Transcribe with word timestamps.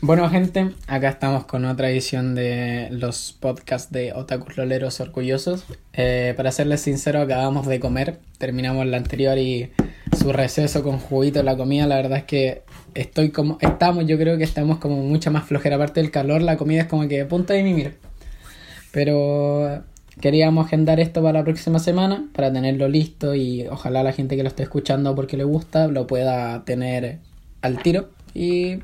bueno, 0.00 0.28
gente, 0.28 0.70
acá 0.86 1.08
estamos 1.08 1.44
con 1.46 1.64
otra 1.64 1.90
edición 1.90 2.34
de 2.34 2.88
los 2.90 3.36
podcasts 3.38 3.92
de 3.92 4.12
Otakus 4.12 4.56
Loleros 4.56 5.00
Orgullosos. 5.00 5.64
Eh, 5.92 6.34
para 6.36 6.52
serles 6.52 6.80
sincero, 6.80 7.20
acabamos 7.20 7.66
de 7.66 7.80
comer, 7.80 8.18
terminamos 8.38 8.86
la 8.86 8.96
anterior 8.96 9.38
y 9.38 9.70
su 10.16 10.32
receso 10.32 10.82
con 10.82 10.98
juguito 10.98 11.42
la 11.42 11.56
comida. 11.56 11.86
La 11.86 11.96
verdad 11.96 12.18
es 12.18 12.24
que 12.24 12.62
estoy 12.94 13.30
como, 13.30 13.58
estamos, 13.60 14.06
yo 14.06 14.18
creo 14.18 14.38
que 14.38 14.44
estamos 14.44 14.78
como 14.78 14.96
mucha 14.96 15.30
más 15.30 15.44
flojera. 15.44 15.76
Aparte 15.76 16.00
del 16.00 16.10
calor, 16.10 16.42
la 16.42 16.56
comida 16.56 16.82
es 16.82 16.86
como 16.88 17.08
que 17.08 17.24
punta 17.24 17.54
de 17.54 17.62
mimir. 17.62 17.96
Pero 18.92 19.84
queríamos 20.20 20.66
agendar 20.66 21.00
esto 21.00 21.22
para 21.22 21.40
la 21.40 21.44
próxima 21.44 21.78
semana, 21.78 22.26
para 22.32 22.52
tenerlo 22.52 22.88
listo 22.88 23.34
y 23.34 23.66
ojalá 23.68 24.02
la 24.02 24.12
gente 24.12 24.36
que 24.36 24.42
lo 24.42 24.48
esté 24.48 24.62
escuchando 24.62 25.14
porque 25.14 25.36
le 25.36 25.44
gusta 25.44 25.88
lo 25.88 26.06
pueda 26.06 26.64
tener 26.64 27.18
al 27.62 27.82
tiro. 27.82 28.10
Y 28.34 28.78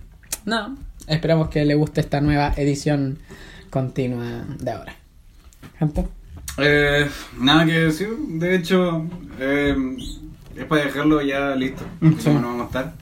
no, 0.45 0.77
esperamos 1.07 1.49
que 1.49 1.65
le 1.65 1.75
guste 1.75 2.01
esta 2.01 2.21
nueva 2.21 2.53
edición 2.57 3.19
continua 3.71 4.45
de 4.59 4.71
ahora. 4.71 4.95
Gente. 5.79 6.07
Eh, 6.59 7.09
nada 7.39 7.65
que 7.65 7.73
decir, 7.73 8.11
de 8.17 8.57
hecho, 8.57 9.07
eh, 9.41 9.75
es 10.57 10.65
para 10.67 10.85
dejarlo 10.85 11.23
ya 11.23 11.55
listo. 11.55 11.85
Sí. 12.01 12.25
Como 12.25 12.41
no 12.41 12.49
vamos 12.49 12.63
a 12.63 12.67
estar, 12.67 12.93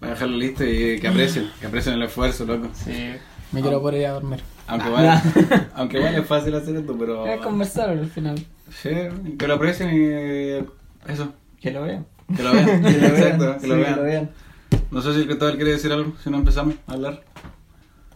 para 0.00 0.12
dejarlo 0.12 0.36
listo 0.36 0.64
y 0.64 0.98
que 1.00 1.08
aprecien, 1.08 1.50
que 1.60 1.66
aprecien 1.66 1.96
el 1.96 2.02
esfuerzo, 2.02 2.44
loco. 2.46 2.68
Sí, 2.72 3.10
me 3.52 3.60
quiero 3.60 3.80
por 3.82 3.94
ir 3.94 4.06
a 4.06 4.12
dormir. 4.12 4.40
Aunque 4.66 4.88
vale, 4.90 5.20
aunque 5.74 5.98
vale 5.98 6.18
es 6.20 6.26
fácil 6.26 6.54
hacer 6.54 6.76
esto, 6.76 6.96
pero. 6.98 7.26
Es 7.26 7.40
conversar 7.40 7.90
al 7.90 8.06
final. 8.06 8.38
Sí, 8.70 8.90
que 9.38 9.46
lo 9.46 9.54
aprecien 9.54 9.90
y 9.94 11.10
eso, 11.10 11.32
Que 11.60 11.70
lo 11.70 11.82
vean. 11.82 12.06
que 12.36 12.42
lo 12.42 12.52
vean. 12.52 12.82
Que 12.82 12.90
lo 12.90 13.00
vean. 13.00 13.14
Exacto, 13.14 13.54
que 13.54 13.60
sí, 13.60 13.66
lo 13.66 13.74
que 13.76 13.80
vean. 13.80 13.96
lo 13.96 14.02
vean. 14.02 14.30
No 14.90 15.02
sé 15.02 15.12
si 15.12 15.20
el 15.20 15.26
Cristóbal 15.26 15.56
quiere 15.56 15.72
decir 15.72 15.92
algo, 15.92 16.14
si 16.22 16.30
no 16.30 16.38
empezamos 16.38 16.76
a 16.86 16.92
hablar. 16.92 17.22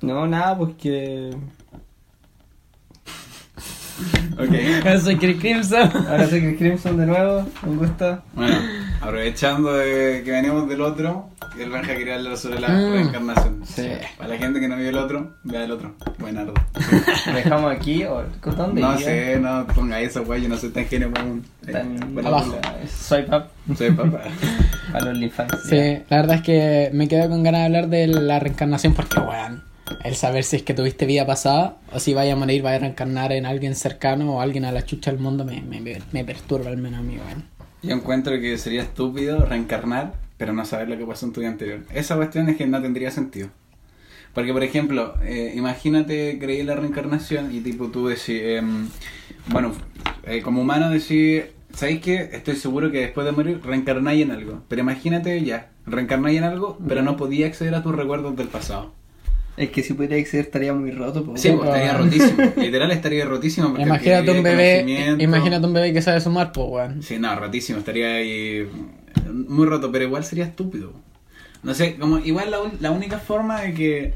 No, 0.01 0.27
nada, 0.27 0.57
pues 0.57 0.75
que. 0.77 1.37
Ok. 4.39 5.01
Soy 5.03 5.17
Chris 5.17 5.39
Crimson. 5.41 5.91
Ahora 6.09 6.27
soy 6.29 6.41
Chris 6.41 6.59
Crimson 6.59 6.97
de 6.99 7.07
nuevo, 7.07 7.47
un 7.67 7.79
gusto. 7.79 8.23
Bueno, 8.35 8.57
aprovechando 9.01 9.73
de 9.75 10.23
que 10.25 10.31
venimos 10.31 10.69
del 10.69 10.81
otro, 10.81 11.29
el 11.59 11.71
Benja 11.71 11.95
quería 11.95 12.15
hablar 12.17 12.37
sobre 12.37 12.61
la 12.61 12.69
Mm. 12.69 12.93
reencarnación. 12.93 13.61
Sí. 13.65 13.89
Para 14.17 14.31
la 14.31 14.37
gente 14.39 14.59
que 14.61 14.69
no 14.69 14.77
vio 14.77 14.89
el 14.89 14.97
otro, 14.97 15.35
vea 15.45 15.65
el 15.65 15.71
otro. 15.71 15.95
Buenardo. 16.19 16.55
¿Lo 17.27 17.33
dejamos 17.35 17.73
aquí 17.75 18.05
o 18.05 18.25
con 18.41 18.57
dónde 18.57 18.81
No 18.81 18.95
iría? 18.95 19.05
sé, 19.05 19.39
no 19.39 19.67
ponga 19.75 20.01
eso, 20.01 20.25
güey, 20.25 20.43
yo 20.43 20.49
no 20.49 20.57
soy 20.57 20.71
tan 20.71 20.87
genio 20.87 21.11
como 21.13 21.31
un... 21.33 21.45
Tan- 21.71 22.15
Buena 22.15 22.29
Abajo. 22.31 22.53
bola. 22.53 22.75
Swipe 22.89 23.37
up 23.37 23.77
Soy 23.77 23.91
papá. 23.91 24.21
a 24.95 25.01
los. 25.05 25.19
Sí, 25.69 25.99
la 26.09 26.17
verdad 26.17 26.37
es 26.37 26.43
que 26.43 26.91
me 26.95 27.07
quedo 27.09 27.29
con 27.29 27.43
ganas 27.43 27.61
de 27.61 27.65
hablar 27.67 27.89
de 27.89 28.07
la 28.09 28.39
reencarnación 28.41 28.95
porque, 28.95 29.21
weón, 29.21 29.63
el 30.05 30.15
saber 30.15 30.45
si 30.45 30.57
es 30.57 30.63
que 30.63 30.75
tuviste 30.75 31.07
vida 31.07 31.27
pasada 31.27 31.79
o 31.93 32.01
si 32.01 32.15
vaya 32.15 32.35
a 32.35 32.37
morir, 32.37 32.63
vaya 32.63 32.77
a 32.77 32.81
reencarnar 32.81 33.33
en 33.33 33.47
alguien 33.47 33.75
cercano 33.75 34.37
o 34.37 34.41
alguien 34.41 34.65
a 34.65 34.73
la 34.73 34.85
chucha 34.85 35.11
del 35.11 35.21
mundo 35.21 35.45
me, 35.45 35.61
me, 35.61 35.81
me 36.13 36.25
perturba 36.25 36.71
al 36.71 36.79
menos 36.79 37.01
a 37.01 37.03
mí, 37.03 37.19
weón. 37.19 37.45
Yo 37.83 37.95
encuentro 37.95 38.39
que 38.41 38.59
sería 38.59 38.83
estúpido 38.83 39.45
reencarnar, 39.45 40.15
pero 40.37 40.53
no 40.53 40.65
saber 40.65 40.89
lo 40.89 40.97
que 40.97 41.05
pasó 41.05 41.27
en 41.27 41.33
tu 41.33 41.41
vida 41.41 41.51
anterior. 41.51 41.81
Esa 41.93 42.15
cuestión 42.17 42.49
es 42.49 42.57
que 42.57 42.67
no 42.67 42.81
tendría 42.81 43.11
sentido. 43.11 43.49
Porque, 44.35 44.53
por 44.53 44.63
ejemplo, 44.63 45.15
eh, 45.23 45.53
imagínate 45.57 46.39
creí 46.39 46.63
la 46.63 46.77
reencarnación 46.77 47.55
y 47.55 47.61
tipo 47.61 47.89
tú 47.89 48.07
decís, 48.07 48.41
em, 48.41 48.89
bueno, 49.49 49.73
eh, 50.25 50.43
como 50.43 50.63
humano 50.63 50.91
decís, 50.91 51.43
¿sabéis 51.75 52.01
qué? 52.01 52.31
Estoy 52.33 52.57
seguro 52.57 52.91
que 52.93 53.01
después 53.01 53.27
de 53.27 53.33
morir 53.33 53.61
reencarnáis 53.65 54.23
en 54.23 54.31
algo. 54.31 54.63
Pero 54.69 54.83
imagínate 54.83 55.43
ya, 55.43 55.71
reencarnáis 55.85 56.39
en 56.39 56.45
algo, 56.45 56.79
pero 56.89 57.03
no 57.03 57.17
podía 57.17 57.47
acceder 57.47 57.75
a 57.75 57.83
tus 57.83 57.95
recuerdos 57.95 58.37
del 58.37 58.49
pasado. 58.49 58.93
Es 59.57 59.69
que 59.71 59.83
si 59.83 59.93
pudiera 59.95 60.17
acceder 60.17 60.47
estaría 60.47 60.73
muy 60.73 60.91
roto. 60.93 61.25
pues. 61.25 61.41
Sí, 61.41 61.49
Sí, 61.51 61.55
pues, 61.57 61.69
estaría 61.69 61.93
pero- 61.93 62.05
rotísimo. 62.05 62.53
Literal 62.57 62.91
estaría 62.91 63.25
rotísimo. 63.27 63.69
porque 63.69 63.83
Imagínate 63.83 64.31
un 64.31 64.43
bebé, 64.43 64.81
conocimiento. 64.83 65.25
imagínate 65.25 65.67
un 65.67 65.73
bebé 65.75 65.93
que 65.93 66.03
sabe 66.03 66.21
sumar, 66.21 66.53
pues, 66.53 66.67
weón. 66.71 67.03
Sí, 67.03 67.19
no, 67.19 67.35
rotísimo, 67.39 67.79
estaría 67.79 68.15
ahí 68.15 68.67
muy 69.33 69.67
roto, 69.67 69.93
pero 69.93 70.05
igual 70.05 70.25
sería 70.25 70.45
estúpido. 70.45 70.93
No 71.63 71.75
sé, 71.75 71.97
como 71.97 72.19
igual 72.19 72.51
la, 72.51 72.59
la 72.81 72.91
única 72.91 73.19
forma 73.19 73.61
de 73.61 73.75
que 73.75 74.15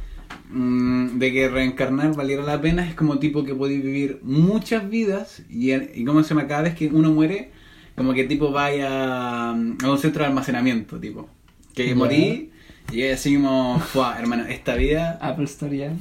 mm, 0.50 1.18
de 1.18 1.32
que 1.32 1.48
reencarnar 1.48 2.14
valiera 2.16 2.42
la 2.42 2.60
pena 2.60 2.88
es 2.88 2.94
como 2.94 3.18
tipo 3.18 3.44
que 3.44 3.54
podéis 3.54 3.82
vivir 3.84 4.20
muchas 4.22 4.88
vidas 4.88 5.42
y, 5.50 5.72
y 5.74 6.04
como 6.04 6.22
se 6.22 6.30
llama, 6.30 6.46
cada 6.48 6.62
vez 6.62 6.74
que 6.74 6.88
uno 6.88 7.10
muere, 7.12 7.50
como 7.94 8.14
que 8.14 8.24
tipo 8.24 8.50
vaya 8.52 9.52
mm, 9.54 9.78
a 9.84 9.90
un 9.90 9.98
centro 9.98 10.22
de 10.22 10.28
almacenamiento, 10.28 10.98
tipo. 10.98 11.28
Que 11.74 11.94
morí 11.94 12.50
y 12.92 13.02
así 13.08 13.34
como, 13.36 13.78
"Fua, 13.80 14.16
hermano, 14.18 14.44
esta 14.46 14.74
vida 14.76 15.18
Apple 15.20 15.44
Store 15.44 15.76
ya. 15.76 15.92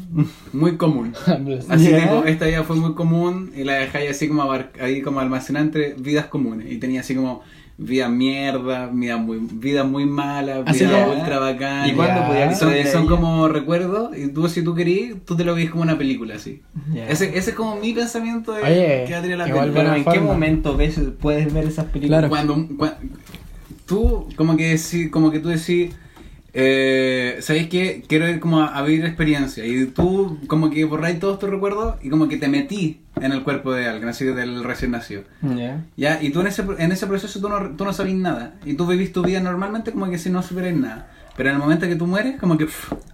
muy 0.54 0.78
común. 0.78 1.14
Así 1.70 1.90
Ya. 1.90 2.02
tipo, 2.02 2.24
esta 2.26 2.46
vida 2.46 2.64
fue 2.64 2.76
muy 2.76 2.94
común 2.94 3.52
y 3.56 3.64
la 3.64 3.74
dejáis 3.74 4.12
así 4.12 4.28
como 4.28 4.50
ahí 4.80 5.02
como 5.02 5.20
almacenada 5.20 5.66
entre 5.66 5.94
vidas 5.96 6.26
comunes. 6.28 6.72
Y 6.72 6.78
tenía 6.78 7.02
así 7.02 7.16
como 7.16 7.42
vida 7.78 8.08
mierda, 8.08 8.88
vida 8.88 9.18
muy, 9.18 9.38
vida 9.52 9.84
muy 9.84 10.06
mala, 10.06 10.64
Así 10.66 10.86
vida 10.86 11.04
como- 11.06 11.18
ultra 11.20 11.40
bacana. 11.40 11.88
¿Y 11.88 11.92
cuándo 11.94 12.22
Ya. 12.22 12.28
podía 12.28 12.52
Y 12.52 12.56
son, 12.56 12.74
son 12.92 13.08
como 13.08 13.48
recuerdos 13.50 14.18
y 14.18 14.30
tú 14.30 14.48
si 14.48 14.64
tú 14.64 14.74
querías, 14.76 15.18
tú 15.26 15.36
te 15.36 15.44
lo 15.44 15.56
ves 15.56 15.70
como 15.72 15.84
una 15.84 15.98
película 15.98 16.36
así. 16.36 16.62
Ese, 17.10 17.38
ese 17.38 17.50
es 17.50 17.56
como 17.56 17.76
mi 17.76 17.92
pensamiento 17.94 18.54
de 18.54 18.62
Oye, 18.62 19.06
que 19.08 19.36
la 19.36 19.46
pena. 19.46 19.72
Pero 19.74 19.96
¿en 19.96 20.06
qué 20.06 20.20
momento 20.22 20.78
ves, 20.78 21.00
puedes 21.20 21.52
ver 21.54 21.66
esas 21.66 21.86
películas? 21.86 22.20
Claro. 22.20 22.30
Cuando, 22.30 22.56
cua- 22.78 22.96
tú 23.86 24.28
como 24.36 24.56
que 24.56 24.74
decí- 24.76 25.10
como 25.10 25.32
que 25.32 25.40
tú 25.40 25.50
decís 25.50 25.92
eh, 26.58 27.38
¿sabéis 27.42 27.68
qué? 27.68 28.02
Quiero 28.08 28.30
ir 28.30 28.40
como 28.40 28.62
a, 28.62 28.68
a 28.78 28.82
vivir 28.82 29.06
experiencia 29.06 29.66
y 29.66 29.88
tú 29.88 30.40
como 30.48 30.70
que 30.70 30.86
borráis 30.86 31.20
todos 31.20 31.38
tus 31.38 31.50
recuerdos 31.50 31.96
y 32.02 32.10
como 32.10 32.30
que 32.30 32.38
te 32.38 32.48
metí 32.48 33.02
en 33.22 33.34
el 33.34 33.44
cuerpo 33.44 33.74
de 33.74 33.88
alguien, 33.88 34.08
así 34.08 34.24
del 34.24 34.64
recién 34.64 34.92
nacido. 34.92 35.24
Ya. 35.42 35.84
Ya, 35.98 36.24
y 36.24 36.30
tú 36.30 36.40
en 36.40 36.48
ese, 36.48 36.64
en 36.78 36.94
ese 36.94 37.08
proceso 37.08 37.42
tú 37.42 37.50
no, 37.50 37.72
tú 37.76 37.84
no 37.84 37.92
sabís 37.92 38.16
nada 38.16 38.56
y 38.66 38.76
tú 38.76 38.88
vivís 38.88 39.12
tu 39.12 39.22
vida 39.22 39.42
normalmente 39.42 39.92
como 39.92 40.10
que 40.10 40.18
si 40.18 40.30
no 40.30 40.42
supieras 40.42 40.76
nada. 40.76 41.12
Pero 41.36 41.50
en 41.50 41.56
el 41.56 41.62
momento 41.62 41.88
que 41.88 41.96
tú 41.96 42.08
mueres, 42.08 42.40
como 42.40 42.58
que 42.58 42.68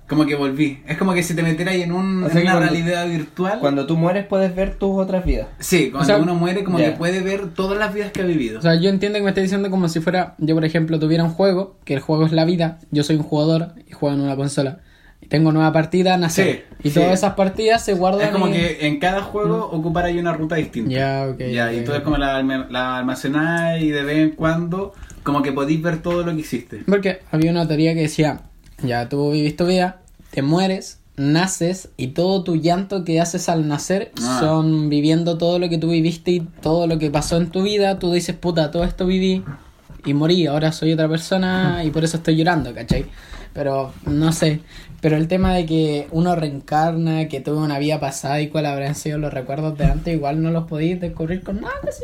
como 0.08 0.26
que 0.26 0.36
volví. 0.36 0.84
Es 0.88 0.98
como 0.98 1.14
que 1.14 1.24
si 1.24 1.34
te 1.34 1.42
metieras 1.42 1.76
en, 1.76 1.94
un, 1.94 2.24
O 2.26 2.30
sea 2.30 2.42
en 2.42 2.42
que 2.42 2.52
una 2.52 2.58
cuando- 2.58 2.74
realidad 2.74 3.08
virtual. 3.08 3.60
Cuando 3.60 3.86
tú 3.88 3.96
mueres 3.96 4.26
puedes 4.26 4.54
ver 4.54 4.76
tus 4.76 5.00
otras 5.00 5.24
vidas. 5.26 5.48
Sí, 5.60 5.90
cuando 5.90 6.04
O 6.04 6.06
sea, 6.06 6.18
uno 6.18 6.36
muere 6.36 6.64
como 6.66 6.78
que 6.80 6.92
puede 6.92 7.22
ver 7.22 7.48
todas 7.54 7.80
las 7.80 7.94
vidas 7.94 8.12
que 8.12 8.22
ha 8.22 8.26
vivido. 8.26 8.60
O 8.60 8.62
sea, 8.62 8.76
yo 8.76 8.90
entiendo 8.90 9.18
que 9.18 9.24
me 9.24 9.30
estás 9.30 9.44
diciendo 9.44 9.70
como 9.70 9.88
si 9.88 10.02
fuera, 10.02 10.36
yo 10.38 10.54
por 10.54 10.66
ejemplo 10.66 11.00
tuviera 11.00 11.24
un 11.24 11.30
juego, 11.30 11.78
que 11.86 11.94
el 11.94 12.02
juego 12.02 12.26
es 12.26 12.34
la 12.34 12.44
vida, 12.44 12.80
yo 12.92 13.04
soy 13.04 13.16
un 13.16 13.24
jugador 13.24 13.74
y 13.88 13.94
juego 13.94 14.14
en 14.16 14.22
una 14.22 14.36
consola. 14.36 14.80
Tengo 15.32 15.52
nueva 15.52 15.72
partida, 15.74 16.16
nacer. 16.18 16.66
Sí, 16.82 16.90
y 16.90 16.90
sí. 16.92 17.00
todas 17.00 17.14
esas 17.14 17.34
partidas 17.36 17.84
se 17.84 17.94
guardan 17.94 18.22
Es 18.22 18.30
como 18.30 18.48
en- 18.48 18.54
que 18.54 18.86
en 18.86 19.00
cada 19.00 19.24
juego 19.24 19.66
ocupar 19.72 20.06
ahí 20.06 20.20
una 20.20 20.34
ruta 20.34 20.58
distinta. 20.58 20.92
Ya, 20.92 21.28
ok, 21.32 21.40
Ya, 21.52 21.74
y 21.74 21.84
tú 21.84 21.94
es 21.94 22.02
como 22.02 22.18
la, 22.18 22.44
la 22.70 22.98
almacenáis 22.98 23.82
y 23.84 23.90
de 23.92 24.04
vez 24.04 24.18
en 24.18 24.30
cuando 24.32 24.94
como 25.24 25.42
que 25.42 25.52
podéis 25.54 25.82
ver 25.82 26.02
todo 26.02 26.24
lo 26.24 26.34
que 26.34 26.42
hiciste. 26.42 26.84
Porque 26.86 27.22
había 27.32 27.50
una 27.52 27.66
teoría 27.68 27.94
que 27.94 28.02
decía, 28.02 28.42
ya 28.84 29.08
tú 29.10 29.32
vivís 29.32 29.56
tu 29.56 29.66
vida, 29.68 30.02
te 30.32 30.42
mueres, 30.42 31.00
naces 31.16 31.90
y 31.96 32.08
todo 32.08 32.44
tu 32.44 32.56
llanto 32.58 33.06
que 33.06 33.22
haces 33.22 33.48
al 33.48 33.68
nacer 33.70 34.12
Ah. 34.22 34.38
son 34.42 34.90
viviendo 34.90 35.38
todo 35.38 35.60
lo 35.60 35.70
que 35.70 35.78
tú 35.78 35.90
viviste 35.92 36.32
y 36.32 36.40
todo 36.42 36.88
lo 36.88 37.00
que 37.00 37.10
pasó 37.10 37.38
en 37.38 37.52
tu 37.52 37.64
vida, 37.64 38.00
tú 38.00 38.12
dices, 38.12 38.36
puta, 38.36 38.70
todo 38.72 38.84
esto 38.84 39.06
viví 39.06 39.44
y 40.06 40.14
morí, 40.14 40.48
ahora 40.48 40.72
soy 40.74 40.92
otra 40.94 41.08
persona 41.08 41.84
y 41.86 41.92
por 41.92 42.04
eso 42.04 42.18
estoy 42.18 42.36
llorando, 42.36 42.74
¿cachai? 42.74 43.06
Pero 43.54 43.94
no 44.06 44.32
sé, 44.32 44.62
pero 45.02 45.18
el 45.18 45.28
tema 45.28 45.54
de 45.54 45.66
que 45.66 46.08
uno 46.12 46.36
reencarna, 46.36 47.28
que 47.28 47.42
tuve 47.42 47.58
una 47.58 47.80
vida 47.80 48.00
pasada 48.00 48.40
y 48.42 48.48
cuáles 48.50 48.72
habrán 48.72 48.96
sido 48.96 49.18
los 49.18 49.34
recuerdos 49.34 49.78
de 49.78 49.86
antes, 49.86 50.14
igual 50.16 50.42
no 50.42 50.52
los 50.52 50.68
podéis 50.68 51.02
descubrir 51.02 51.44
con 51.44 51.60
nada, 51.62 51.74
sí. 51.92 52.04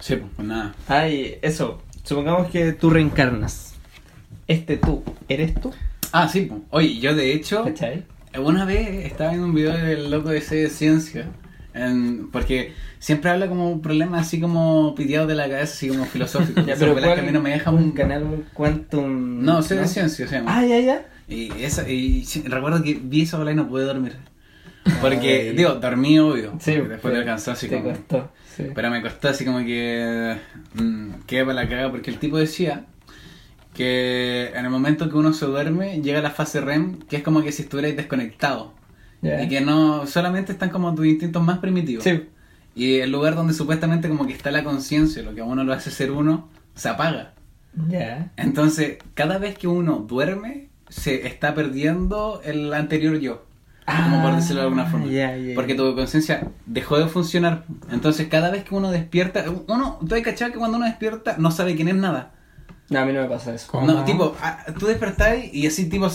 Sí, 0.00 0.16
pues 0.36 0.46
nada. 0.48 0.74
Ay, 0.88 1.38
eso. 1.42 1.80
Supongamos 2.02 2.48
que 2.48 2.72
tú 2.72 2.90
reencarnas. 2.90 3.74
Este 4.48 4.76
tú, 4.76 5.02
¿eres 5.28 5.54
tú? 5.54 5.72
Ah, 6.10 6.28
sí, 6.28 6.42
pues. 6.42 6.60
Oye, 6.70 6.98
yo 6.98 7.14
de 7.14 7.32
hecho, 7.32 7.64
¿Cachai? 7.64 8.04
una 8.38 8.64
vez 8.64 9.06
estaba 9.06 9.30
viendo 9.30 9.46
un 9.46 9.54
video 9.54 9.72
del 9.76 10.10
loco 10.10 10.30
ese 10.32 10.56
de 10.56 10.68
ciencia. 10.68 11.26
En- 11.74 12.28
porque 12.30 12.72
siempre 12.98 13.30
habla 13.30 13.48
como 13.48 13.70
un 13.70 13.80
problema 13.82 14.18
así 14.20 14.40
como 14.40 14.94
piteado 14.94 15.26
de 15.26 15.34
la 15.34 15.44
cabeza, 15.48 15.72
así 15.74 15.88
como 15.88 16.04
filosófico. 16.06 16.60
Ya, 16.66 16.74
pero 16.78 16.92
es 16.92 16.98
que 16.98 17.04
¿cuál- 17.06 17.18
a 17.18 17.22
mí 17.22 17.32
no 17.32 17.40
me 17.40 17.50
deja 17.50 17.70
un 17.70 17.82
un 17.82 17.92
canal 17.92 18.44
Quantum... 18.54 19.42
No, 19.44 19.62
sé 19.62 19.76
de 19.76 19.86
ciencia, 19.88 20.26
se 20.26 20.34
llama. 20.36 20.56
Ah, 20.58 20.64
ya, 20.64 20.78
ya. 20.80 21.06
Y, 21.28 21.50
esa, 21.62 21.88
y 21.88 22.24
recuerdo 22.44 22.82
que 22.82 22.94
vi 23.02 23.22
esa 23.22 23.38
bola 23.38 23.52
y 23.52 23.54
no 23.54 23.68
pude 23.68 23.84
dormir. 23.84 24.16
Porque, 25.00 25.48
Ay. 25.50 25.56
digo, 25.56 25.74
dormí 25.76 26.18
obvio. 26.18 26.54
Sí, 26.60 26.72
después 26.72 27.00
pero 27.02 27.24
cansancio. 27.24 27.68
Te 27.68 27.76
como- 27.76 27.90
costó. 27.90 28.30
Sí. 28.56 28.64
Pero 28.74 28.90
me 28.90 29.00
costó 29.00 29.28
así 29.28 29.44
como 29.44 29.58
que. 29.60 30.36
Mmm, 30.74 31.12
quedé 31.26 31.42
para 31.44 31.54
la 31.62 31.68
cagada 31.68 31.90
porque 31.90 32.10
el 32.10 32.18
tipo 32.18 32.36
decía 32.36 32.84
que 33.74 34.50
en 34.54 34.64
el 34.64 34.70
momento 34.70 35.08
que 35.08 35.16
uno 35.16 35.32
se 35.32 35.46
duerme 35.46 36.00
llega 36.02 36.20
la 36.20 36.30
fase 36.30 36.60
REM, 36.60 36.98
que 37.08 37.16
es 37.16 37.22
como 37.22 37.42
que 37.42 37.52
si 37.52 37.62
estuvierais 37.62 37.96
desconectado. 37.96 38.74
Y 39.22 39.48
que 39.48 39.60
no. 39.60 40.06
solamente 40.06 40.52
están 40.52 40.70
como 40.70 40.94
tus 40.94 41.06
instintos 41.06 41.42
más 41.42 41.58
primitivos. 41.58 42.04
Sí. 42.04 42.28
Y 42.74 42.96
el 42.96 43.12
lugar 43.12 43.34
donde 43.36 43.54
supuestamente 43.54 44.08
como 44.08 44.26
que 44.26 44.32
está 44.32 44.50
la 44.50 44.64
conciencia, 44.64 45.22
lo 45.22 45.34
que 45.34 45.42
a 45.42 45.44
uno 45.44 45.62
lo 45.62 45.72
hace 45.72 45.90
ser 45.90 46.10
uno, 46.10 46.48
se 46.74 46.88
apaga. 46.88 47.34
Ya. 47.88 48.32
Entonces, 48.36 48.98
cada 49.14 49.38
vez 49.38 49.56
que 49.56 49.68
uno 49.68 50.04
duerme, 50.08 50.68
se 50.88 51.26
está 51.26 51.54
perdiendo 51.54 52.40
el 52.44 52.72
anterior 52.74 53.18
yo. 53.18 53.46
como 53.86 54.22
por 54.22 54.34
decirlo 54.36 54.60
de 54.62 54.66
alguna 54.66 54.86
forma. 54.86 55.06
Ah, 55.06 55.10
ya, 55.10 55.36
ya, 55.36 55.54
Porque 55.54 55.72
ya. 55.72 55.78
tu 55.78 55.94
conciencia 55.94 56.48
dejó 56.66 56.98
de 56.98 57.06
funcionar. 57.06 57.64
Entonces, 57.90 58.28
cada 58.28 58.50
vez 58.50 58.64
que 58.64 58.74
uno 58.74 58.90
despierta, 58.90 59.44
uno, 59.68 59.98
tú 60.06 60.14
hay 60.14 60.22
cachado 60.22 60.52
que 60.52 60.58
cuando 60.58 60.78
uno 60.78 60.86
despierta 60.86 61.36
no 61.38 61.50
sabe 61.50 61.76
quién 61.76 61.88
es 61.88 61.94
nada. 61.94 62.32
No, 62.90 62.98
a 63.00 63.04
mí 63.04 63.12
no 63.12 63.22
me 63.22 63.28
pasa 63.28 63.54
eso. 63.54 63.68
¿Cómo? 63.70 63.86
No, 63.86 64.04
tipo, 64.04 64.36
ah, 64.42 64.64
tú 64.78 64.86
despertáis 64.86 65.52
y 65.54 65.66
así, 65.66 65.88
tipo, 65.88 66.10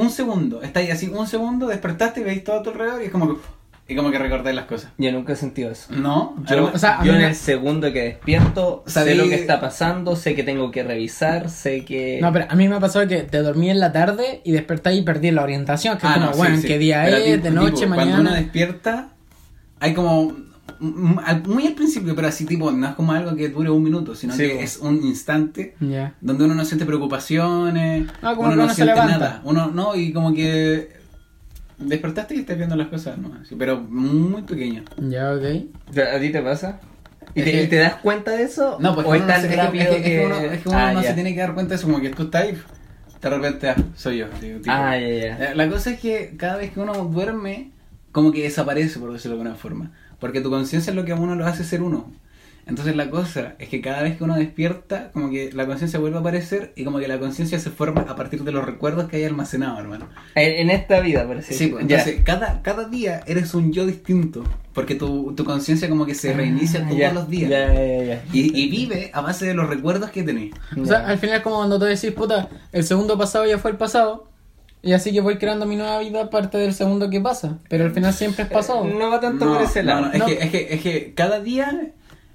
un 0.00 0.10
segundo, 0.10 0.62
estáis 0.62 0.90
así 0.90 1.08
un 1.08 1.26
segundo, 1.26 1.66
despertaste 1.68 2.20
y 2.20 2.24
veis 2.24 2.44
todo 2.44 2.60
a 2.60 2.62
tu 2.62 2.70
alrededor 2.70 3.02
y 3.02 3.06
es 3.06 3.10
como 3.10 3.28
que, 3.28 3.40
y 3.90 3.96
como 3.96 4.10
que 4.10 4.18
recordáis 4.18 4.54
las 4.54 4.66
cosas. 4.66 4.90
Yo 4.98 5.10
nunca 5.12 5.32
he 5.32 5.36
sentido 5.36 5.70
eso. 5.70 5.92
No, 5.94 6.36
Yo, 6.46 6.70
o 6.74 6.78
sea, 6.78 6.98
en 7.02 7.14
el 7.22 7.34
segundo 7.34 7.90
que 7.92 8.02
despierto 8.02 8.82
sé 8.86 9.14
lo 9.14 9.24
que 9.28 9.34
está 9.36 9.60
pasando, 9.60 10.14
sé 10.14 10.34
que 10.34 10.42
tengo 10.42 10.70
que 10.70 10.82
revisar, 10.82 11.48
sé 11.48 11.84
que... 11.86 12.18
No, 12.20 12.30
pero 12.32 12.44
a 12.50 12.54
mí 12.54 12.68
me 12.68 12.74
ha 12.76 12.80
pasado 12.80 13.08
que 13.08 13.22
te 13.22 13.38
dormí 13.38 13.70
en 13.70 13.80
la 13.80 13.90
tarde 13.92 14.42
y 14.44 14.52
despertáis 14.52 15.00
y 15.00 15.02
perdí 15.02 15.30
la 15.30 15.42
orientación. 15.42 15.96
Que 15.96 16.06
Ah, 16.06 16.10
es 16.10 16.14
como, 16.16 16.26
no, 16.26 16.32
sí, 16.32 16.38
bueno, 16.38 16.56
sí. 16.58 16.66
¿qué 16.68 16.78
día 16.78 17.02
Pero 17.04 17.16
es? 17.16 17.24
tipo- 17.24 17.42
de 17.44 17.50
noche, 17.50 17.72
tipo, 17.76 17.88
mañana. 17.88 18.10
Cuando 18.12 18.30
uno 18.30 18.34
despierta, 18.38 19.08
hay 19.80 19.94
como. 19.94 20.36
Mm, 20.80 21.18
Muy 21.46 21.66
al 21.66 21.74
principio, 21.74 22.14
pero 22.14 22.28
así, 22.28 22.44
tipo, 22.46 22.70
no 22.70 22.88
es 22.88 22.94
como 22.94 23.12
algo 23.12 23.34
que 23.36 23.48
dure 23.48 23.70
un 23.70 23.82
minuto, 23.82 24.14
sino 24.14 24.32
Sí, 24.34 24.42
que 24.42 24.62
es 24.62 24.78
un 24.78 25.02
instante 25.04 25.74
donde 26.20 26.44
uno 26.44 26.54
no 26.54 26.64
siente 26.64 26.84
preocupaciones, 26.86 28.08
Ah, 28.22 28.34
como 28.34 28.48
uno 28.48 28.56
no 28.56 28.62
uno 28.64 28.68
se 28.70 28.76
siente 28.76 28.94
levanta. 28.94 29.18
nada. 29.18 29.40
Uno, 29.44 29.70
no, 29.70 29.94
y 29.96 30.12
como 30.12 30.32
que. 30.34 30.96
Despertaste 31.78 32.34
y 32.34 32.40
estás 32.40 32.56
viendo 32.56 32.74
las 32.74 32.88
cosas, 32.88 33.18
¿no? 33.18 33.32
Así, 33.40 33.54
pero 33.54 33.78
muy 33.80 34.42
pequeño. 34.42 34.82
Ya, 34.96 35.32
ok. 35.32 35.44
¿A 36.14 36.18
ti 36.18 36.30
te 36.30 36.42
pasa? 36.42 36.80
¿Y 37.36 37.42
te, 37.42 37.52
que- 37.52 37.62
y 37.62 37.66
te 37.68 37.76
das 37.76 37.94
cuenta 37.96 38.32
de 38.32 38.42
eso? 38.42 38.78
No, 38.80 38.94
pues 38.96 39.06
¿O 39.06 39.10
uno 39.10 39.16
es 39.18 39.22
no 39.22 39.28
tan 39.28 39.40
se- 39.42 39.46
es 39.46 39.54
que- 39.54 39.60
rápido 39.62 39.84
que, 39.90 39.96
es 39.98 40.02
que 40.02 40.26
uno, 40.26 40.36
es 40.40 40.60
que 40.62 40.68
uno 40.70 40.78
Ah, 40.78 40.92
no 40.92 41.02
se 41.02 41.12
tiene 41.14 41.34
que 41.34 41.40
dar 41.40 41.54
cuenta 41.54 41.70
de 41.70 41.76
eso, 41.76 41.86
como 41.86 42.00
que 42.00 42.10
tú 42.10 42.24
estás 42.24 42.42
ahí, 42.42 42.58
de 43.22 43.30
repente, 43.30 43.68
ah, 43.68 43.76
soy 43.94 44.18
yo. 44.18 44.26
digo, 44.40 44.58
tipo. 44.58 44.72
Ah, 44.74 44.98
ya, 44.98 45.38
ya. 45.38 45.54
La 45.54 45.68
cosa 45.70 45.90
es 45.90 46.00
que 46.00 46.34
cada 46.36 46.56
vez 46.56 46.72
que 46.72 46.80
uno 46.80 46.94
duerme, 46.94 47.70
como 48.10 48.32
que 48.32 48.42
desaparece, 48.42 48.98
por 48.98 49.12
decirlo 49.12 49.36
de 49.36 49.42
alguna 49.42 49.56
forma. 49.56 49.92
Porque 50.18 50.40
tu 50.40 50.50
conciencia 50.50 50.90
es 50.90 50.96
lo 50.96 51.04
que 51.04 51.12
a 51.12 51.16
uno 51.16 51.34
lo 51.34 51.46
hace 51.46 51.64
ser 51.64 51.82
uno. 51.82 52.10
Entonces 52.66 52.94
la 52.96 53.08
cosa 53.08 53.54
es 53.58 53.70
que 53.70 53.80
cada 53.80 54.02
vez 54.02 54.18
que 54.18 54.24
uno 54.24 54.36
despierta, 54.36 55.10
como 55.12 55.30
que 55.30 55.50
la 55.54 55.64
conciencia 55.64 55.98
vuelve 55.98 56.18
a 56.18 56.20
aparecer 56.20 56.74
y 56.76 56.84
como 56.84 56.98
que 56.98 57.08
la 57.08 57.18
conciencia 57.18 57.58
se 57.58 57.70
forma 57.70 58.02
a 58.02 58.14
partir 58.14 58.44
de 58.44 58.52
los 58.52 58.62
recuerdos 58.62 59.08
que 59.08 59.16
hay 59.16 59.24
almacenados, 59.24 59.78
hermano. 59.80 60.06
En, 60.34 60.52
en 60.52 60.70
esta 60.70 61.00
vida, 61.00 61.26
por 61.26 61.38
así 61.38 61.54
Sí, 61.54 61.68
pues, 61.68 61.86
decirlo. 61.88 61.96
entonces 61.96 62.20
cada, 62.26 62.60
cada 62.60 62.86
día 62.86 63.22
eres 63.26 63.54
un 63.54 63.72
yo 63.72 63.86
distinto. 63.86 64.44
Porque 64.74 64.96
tu, 64.96 65.32
tu 65.34 65.46
conciencia 65.46 65.88
como 65.88 66.04
que 66.04 66.14
se 66.14 66.34
reinicia 66.34 66.80
Ah, 66.84 66.88
todos 66.90 67.14
los 67.14 67.28
días. 67.30 68.20
Y, 68.34 68.54
y 68.60 68.68
vive 68.68 69.10
a 69.14 69.22
base 69.22 69.46
de 69.46 69.54
los 69.54 69.66
recuerdos 69.66 70.10
que 70.10 70.22
tenés. 70.22 70.52
O 70.78 70.84
sea, 70.84 71.06
al 71.06 71.16
final 71.18 71.36
es 71.38 71.42
como 71.42 71.56
cuando 71.56 71.78
tú 71.78 71.86
decís, 71.86 72.12
puta, 72.12 72.50
el 72.72 72.84
segundo 72.84 73.16
pasado 73.16 73.46
ya 73.46 73.56
fue 73.56 73.70
el 73.70 73.78
pasado. 73.78 74.28
Y 74.82 74.92
así 74.92 75.12
que 75.12 75.20
voy 75.20 75.38
creando 75.38 75.66
mi 75.66 75.76
nueva 75.76 75.98
vida 76.00 76.22
aparte 76.22 76.56
del 76.58 76.72
segundo 76.72 77.10
que 77.10 77.20
pasa. 77.20 77.58
Pero 77.68 77.84
al 77.84 77.90
final 77.92 78.12
siempre 78.12 78.44
es 78.44 78.50
pasado. 78.50 78.84
Eh, 78.84 78.96
No 78.98 79.10
va 79.10 79.18
tanto 79.20 79.44
No, 79.44 79.54
por 79.54 79.62
ese 79.62 79.82
lado. 79.82 80.02
no, 80.06 80.12
es, 80.12 80.18
No. 80.20 80.26
Que, 80.26 80.32
es, 80.34 80.50
que, 80.50 80.74
es 80.74 80.80
que 80.80 81.12
cada 81.14 81.40
día 81.40 81.88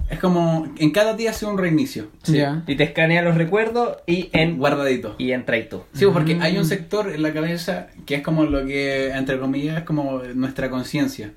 es 0.10 0.20
como. 0.20 0.68
En 0.78 0.92
cada 0.92 1.14
día 1.14 1.30
hace 1.32 1.46
un 1.46 1.58
reinicio. 1.58 2.08
Sí. 2.24 2.44
Y 2.68 2.76
te 2.76 2.84
escanea 2.84 3.22
los 3.22 3.36
recuerdos 3.36 3.98
y 4.06 4.30
en 4.34 4.58
Guardadito. 4.58 5.16
y 5.18 5.32
entra 5.32 5.58
y 5.58 5.70
tú. 5.70 5.84
Sí, 5.94 6.06
porque 6.12 6.38
hay 6.42 6.56
Mm. 6.56 6.58
un 6.60 6.66
sector 6.66 7.10
en 7.16 7.22
la 7.24 7.32
cabeza 7.34 7.88
que 8.06 8.16
es 8.16 8.22
como 8.22 8.44
lo 8.44 8.66
que, 8.66 9.12
entre 9.12 9.40
comillas, 9.40 9.78
es 9.78 9.84
como 9.84 10.22
nuestra 10.36 10.70
conciencia. 10.70 11.32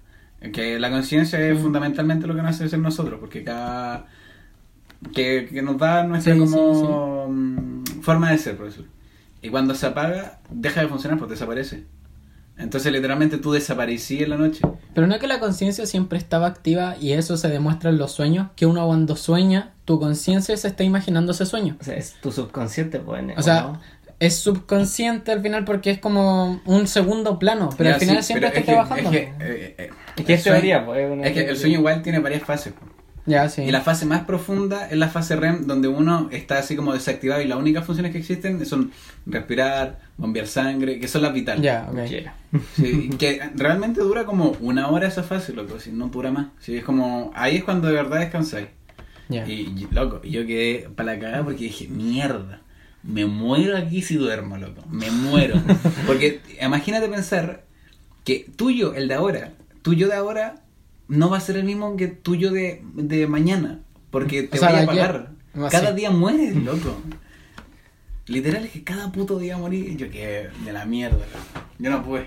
Que 0.52 0.78
la 0.78 0.90
conciencia 0.90 1.38
es 1.40 1.58
fundamentalmente 1.58 2.26
lo 2.26 2.34
que 2.34 2.42
nos 2.42 2.50
hace 2.56 2.68
ser 2.68 2.78
nosotros, 2.80 3.18
porque 3.20 3.44
cada. 3.44 4.06
que, 5.14 5.48
que 5.52 5.62
nos 5.62 5.78
da 5.78 6.02
nuestra 6.04 6.34
Sí, 6.34 6.38
como 6.40 7.26
mm, 7.28 7.84
forma 8.02 8.30
de 8.32 8.38
ser, 8.38 8.56
por 8.56 8.66
eso. 8.66 8.82
Y 9.46 9.48
cuando 9.48 9.76
se 9.76 9.86
apaga, 9.86 10.40
deja 10.50 10.80
de 10.80 10.88
funcionar, 10.88 11.18
pues 11.18 11.30
desaparece. 11.30 11.84
Entonces, 12.58 12.90
literalmente, 12.92 13.38
tú 13.38 13.52
desaparecí 13.52 14.22
en 14.24 14.30
la 14.30 14.36
noche. 14.36 14.60
Pero 14.92 15.06
no 15.06 15.14
es 15.14 15.20
que 15.20 15.28
la 15.28 15.38
conciencia 15.38 15.86
siempre 15.86 16.18
estaba 16.18 16.46
activa 16.48 16.96
y 17.00 17.12
eso 17.12 17.36
se 17.36 17.48
demuestra 17.48 17.90
en 17.90 17.98
los 17.98 18.10
sueños, 18.10 18.48
que 18.56 18.66
uno 18.66 18.84
cuando 18.86 19.14
sueña, 19.14 19.74
tu 19.84 20.00
conciencia 20.00 20.56
se 20.56 20.66
está 20.66 20.82
imaginando 20.82 21.30
ese 21.30 21.46
sueño. 21.46 21.76
O 21.80 21.84
sea, 21.84 21.94
es 21.96 22.14
tu 22.20 22.32
subconsciente, 22.32 22.98
pues. 22.98 23.22
O 23.36 23.42
sea, 23.42 23.74
es 24.18 24.34
subconsciente 24.36 25.30
al 25.30 25.42
final 25.42 25.64
porque 25.64 25.90
es 25.92 25.98
como 26.00 26.60
un 26.64 26.86
segundo 26.88 27.38
plano, 27.38 27.68
pero 27.76 27.90
Ya, 27.90 27.94
al 27.94 28.00
final 28.00 28.16
sí, 28.16 28.22
siempre 28.28 28.48
está 28.48 28.58
es 28.60 28.66
que- 28.66 28.72
trabajando. 28.72 29.10
Es 29.10 29.16
que, 29.16 29.22
eh, 29.22 29.74
eh, 29.78 29.90
Es 30.16 30.24
que 30.24 30.32
el 30.32 30.38
es 30.38 30.44
teoría, 30.44 30.84
sueño- 30.84 30.86
pues, 30.86 30.98
es 30.98 31.32
que 31.34 31.38
el 31.40 31.44
teoría. 31.46 31.60
sueño 31.60 31.78
igual 31.78 32.02
tiene 32.02 32.18
varias 32.18 32.42
fases. 32.42 32.72
pues. 32.76 32.90
Ya, 33.26 33.48
sí. 33.48 33.62
Y 33.62 33.70
la 33.72 33.80
fase 33.80 34.06
más 34.06 34.24
profunda 34.24 34.88
es 34.88 34.96
la 34.96 35.08
fase 35.08 35.34
REM, 35.36 35.66
donde 35.66 35.88
uno 35.88 36.28
está 36.30 36.58
así 36.58 36.76
como 36.76 36.92
desactivado 36.92 37.42
y 37.42 37.46
las 37.46 37.58
únicas 37.58 37.84
funciones 37.84 38.12
que 38.12 38.18
existen 38.18 38.64
son 38.64 38.92
respirar, 39.26 39.98
bombear 40.16 40.46
sangre, 40.46 41.00
que 41.00 41.08
son 41.08 41.22
las 41.22 41.32
vitales. 41.34 41.62
Ya, 41.62 41.88
ok. 41.90 42.04
Yeah. 42.04 42.34
Sí, 42.76 43.10
que 43.18 43.40
realmente 43.56 44.00
dura 44.00 44.24
como 44.24 44.56
una 44.60 44.88
hora 44.88 45.08
esa 45.08 45.24
fase, 45.24 45.52
loco, 45.52 45.80
si 45.80 45.90
no 45.90 46.06
dura 46.08 46.30
más. 46.30 46.46
Sí, 46.60 46.76
es 46.76 46.84
como, 46.84 47.32
ahí 47.34 47.56
es 47.56 47.64
cuando 47.64 47.88
de 47.88 47.94
verdad 47.94 48.20
descansáis. 48.20 48.68
Ya. 49.28 49.46
Y, 49.46 49.74
y, 49.76 49.88
loco, 49.90 50.22
yo 50.22 50.46
quedé 50.46 50.88
para 50.94 51.14
la 51.14 51.20
cagada 51.20 51.44
porque 51.44 51.64
dije, 51.64 51.88
mierda, 51.88 52.60
me 53.02 53.26
muero 53.26 53.76
aquí 53.76 54.02
si 54.02 54.14
duermo, 54.14 54.56
loco, 54.56 54.84
me 54.88 55.10
muero. 55.10 55.60
porque 56.06 56.40
imagínate 56.62 57.08
pensar 57.08 57.64
que 58.24 58.46
tuyo, 58.56 58.94
el 58.94 59.08
de 59.08 59.14
ahora, 59.14 59.52
tuyo 59.82 60.08
de 60.08 60.14
ahora, 60.14 60.62
no 61.08 61.30
va 61.30 61.36
a 61.38 61.40
ser 61.40 61.56
el 61.56 61.64
mismo 61.64 61.96
que 61.96 62.08
tuyo 62.08 62.50
de, 62.52 62.82
de 62.94 63.26
mañana, 63.26 63.80
porque 64.10 64.42
te 64.44 64.56
O 64.56 64.60
sea, 64.60 64.68
a 64.70 64.72
ayer. 64.78 64.86
pagar. 64.86 65.30
Cada 65.70 65.92
día 65.92 66.10
mueres, 66.10 66.54
loco. 66.56 66.96
Literal 68.26 68.64
es 68.64 68.72
que 68.72 68.82
cada 68.84 69.12
puto 69.12 69.38
día 69.38 69.56
morir, 69.56 69.96
yo 69.96 70.10
quedé 70.10 70.50
de 70.64 70.72
la 70.72 70.84
mierda, 70.84 71.18
loco. 71.18 71.66
Yo 71.78 71.90
no 71.90 72.04
pude. 72.04 72.26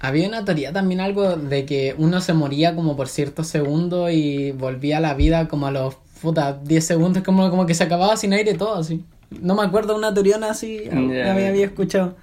Había 0.00 0.28
una 0.28 0.44
teoría 0.44 0.72
también 0.72 1.00
algo 1.00 1.36
de 1.36 1.64
que 1.66 1.94
uno 1.98 2.20
se 2.20 2.32
moría 2.32 2.74
como 2.76 2.96
por 2.96 3.08
ciertos 3.08 3.48
segundos 3.48 4.12
y 4.12 4.52
volvía 4.52 4.98
a 4.98 5.00
la 5.00 5.14
vida 5.14 5.48
como 5.48 5.66
a 5.66 5.70
los 5.72 5.96
puta 6.22 6.52
10 6.62 6.84
segundos, 6.86 7.22
como, 7.24 7.48
como 7.50 7.66
que 7.66 7.74
se 7.74 7.84
acababa 7.84 8.16
sin 8.16 8.32
aire 8.32 8.54
todo 8.54 8.76
así. 8.76 9.04
No 9.40 9.54
me 9.56 9.62
acuerdo 9.62 9.94
de 9.94 9.98
una 9.98 10.14
teoría 10.14 10.36
así, 10.48 10.82
Ya. 10.84 10.94
la 10.94 11.32
había, 11.32 11.48
había 11.48 11.64
escuchado. 11.66 12.16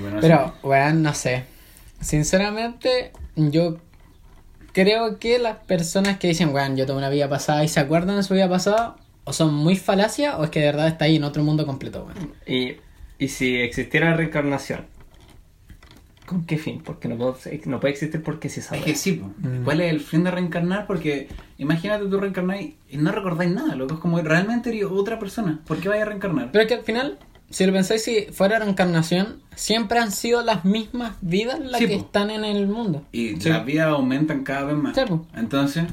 Bueno, 0.00 0.18
Pero, 0.22 0.54
bueno, 0.62 1.00
no 1.00 1.14
sé. 1.14 1.44
Sinceramente, 2.00 3.12
yo 3.36 3.78
creo 4.72 5.18
que 5.18 5.38
las 5.38 5.58
personas 5.58 6.18
que 6.18 6.28
dicen, 6.28 6.50
weón, 6.54 6.76
yo 6.76 6.86
tuve 6.86 6.96
una 6.98 7.10
vida 7.10 7.28
pasada 7.28 7.64
y 7.64 7.68
se 7.68 7.80
acuerdan 7.80 8.16
de 8.16 8.22
su 8.22 8.34
vida 8.34 8.48
pasada, 8.48 8.96
o 9.24 9.32
son 9.32 9.54
muy 9.54 9.76
falacias 9.76 10.34
o 10.38 10.44
es 10.44 10.50
que 10.50 10.60
de 10.60 10.66
verdad 10.66 10.88
está 10.88 11.04
ahí 11.04 11.16
en 11.16 11.24
otro 11.24 11.42
mundo 11.44 11.66
completo, 11.66 12.04
weón. 12.06 12.32
Y, 12.46 12.76
y 13.18 13.28
si 13.28 13.56
existiera 13.56 14.10
la 14.10 14.16
reencarnación, 14.16 14.86
¿con 16.26 16.44
qué 16.46 16.56
fin? 16.58 16.80
Porque 16.82 17.08
no, 17.08 17.16
puedo- 17.16 17.36
no 17.66 17.80
puede 17.80 17.92
existir 17.92 18.22
porque 18.22 18.48
si 18.48 18.60
Es 18.60 18.66
sabe. 18.66 18.82
que 18.82 18.94
sí. 18.94 19.22
Mm. 19.38 19.64
¿cuál 19.64 19.80
es 19.80 19.90
el 19.92 20.00
fin 20.00 20.24
de 20.24 20.30
reencarnar? 20.30 20.86
Porque 20.86 21.28
imagínate 21.58 22.06
tú 22.06 22.18
reencarnáis 22.20 22.74
y 22.88 22.96
no 22.96 23.12
recordáis 23.12 23.50
nada, 23.52 23.74
loco. 23.74 23.94
Es 23.94 24.00
como 24.00 24.20
realmente 24.20 24.70
eres 24.70 24.84
otra 24.90 25.18
persona. 25.18 25.60
¿Por 25.66 25.78
qué 25.78 25.88
vais 25.88 26.02
a 26.02 26.06
reencarnar? 26.06 26.50
Pero 26.52 26.62
es 26.62 26.68
que 26.68 26.74
al 26.74 26.84
final, 26.84 27.18
si 27.52 27.66
lo 27.66 27.72
pensáis, 27.72 28.02
si 28.02 28.26
fuera 28.32 28.58
reencarnación, 28.58 29.40
siempre 29.54 29.98
han 29.98 30.10
sido 30.12 30.42
las 30.42 30.64
mismas 30.64 31.12
vidas 31.20 31.60
las 31.60 31.78
Sí, 31.78 31.86
que 31.86 31.96
po. 31.98 32.04
están 32.04 32.30
en 32.30 32.44
el 32.44 32.66
mundo. 32.66 33.02
Y 33.12 33.36
Sí. 33.40 33.48
las 33.50 33.64
vidas 33.64 33.86
aumentan 33.88 34.42
cada 34.44 34.64
vez 34.64 34.76
más. 34.76 34.94
Sí. 34.96 35.02
Entonces, 35.36 35.84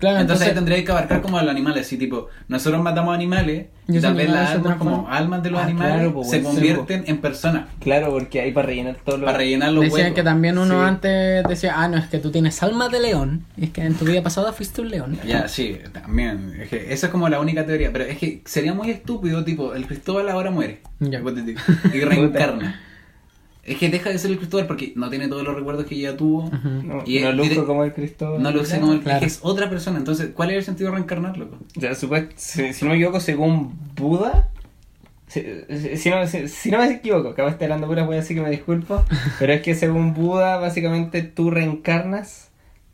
Claro, 0.00 0.18
entonces, 0.18 0.48
entonces, 0.48 0.48
ahí 0.48 0.54
tendréis 0.54 0.84
que 0.84 0.90
abarcar 0.90 1.22
como 1.22 1.38
a 1.38 1.42
los 1.42 1.50
animales. 1.50 1.86
Así 1.86 1.96
tipo, 1.96 2.26
nosotros 2.48 2.82
matamos 2.82 3.14
animales 3.14 3.66
Y 3.88 4.00
tal 4.00 4.14
vez 4.14 4.28
las 4.28 4.48
se 4.50 4.56
almas 4.56 4.76
como 4.78 5.08
almas 5.08 5.42
de 5.44 5.50
los 5.50 5.60
Ah, 5.60 5.64
animales 5.64 5.94
claro, 5.94 6.12
po, 6.12 6.24
se 6.24 6.42
convierten 6.42 7.04
en 7.06 7.18
personas. 7.18 7.66
Claro, 7.80 8.10
porque 8.10 8.40
hay 8.40 8.50
para 8.52 8.66
rellenar 8.66 8.96
todo 9.04 9.16
lo 9.18 9.26
Para 9.26 9.38
rellenar 9.38 9.72
los 9.72 9.84
decían 9.84 10.00
huecos. 10.00 10.14
que 10.16 10.22
también 10.24 10.58
uno 10.58 10.82
Sí. 10.82 10.88
antes 10.88 11.44
decía, 11.44 11.74
ah, 11.76 11.86
no, 11.88 11.96
es 11.98 12.08
que 12.08 12.18
tú 12.18 12.32
tienes 12.32 12.60
alma 12.64 12.88
de 12.88 13.00
león. 13.00 13.44
Y 13.56 13.66
es 13.66 13.70
que 13.70 13.82
en 13.82 13.94
tu 13.94 14.04
vida 14.04 14.22
pasada 14.24 14.52
fuiste 14.52 14.80
un 14.82 14.90
león. 14.90 15.18
Ya, 15.24 15.46
sí, 15.46 15.78
también. 15.92 16.54
Es 16.60 16.68
que 16.68 16.92
esa 16.92 17.06
es 17.06 17.12
como 17.12 17.28
la 17.28 17.38
única 17.38 17.64
teoría. 17.64 17.90
Pero 17.92 18.04
es 18.04 18.18
que 18.18 18.42
sería 18.44 18.74
muy 18.74 18.90
estúpido, 18.90 19.44
tipo, 19.44 19.72
el 19.72 19.86
Cristóbal 19.86 20.28
ahora 20.28 20.50
muere. 20.50 20.80
Ya. 21.10 21.18
hipotético, 21.20 21.60
y 21.94 22.00
reencarna. 22.00 22.80
es 23.64 23.76
que 23.78 23.88
deja 23.88 24.10
de 24.10 24.18
ser 24.18 24.30
el 24.30 24.36
Cristóbal 24.38 24.66
porque 24.66 24.92
no 24.96 25.10
tiene 25.10 25.26
todos 25.28 25.42
los 25.42 25.54
recuerdos 25.56 25.86
que 25.86 25.98
ya 25.98 26.16
tuvo. 26.16 26.48
No, 26.62 27.02
Y 27.04 27.18
no 27.20 27.32
dire- 27.32 27.64
como 27.66 27.82
el 27.84 27.92
Cristo. 27.92 28.38
No 28.38 28.64
sé 28.64 28.78
como 28.80 28.92
el 28.92 29.00
Claro. 29.00 29.16
es 29.16 29.20
que 29.20 29.26
es 29.26 29.38
otra 29.42 29.68
persona. 29.68 29.98
Entonces, 29.98 30.30
¿cuál 30.34 30.50
es 30.50 30.56
el 30.58 30.64
sentido 30.64 30.90
de 30.90 30.96
reencarnar, 30.96 31.36
loco? 31.36 31.58
O 31.76 31.80
sea, 31.80 31.92
supuest- 31.94 32.32
si, 32.36 32.72
si 32.72 32.84
no 32.84 32.90
me 32.92 32.96
equivoco, 32.96 33.18
según 33.20 33.76
Buda. 33.96 34.48
Si, 35.28 35.42
no, 36.10 36.24
si, 36.28 36.46
si 36.48 36.70
no 36.70 36.78
me 36.78 36.88
equivoco, 36.88 37.30
acabo 37.30 37.48
de 37.48 37.52
estar 37.54 37.64
hablando 37.66 37.88
puras 37.88 38.06
voy 38.06 38.14
a 38.14 38.20
decir 38.20 38.36
que 38.36 38.42
me 38.44 38.50
disculpo. 38.50 39.04
pero 39.40 39.52
es 39.54 39.62
que 39.62 39.74
según 39.74 40.14
Buda, 40.14 40.58
básicamente 40.58 41.22
tú 41.22 41.50
reencarnas 41.50 42.45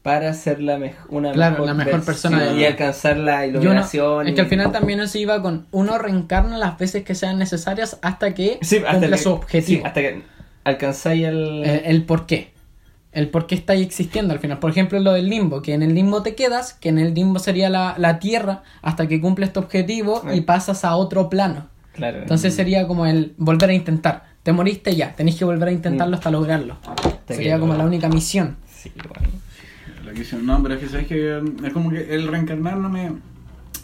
para 0.03 0.33
ser 0.35 0.61
la 0.61 0.79
mej- 0.79 0.95
una 1.09 1.33
Claro, 1.33 1.65
la 1.65 1.75
mejor 1.75 2.03
persona 2.05 2.43
de- 2.43 2.61
y 2.61 2.65
alcanzar 2.65 3.17
la 3.17 3.37
uno- 3.37 3.45
iluminación. 3.61 4.27
es 4.29 4.35
que 4.35 4.41
al 4.41 4.49
final 4.49 4.73
también 4.73 5.01
eso 5.01 5.17
iba 5.19 5.41
con 5.41 5.67
uno 5.71 5.97
reencarna 5.99 6.59
las 6.59 6.77
veces 6.79 7.05
que 7.05 7.15
sean 7.15 7.39
necesarias 7.39 7.99
hasta 8.03 8.35
que 8.35 8.59
Sí, 8.63 8.79
hasta 8.79 8.93
cumpla 8.93 9.17
que- 9.17 9.23
su 9.23 9.31
objetivo. 9.31 9.81
sí, 9.83 9.87
hasta 9.87 10.01
que 10.01 10.23
alcanzáis 10.65 11.25
el. 11.27 11.65
El 11.65 12.05
por 12.05 12.27
qué. 12.27 12.53
El 13.13 13.29
por 13.29 13.47
qué 13.47 13.55
está 13.55 13.75
ahí 13.75 13.83
existiendo 13.83 14.33
al 14.33 14.41
final. 14.41 14.59
Por 14.59 14.71
ejemplo, 14.71 14.99
lo 14.99 15.13
del 15.13 15.29
limbo, 15.29 15.61
que 15.61 15.75
en 15.75 15.83
el 15.83 15.95
limbo 15.95 16.23
te 16.23 16.35
quedas, 16.35 16.73
que 16.73 16.89
en 16.89 16.99
el 16.99 17.13
limbo 17.15 17.39
sería 17.39 17.69
la, 17.69 17.95
la 17.99 18.19
tierra 18.19 18.63
hasta 18.81 19.07
que 19.07 19.21
cumples 19.21 19.53
tu 19.53 19.61
objetivo 19.61 20.23
y 20.33 20.41
pasas 20.41 20.85
a 20.85 20.97
otro 20.97 21.29
plano. 21.29 21.69
Claro. 21.93 22.19
Entonces 22.21 22.55
sería 22.55 22.87
como 22.89 23.05
el 23.05 23.35
volver 23.37 23.69
a 23.69 23.75
intentar. 23.75 24.25
Te 24.43 24.53
moriste 24.53 24.97
ya, 24.97 25.13
tenéis 25.13 25.37
que 25.37 25.45
volver 25.45 25.69
a 25.69 25.73
intentarlo 25.73 26.17
hasta 26.17 26.31
lograrlo. 26.31 26.79
Sería 27.29 27.61
como 27.61 27.75
la 27.75 27.85
única 27.85 28.09
misión. 28.09 28.57
Sí, 28.67 28.91
bueno. 28.97 29.29
No, 30.43 30.63
pero 30.63 30.75
es 30.75 30.81
que 30.81 30.89
sabes 30.89 31.07
que 31.07 31.43
es 31.65 31.73
como 31.73 31.91
que 31.91 32.15
el 32.15 32.29
reencarnar 32.29 32.77
no 32.79 32.89
me, 32.89 33.13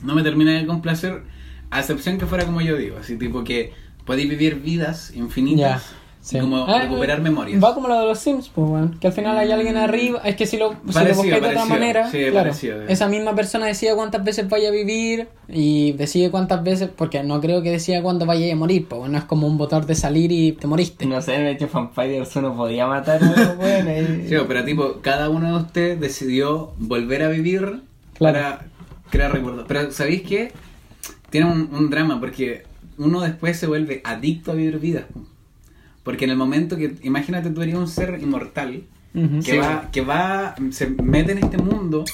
no 0.03 0.15
me 0.15 0.23
termina 0.23 0.53
de 0.53 0.67
complacer, 0.67 1.23
a 1.71 1.81
excepción 1.81 2.19
que 2.19 2.27
fuera 2.27 2.45
como 2.45 2.61
yo 2.61 2.77
digo, 2.77 2.97
así 2.99 3.17
tipo 3.17 3.45
que 3.45 3.73
podéis 4.05 4.31
vivir 4.31 4.57
vidas 4.57 5.13
infinitas 5.15 5.95
sí. 6.29 6.37
y 6.37 6.41
como 6.41 6.67
Ah, 6.67 6.83
recuperar 6.83 7.19
eh, 7.19 7.23
memorias. 7.23 7.63
Va 7.63 7.75
como 7.75 7.89
lo 7.89 7.99
de 8.01 8.07
los 8.07 8.19
Sims, 8.19 8.51
pues, 8.55 8.69
weón. 8.69 8.99
Que 9.01 9.07
al 9.07 9.13
final 9.13 9.37
hay 9.39 9.51
alguien 9.51 9.77
arriba. 9.77 10.21
Es 10.25 10.37
que 10.37 10.47
si 10.47 10.57
lo, 10.57 10.71
si 10.73 10.77
lo 10.87 10.93
Parecido, 10.93 11.17
buscáis 11.23 11.31
de 11.33 11.37
otra 11.49 11.49
parecido. 11.55 11.69
manera, 11.79 12.11
Sí, 12.11 12.19
claro, 12.19 12.35
parecido. 12.35 12.83
esa 12.83 13.09
misma 13.09 13.35
persona 13.35 13.67
decide 13.67 13.95
cuántas 13.95 14.23
veces 14.25 14.49
vaya 14.49 14.69
a 14.69 14.73
vivir 14.73 15.29
y 15.49 15.93
decide 15.93 16.31
cuántas 16.31 16.63
veces. 16.63 16.91
Porque 16.95 17.23
no 17.23 17.41
creo 17.41 17.63
que 17.63 17.71
decida 17.71 18.03
cuándo 18.03 18.27
vaya 18.27 18.53
a 18.53 18.57
morir, 18.57 18.87
pues, 18.89 19.11
no 19.11 19.17
es 19.19 19.25
como 19.25 19.47
un 19.47 19.57
botón 19.59 19.87
de 19.87 19.95
salir 19.95 20.31
y 20.33 20.53
te 20.53 20.67
moriste. 20.67 21.07
No 21.07 21.21
sé, 21.23 21.35
en 21.35 21.43
el 21.43 21.55
hecho 21.57 21.69
Vampires 21.73 22.35
uno 22.37 22.55
podía 22.57 22.87
matar 22.87 23.23
a 23.23 23.27
los 23.27 23.57
buenos. 23.57 24.11
y- 24.25 24.29
Sí, 24.29 24.35
pero 24.47 24.65
tipo, 24.65 24.99
cada 25.03 25.29
uno 25.31 25.57
de 25.59 25.63
ustedes 25.65 26.01
decidió 26.01 26.73
volver 26.79 27.23
a 27.23 27.29
vivir 27.29 27.81
Claro. 28.19 28.39
para 28.39 28.67
crear 29.11 29.33
recuerdos. 29.33 29.65
Pero 29.69 29.91
¿sabéis 29.93 30.23
qué? 30.23 30.53
Tiene 31.31 31.47
un, 31.51 31.71
un 31.73 31.89
drama 31.91 32.21
porque 32.21 32.65
uno 32.99 33.21
después 33.21 33.57
se 33.59 33.67
vuelve 33.67 34.01
adicto 34.05 34.53
a 34.53 34.55
vivir 34.55 34.79
vidas. 34.79 35.05
Po. 36.09 36.13
Porque 36.13 36.25
en 36.25 36.31
el 36.31 36.37
momento 36.37 36.77
que, 36.77 36.95
imagínate, 37.03 37.51
tú 37.51 37.63
eres 37.63 37.75
un 37.75 37.89
ser 37.89 38.19
inmortal 38.23 38.83
que, 39.13 39.43
Sí, 39.43 39.57
va, 39.59 39.91
que 39.91 40.01
va, 40.01 40.55
se 40.71 40.87
mete 40.89 41.33
en 41.33 41.39
este 41.39 41.59
mundo 41.59 42.05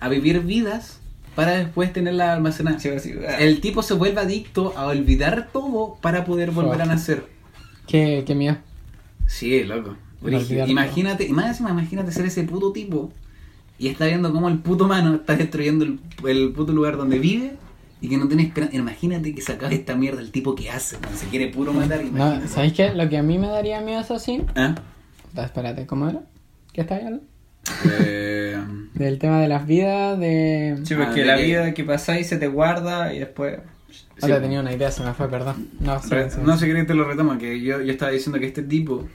a 0.00 0.08
vivir 0.08 0.40
vidas 0.40 1.00
para 1.34 1.52
después 1.52 1.92
tenerlas 1.92 2.30
almacenadas. 2.30 2.82
Sí, 2.82 2.90
sí, 3.00 3.14
ah. 3.28 3.36
El 3.38 3.60
tipo 3.60 3.82
se 3.82 3.94
vuelve 3.94 4.20
adicto 4.20 4.72
a 4.76 4.86
olvidar 4.86 5.48
todo 5.52 5.98
para 6.00 6.24
poder 6.24 6.52
volver 6.52 6.82
a 6.82 6.86
nacer. 6.86 7.26
Qué, 7.86 8.24
qué 8.26 8.34
miedo. 8.34 8.56
Sí, 9.26 9.64
loco. 9.64 9.96
Imagínate, 10.66 11.28
más 11.28 11.60
imagínate 11.60 12.12
ser 12.12 12.24
ese 12.26 12.44
puto 12.44 12.72
tipo 12.72 13.12
y 13.78 13.88
está 13.88 14.06
viendo 14.06 14.32
cómo 14.32 14.48
el 14.48 14.58
puto 14.58 14.84
humano 14.84 15.16
está 15.16 15.36
destruyendo 15.36 15.84
el, 15.84 16.00
el 16.26 16.52
puto 16.52 16.72
lugar 16.72 16.96
donde 16.96 17.18
vive 17.18 17.52
y 18.04 18.08
que 18.08 18.16
no 18.18 18.28
tiene 18.28 18.42
esperanza. 18.42 18.76
Imagínate 18.76 19.34
que 19.34 19.40
se 19.40 19.52
acabe 19.52 19.74
esta 19.76 19.94
mierda 19.94 20.20
el 20.20 20.30
tipo 20.30 20.54
que 20.54 20.70
hace, 20.70 20.96
cuando 20.98 21.18
se 21.18 21.26
quiere 21.28 21.48
puro 21.48 21.72
matar. 21.72 22.04
No. 22.04 22.46
¿Sabéis 22.48 22.74
qué? 22.74 22.92
Lo 22.94 23.08
que 23.08 23.16
a 23.18 23.22
mí 23.22 23.38
me 23.38 23.46
daría 23.48 23.80
miedo 23.80 24.00
es 24.00 24.10
así. 24.10 24.42
¿Ah? 24.54 24.74
Espérate, 25.36 25.86
¿cómo 25.86 26.08
era? 26.08 26.20
¿Qué 26.72 26.82
está 26.82 26.96
hablando? 26.96 27.22
Eh, 28.00 28.58
Del 28.94 29.18
tema 29.18 29.40
de 29.40 29.48
las 29.48 29.66
vidas, 29.66 30.18
de. 30.18 30.78
Sí, 30.84 30.94
Ah, 30.94 31.04
porque 31.04 31.20
de 31.20 31.26
la 31.26 31.36
que- 31.36 31.42
vida 31.44 31.74
que 31.74 31.84
pasáis 31.84 32.26
se 32.28 32.36
te 32.36 32.46
guarda 32.46 33.14
y 33.14 33.20
después. 33.20 33.58
Ahora 34.20 34.36
sí, 34.36 34.42
tenía 34.42 34.60
una 34.60 34.72
idea, 34.72 34.90
se 34.90 35.02
me 35.02 35.12
fue, 35.14 35.28
perdón. 35.28 35.68
No, 35.80 36.00
sí, 36.00 36.08
Re- 36.10 36.30
sí, 36.30 36.38
no 36.44 36.56
sé 36.56 36.66
qué 36.72 36.84
te 36.84 36.94
lo 36.94 37.04
retomo, 37.04 37.36
que 37.38 37.60
yo, 37.60 37.80
yo 37.80 37.90
estaba 37.92 38.12
diciendo 38.12 38.38
que 38.38 38.46
este 38.46 38.62
tipo 38.62 39.08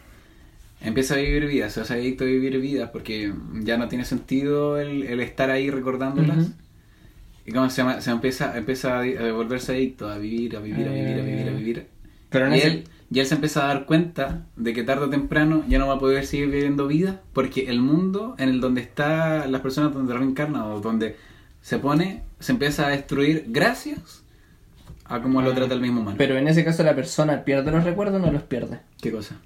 empieza 0.82 1.14
a 1.14 1.18
vivir 1.18 1.46
vidas, 1.46 1.78
o 1.78 1.86
sea, 1.86 1.96
adicto 1.98 2.24
a 2.24 2.28
vivir 2.28 2.60
vidas 2.60 2.90
porque 2.92 3.34
ya 3.62 3.78
no 3.78 3.88
tiene 3.88 4.04
sentido 4.06 4.80
el, 4.80 5.04
el 5.04 5.20
estar 5.22 5.50
ahí 5.52 5.70
recordándolas. 5.70 6.48
Y 7.50 7.52
como 7.52 7.68
se, 7.72 7.82
llama, 7.82 8.00
se 8.00 8.12
empieza, 8.12 8.56
empieza 8.56 9.00
a, 9.00 9.02
a 9.02 9.32
volverse 9.32 9.72
adicto 9.72 10.08
a 10.08 10.20
vivir, 10.20 10.56
a 10.56 10.60
vivir, 10.60 10.88
a 10.88 10.92
vivir, 10.92 11.20
a 11.20 11.24
vivir, 11.24 11.48
a 11.48 11.52
vivir. 11.52 11.88
Pero 12.30 12.46
en 12.46 12.54
y, 12.54 12.60
él, 12.60 12.84
y 13.10 13.20
él 13.20 13.26
se 13.26 13.34
empieza 13.34 13.64
a 13.64 13.70
dar 13.70 13.86
cuenta 13.88 14.46
de 14.56 14.72
que 14.74 14.84
tarde 14.84 15.06
o 15.06 15.10
temprano 15.10 15.64
ya 15.68 15.80
no 15.80 15.88
va 15.88 15.96
a 15.96 16.00
poder 16.00 16.28
seguir 16.28 16.50
viviendo 16.52 16.86
vida 16.86 17.22
porque 17.34 17.68
el 17.70 17.82
mundo 17.82 18.36
en 18.38 18.50
el 18.50 18.62
donde 18.62 18.82
están 18.82 19.52
las 19.52 19.62
personas 19.62 19.96
donde 19.96 20.14
reencarna 20.14 20.68
o 20.68 20.80
donde 20.80 21.16
se 21.62 21.80
pone 21.80 22.22
se 22.40 22.52
empieza 22.52 22.86
a 22.86 22.90
destruir 22.90 23.46
gracias 23.48 24.24
a 25.06 25.20
cómo 25.24 25.42
lo 25.42 25.50
Ah. 25.52 25.56
trata 25.56 25.74
el 25.74 25.82
mismo 25.82 26.02
humano. 26.02 26.18
Pero 26.20 26.38
en 26.38 26.48
ese 26.48 26.64
caso 26.64 26.84
la 26.84 26.94
persona 26.96 27.44
pierde 27.46 27.72
los 27.72 27.84
recuerdos 27.84 28.22
o 28.22 28.26
no 28.28 28.32
los 28.32 28.44
pierde. 28.44 28.80
¿Qué 29.02 29.12
cosa? 29.12 29.38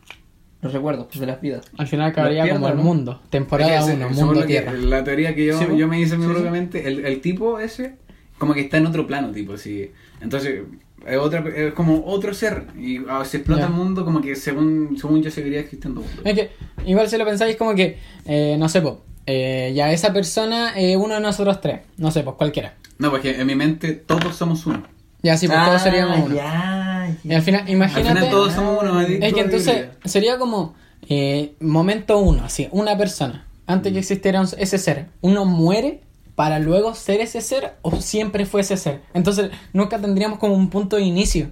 Los 0.63 0.73
recuerdos 0.73 1.07
pues, 1.07 1.19
de 1.19 1.25
las 1.27 1.39
vidas. 1.41 1.65
Al 1.77 1.87
final 1.87 2.09
acabaría 2.11 2.49
como 2.51 2.67
el 2.69 2.75
mundo. 2.75 3.21
Temporada 3.29 3.79
Es 3.79 3.85
que 3.85 3.93
1, 3.93 4.07
se- 4.09 4.15
según 4.15 4.29
mundo 4.33 4.45
tierra. 4.47 4.71
la 4.73 5.03
teoría 5.03 5.35
que 5.35 5.45
yo, 5.45 5.59
Sí, 5.59 5.65
yo 5.77 5.87
me 5.87 5.99
hice 5.99 6.15
a 6.15 6.17
mí 6.17 6.23
sí, 6.23 6.29
sí. 6.29 6.33
propiamente, 6.33 6.87
el, 6.87 7.05
el 7.05 7.21
tipo 7.21 7.59
ese, 7.59 7.95
como 8.37 8.53
que 8.53 8.61
está 8.61 8.77
en 8.77 8.87
otro 8.87 9.05
plano, 9.05 9.31
tipo, 9.31 9.53
así. 9.53 9.91
Entonces, 10.21 10.61
es, 11.05 11.17
otra, 11.17 11.43
es 11.55 11.73
como 11.73 12.03
otro 12.05 12.33
ser. 12.33 12.67
Y 12.79 12.99
ah, 13.09 13.23
se 13.25 13.37
explota 13.37 13.63
Ya. 13.63 13.67
el 13.67 13.73
mundo 13.73 14.05
como 14.05 14.21
que 14.21 14.35
según, 14.35 14.95
según 14.99 15.21
yo 15.21 15.29
seguiría 15.29 15.59
existiendo. 15.59 16.01
mundo. 16.01 16.21
Es 16.23 16.33
que, 16.33 16.51
igual 16.85 17.09
si 17.09 17.17
lo 17.17 17.25
pensáis, 17.25 17.57
como 17.57 17.75
que, 17.75 17.97
eh, 18.25 18.55
no 18.57 18.69
sé, 18.69 18.81
po, 18.81 19.03
eh, 19.25 19.71
ya 19.75 19.91
esa 19.91 20.13
persona, 20.13 20.73
eh, 20.79 20.95
uno 20.97 21.15
de 21.15 21.19
nosotros 21.21 21.59
tres, 21.61 21.81
no 21.97 22.09
sé, 22.11 22.23
pues 22.23 22.35
cualquiera. 22.37 22.75
No, 22.99 23.11
porque 23.11 23.39
en 23.39 23.47
mi 23.47 23.55
mente 23.55 23.93
todos 23.93 24.35
somos 24.35 24.65
uno. 24.65 24.83
Ya, 25.21 25.35
sí, 25.37 25.47
pues 25.47 25.59
todos 25.65 25.81
seríamos 25.81 26.19
uno. 26.25 26.35
Ah, 26.35 26.35
Ya, 26.35 26.82
Y 27.23 27.33
al 27.33 27.41
final, 27.41 27.61
Al 27.61 27.69
imagínate. 27.69 28.09
final 28.09 28.29
todos 28.29 28.53
somos 28.53 28.81
uno. 28.81 28.99
adictos 28.99 29.27
Es 29.27 29.33
que 29.33 29.41
entonces 29.41 29.85
sería 30.05 30.37
como 30.37 30.75
eh, 31.09 31.55
momento 31.59 32.17
uno, 32.19 32.43
así, 32.45 32.67
una 32.71 32.97
persona. 32.97 33.45
Antes 33.67 33.91
Mm. 33.91 33.93
que 33.95 33.99
existiera 33.99 34.39
un- 34.41 34.47
ese 34.57 34.77
ser, 34.77 35.07
uno 35.21 35.45
muere 35.45 36.01
para 36.35 36.59
luego 36.59 36.95
ser 36.95 37.19
ese 37.21 37.41
ser 37.41 37.73
o 37.81 37.91
siempre 38.01 38.45
fue 38.45 38.61
ese 38.61 38.77
ser. 38.77 39.01
Entonces 39.13 39.51
nunca 39.73 39.99
tendríamos 39.99 40.39
como 40.39 40.53
un 40.55 40.69
punto 40.69 40.95
de 40.95 41.03
inicio. 41.03 41.49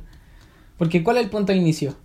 Porque 0.78 1.04
¿cuál 1.04 1.18
es 1.18 1.24
el 1.24 1.30
punto 1.30 1.52
de 1.52 1.58
inicio? 1.60 1.96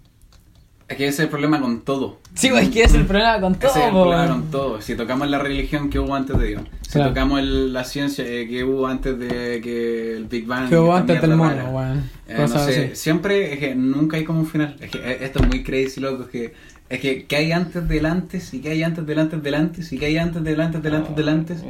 Es 0.88 0.96
que 0.96 1.04
ese 1.08 1.14
es 1.14 1.20
el 1.20 1.28
problema 1.30 1.60
con 1.60 1.80
todo. 1.80 2.18
Sí, 2.34 2.48
pues, 2.48 2.64
es 2.64 2.68
que 2.70 2.80
ese 2.84 2.94
es 2.94 3.00
el 3.00 3.06
problema 3.06 3.40
con 3.40 3.54
todo. 3.56 3.70
Ese 3.70 3.80
es 3.80 3.86
el 3.86 3.90
problema 3.92 4.28
con 4.28 4.50
todo. 4.52 4.80
Si 4.80 4.94
tocamos 4.94 5.28
la 5.28 5.38
religión 5.40 5.90
que 5.90 5.98
hubo 5.98 6.14
antes 6.14 6.38
de 6.38 6.46
Dios, 6.46 6.62
si 6.82 6.92
Claro. 6.92 7.08
tocamos 7.10 7.40
el- 7.40 7.72
la 7.72 7.82
ciencia 7.82 8.24
eh, 8.24 8.46
que 8.48 8.62
hubo 8.62 8.86
antes 8.86 9.18
de 9.18 9.60
que 9.60 10.16
el 10.16 10.24
Big 10.26 10.46
Bang. 10.46 10.68
Que 10.68 10.76
hubo 10.78 10.94
antes 10.94 11.20
del 11.20 11.34
mono, 11.36 11.70
weón. 11.70 12.08
Eh, 12.28 12.36
no 12.38 12.46
sé, 12.48 12.56
así. 12.58 12.90
siempre 12.96 13.52
es 13.54 13.58
que 13.58 13.74
nunca 13.74 14.16
hay 14.16 14.22
como 14.24 14.38
un 14.40 14.46
final. 14.46 14.76
Es 14.80 14.90
que 14.92 14.98
eh, 14.98 15.18
esto 15.22 15.40
es 15.42 15.48
muy 15.48 15.64
crazy, 15.64 16.00
loco. 16.00 16.22
Es 16.24 16.28
que, 16.28 16.52
es 16.88 17.00
que, 17.00 17.24
¿qué 17.26 17.34
hay 17.36 17.50
antes 17.50 17.88
del 17.88 18.06
antes? 18.06 18.54
¿Y 18.54 18.60
qué 18.60 18.70
hay 18.70 18.84
antes 18.84 19.04
del 19.04 19.18
antes 19.18 19.42
del 19.42 19.54
antes? 19.54 19.92
¿Y 19.92 19.98
qué 19.98 20.06
hay 20.06 20.18
antes 20.18 20.44
del 20.44 20.60
antes 20.60 20.80
del 20.84 20.94
antes 20.94 21.16
del 21.16 21.28
antes? 21.28 21.64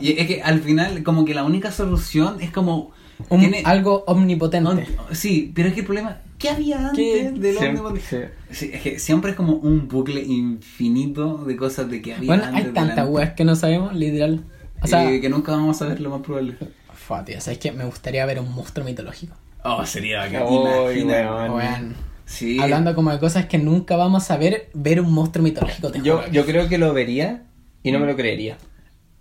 Y. 0.00 0.08
Y 0.10 0.18
es 0.20 0.26
que 0.26 0.42
al 0.42 0.60
final, 0.60 1.02
como 1.02 1.24
que 1.24 1.32
la 1.34 1.44
única 1.44 1.70
solución 1.72 2.36
es 2.42 2.50
como. 2.50 2.92
Un- 3.30 3.40
tiene- 3.40 3.62
algo 3.64 4.04
omnipotente. 4.08 4.88
sí, 5.12 5.52
pero 5.54 5.68
es 5.68 5.74
que 5.74 5.80
el 5.80 5.86
problema. 5.86 6.18
¿Qué 6.42 6.50
había 6.50 6.88
antes 6.88 6.96
¿Qué? 6.96 7.30
del 7.30 7.56
Sí, 7.56 7.64
omnipotente? 7.64 8.02
sí. 8.50 8.66
Sí, 8.66 8.70
es 8.74 8.82
que 8.82 8.98
siempre 8.98 9.30
es 9.30 9.36
como 9.36 9.54
un 9.54 9.88
bucle 9.88 10.20
infinito 10.22 11.38
de 11.44 11.56
cosas 11.56 11.88
de 11.88 12.02
que 12.02 12.14
había 12.14 12.26
Bueno, 12.26 12.42
antes 12.44 12.58
hay 12.58 12.64
del 12.64 12.74
tantas 12.74 13.08
weas 13.08 13.32
que 13.34 13.44
no 13.44 13.56
sabemos, 13.56 13.94
literal. 13.94 14.44
O 14.82 14.86
sea, 14.88 15.12
y 15.14 15.20
que 15.20 15.28
nunca 15.28 15.52
vamos 15.52 15.80
a 15.80 15.86
ver 15.86 16.00
lo 16.00 16.10
más 16.10 16.20
probable. 16.22 16.56
fua, 16.92 17.24
tío, 17.24 17.40
¿sabes 17.40 17.58
qué? 17.58 17.70
Me 17.72 17.84
gustaría 17.84 18.26
ver 18.26 18.40
un 18.40 18.52
monstruo 18.52 18.84
mitológico. 18.84 19.34
Oh, 19.64 19.86
sería 19.86 20.26
Imagina. 20.26 20.82
weón. 20.82 21.50
Weón. 21.52 21.94
Sí. 22.24 22.58
Hablando 22.58 22.94
como 22.94 23.12
de 23.12 23.18
cosas 23.18 23.46
que 23.46 23.58
nunca 23.58 23.96
vamos 23.96 24.30
a 24.30 24.36
ver, 24.36 24.70
ver 24.74 25.00
un 25.00 25.12
monstruo 25.12 25.44
mitológico. 25.44 25.92
te 25.92 26.00
Yo, 26.02 26.26
yo 26.32 26.44
creo 26.44 26.68
que 26.68 26.78
lo 26.78 26.92
vería 26.92 27.44
y 27.84 27.92
no 27.92 28.00
me 28.00 28.06
lo 28.06 28.16
creería. 28.16 28.58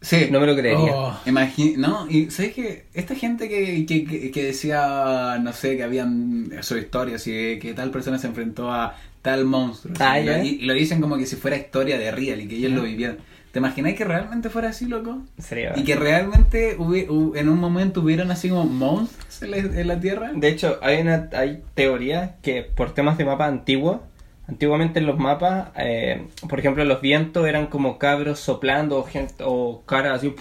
Sí. 0.01 0.27
No 0.31 0.39
me 0.39 0.47
lo 0.47 0.55
creería. 0.55 0.93
Oh. 0.95 1.13
Imagi- 1.25 1.77
no, 1.77 2.07
y 2.09 2.31
sabes 2.31 2.53
que 2.53 2.85
esta 2.93 3.13
gente 3.15 3.47
que, 3.47 3.85
que, 3.85 4.31
que, 4.31 4.43
decía, 4.43 5.37
no 5.41 5.53
sé, 5.53 5.77
que 5.77 5.83
habían 5.83 6.51
sus 6.61 6.79
historias 6.79 7.25
y 7.27 7.59
que 7.59 7.73
tal 7.75 7.91
persona 7.91 8.17
se 8.17 8.27
enfrentó 8.27 8.71
a 8.71 8.95
tal 9.21 9.45
monstruo. 9.45 9.93
Ah, 9.99 10.19
y, 10.19 10.25
ya. 10.25 10.37
lo, 10.37 10.43
y 10.43 10.57
lo 10.61 10.73
dicen 10.73 11.01
como 11.01 11.17
que 11.17 11.25
si 11.27 11.35
fuera 11.35 11.55
historia 11.57 11.99
de 11.99 12.09
real 12.11 12.41
y 12.41 12.47
que 12.47 12.55
ellos 12.55 12.71
lo 12.71 12.81
vivieran. 12.81 13.17
¿Te 13.51 13.59
imaginas 13.59 13.93
que 13.95 14.05
realmente 14.05 14.49
fuera 14.49 14.69
así, 14.69 14.85
loco? 14.85 15.21
Sería 15.37 15.73
Y 15.77 15.83
que 15.83 15.95
realmente 15.97 16.77
hubi- 16.79 17.05
hu- 17.07 17.35
en 17.37 17.49
un 17.49 17.59
momento 17.59 17.99
hubieran 18.01 18.31
así 18.31 18.47
como 18.49 18.63
monstruos 18.63 19.41
en 19.43 19.51
la, 19.51 19.57
en 19.57 19.87
la 19.87 19.99
Tierra. 19.99 20.31
De 20.33 20.47
hecho, 20.47 20.79
hay 20.81 21.01
una 21.01 21.29
hay 21.33 21.61
teoría 21.75 22.37
que 22.41 22.63
por 22.63 22.93
temas 22.93 23.17
de 23.17 23.25
mapa 23.25 23.45
antiguo, 23.47 24.03
antiguamente 24.47 24.99
en 24.99 25.05
los 25.05 25.17
mapas, 25.17 25.69
eh, 25.77 26.27
por 26.49 26.59
ejemplo, 26.59 26.83
los 26.85 27.01
vientos 27.01 27.47
eran 27.47 27.67
como 27.67 27.97
cabros 27.97 28.39
soplando 28.39 28.97
o, 28.97 29.03
gente, 29.03 29.43
o 29.45 29.83
caras 29.85 30.17
así 30.19 30.35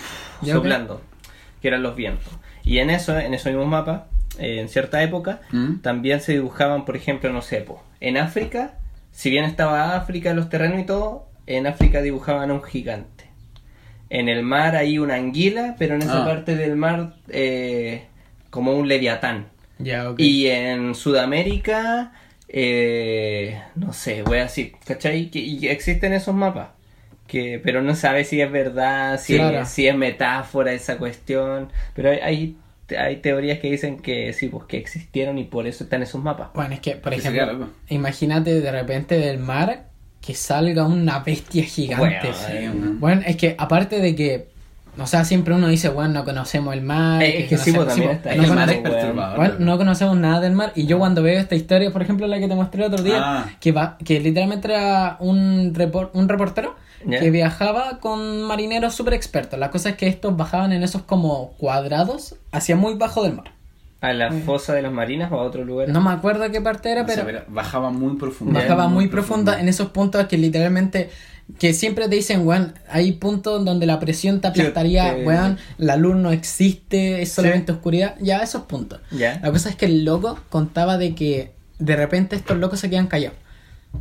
soplando, 0.45 1.01
que 1.63 1.69
eran 1.69 1.83
los 1.83 1.95
vientos. 1.97 2.33
Y 2.65 2.79
en 2.79 2.91
eso, 2.91 3.19
en 3.19 3.35
esos 3.35 3.47
mismos 3.53 3.69
mapas, 3.69 4.03
eh, 4.39 4.61
en 4.61 4.69
cierta 4.69 5.03
época, 5.03 5.41
¿Mm? 5.53 5.77
también 5.81 6.21
se 6.21 6.33
dibujaban, 6.33 6.85
por 6.85 6.97
ejemplo, 6.97 7.33
no 7.33 7.43
sé, 7.43 7.61
po, 7.61 7.83
en 8.01 8.17
África, 8.17 8.75
si 9.13 9.31
bien 9.31 9.45
estaba 9.45 9.97
África, 9.97 10.33
los 10.35 10.49
terrenos 10.49 10.81
y 10.81 10.85
todo, 10.85 11.27
en 11.47 11.67
África 11.67 12.01
dibujaban 12.03 12.51
a 12.51 12.55
un 12.55 12.63
gigante. 12.63 13.25
En 14.09 14.29
el 14.29 14.43
mar 14.43 14.75
hay 14.77 14.99
una 14.99 15.15
anguila, 15.15 15.77
pero 15.79 15.95
en 15.95 16.03
esa 16.03 16.23
Ah. 16.23 16.27
parte 16.27 16.57
del 16.57 16.75
mar 16.77 17.15
eh, 17.29 18.05
como 18.51 18.73
un 18.73 18.89
leviatán. 18.89 19.47
Y 20.19 20.47
en 20.49 20.95
Sudamérica, 20.95 22.13
eh, 22.53 23.61
no 23.77 23.93
sé, 23.93 24.23
voy 24.23 24.39
a 24.39 24.43
decir, 24.43 24.73
¿cachai? 24.85 25.31
Que, 25.31 25.39
y 25.39 25.69
existen 25.69 26.13
esos 26.13 26.35
mapas. 26.35 26.71
Que, 27.27 27.61
pero 27.63 27.81
no 27.81 27.95
sabe 27.95 28.25
si 28.25 28.41
es 28.41 28.51
verdad, 28.51 29.21
si, 29.21 29.37
Claro. 29.37 29.61
es, 29.61 29.69
si 29.69 29.87
es 29.87 29.95
metáfora 29.95 30.73
esa 30.73 30.99
cuestión. 30.99 31.69
Pero 31.95 32.11
hay, 32.11 32.19
hay, 32.19 32.57
hay 32.99 33.17
teorías 33.17 33.61
que 33.61 33.71
dicen 33.71 33.99
que 34.01 34.33
sí, 34.33 34.49
pues 34.49 34.65
que 34.65 34.79
existieron 34.79 35.39
y 35.39 35.45
por 35.45 35.69
eso 35.69 35.85
están 35.85 36.03
esos 36.03 36.21
mapas. 36.21 36.49
Bueno, 36.55 36.75
es 36.75 36.81
que, 36.81 36.97
por 36.97 37.15
ejemplo, 37.15 37.69
imagínate 37.89 38.61
de 38.61 38.73
repente 38.73 39.17
del 39.17 39.39
mar 39.39 39.85
que 40.21 40.35
salga 40.35 40.85
una 40.87 41.21
bestia 41.21 41.63
gigante. 41.63 42.29
Bueno, 42.29 42.35
Sí. 42.35 42.95
Bueno, 42.99 43.23
es 43.25 43.37
que 43.37 43.55
aparte 43.57 44.01
de 44.01 44.15
que 44.17 44.49
O 45.01 45.07
sea, 45.07 45.25
siempre 45.25 45.55
uno 45.55 45.69
dice, 45.69 45.89
bueno, 45.89 46.13
no 46.15 46.25
conocemos 46.25 46.75
el 46.75 46.83
mar. 46.83 47.23
Eh, 47.23 47.43
es 47.45 47.49
que 47.49 47.57
sí, 47.59 47.73
pues, 47.73 47.89
también 47.89 48.11
está 48.11 48.35
no 48.35 48.43
que 48.43 48.49
el 48.49 48.55
mar 48.55 48.69
conoce- 48.69 48.77
es 48.77 48.83
perturbador. 48.83 49.37
bueno, 49.37 49.55
no 49.59 49.79
conocemos 49.79 50.17
nada 50.17 50.41
del 50.41 50.53
mar. 50.53 50.73
Y 50.75 50.87
yo 50.87 50.99
cuando 50.99 51.23
veo 51.23 51.39
esta 51.41 51.55
historia, 51.55 51.91
por 51.91 52.03
ejemplo, 52.03 52.27
la 52.27 52.39
que 52.39 52.49
te 52.49 52.55
mostré 52.55 52.85
el 52.85 52.93
otro 52.93 53.03
día, 53.05 53.17
Ah. 53.21 53.47
que 53.61 53.73
va, 53.73 53.97
que 54.05 54.21
literalmente 54.21 54.69
era 54.69 55.17
un, 55.21 55.75
repor- 55.75 56.11
un 56.13 56.29
reportero 56.29 56.77
que 57.09 57.31
viajaba 57.31 57.99
con 57.99 58.43
marineros 58.43 58.95
súper 58.95 59.15
expertos. 59.15 59.59
La 59.59 59.71
cosa 59.71 59.89
es 59.89 59.97
que 59.97 60.07
estos 60.07 60.37
bajaban 60.37 60.73
en 60.73 60.83
esos 60.83 61.01
como 61.03 61.53
cuadrados 61.57 62.35
hacia 62.53 62.77
muy 62.77 62.93
bajo 62.95 63.23
del 63.23 63.33
mar. 63.35 63.53
¿A 64.01 64.13
la 64.15 64.33
fosa 64.33 64.73
de 64.75 64.83
las 64.83 64.93
marinas 64.93 65.31
o 65.31 65.35
a 65.39 65.43
otro 65.43 65.65
lugar? 65.65 65.89
No 65.91 66.01
me 66.01 66.11
acuerdo 66.11 66.51
qué 66.51 66.61
parte 66.61 66.91
era, 66.91 67.03
No 67.03 67.09
sé, 67.09 67.23
pero 67.25 67.43
bajaba 67.49 67.91
muy 67.91 68.17
profundo. 68.17 68.55
bajaba 68.59 68.89
muy 68.89 69.09
profundo 69.09 69.53
en 69.53 69.69
esos 69.69 69.91
puntos 69.91 70.27
que 70.27 70.39
literalmente 70.39 71.11
que 71.59 71.75
siempre 71.75 72.09
te 72.09 72.15
dicen, 72.15 72.47
weón, 72.47 72.75
hay 72.89 73.13
puntos 73.13 73.65
donde 73.65 73.85
la 73.85 73.99
presión 73.99 74.41
te 74.41 74.47
aplastaría, 74.49 75.17
que- 75.17 75.25
weón, 75.27 75.59
la 75.79 75.97
luz 75.97 76.15
no 76.17 76.31
existe, 76.31 77.23
es 77.23 77.33
solamente 77.33 77.73
oscuridad, 77.73 78.15
ya 78.21 78.39
esos 78.39 78.63
puntos. 78.63 79.01
Ya. 79.11 79.41
La 79.43 79.51
cosa 79.51 79.69
es 79.69 79.75
que 79.77 79.87
el 79.87 80.05
loco 80.05 80.39
contaba 80.49 80.97
de 80.97 81.15
que 81.17 81.51
de 81.81 81.97
repente 81.97 82.37
estos 82.37 82.57
locos 82.59 82.79
se 82.79 82.89
quedan 82.89 83.09
callados. 83.09 83.37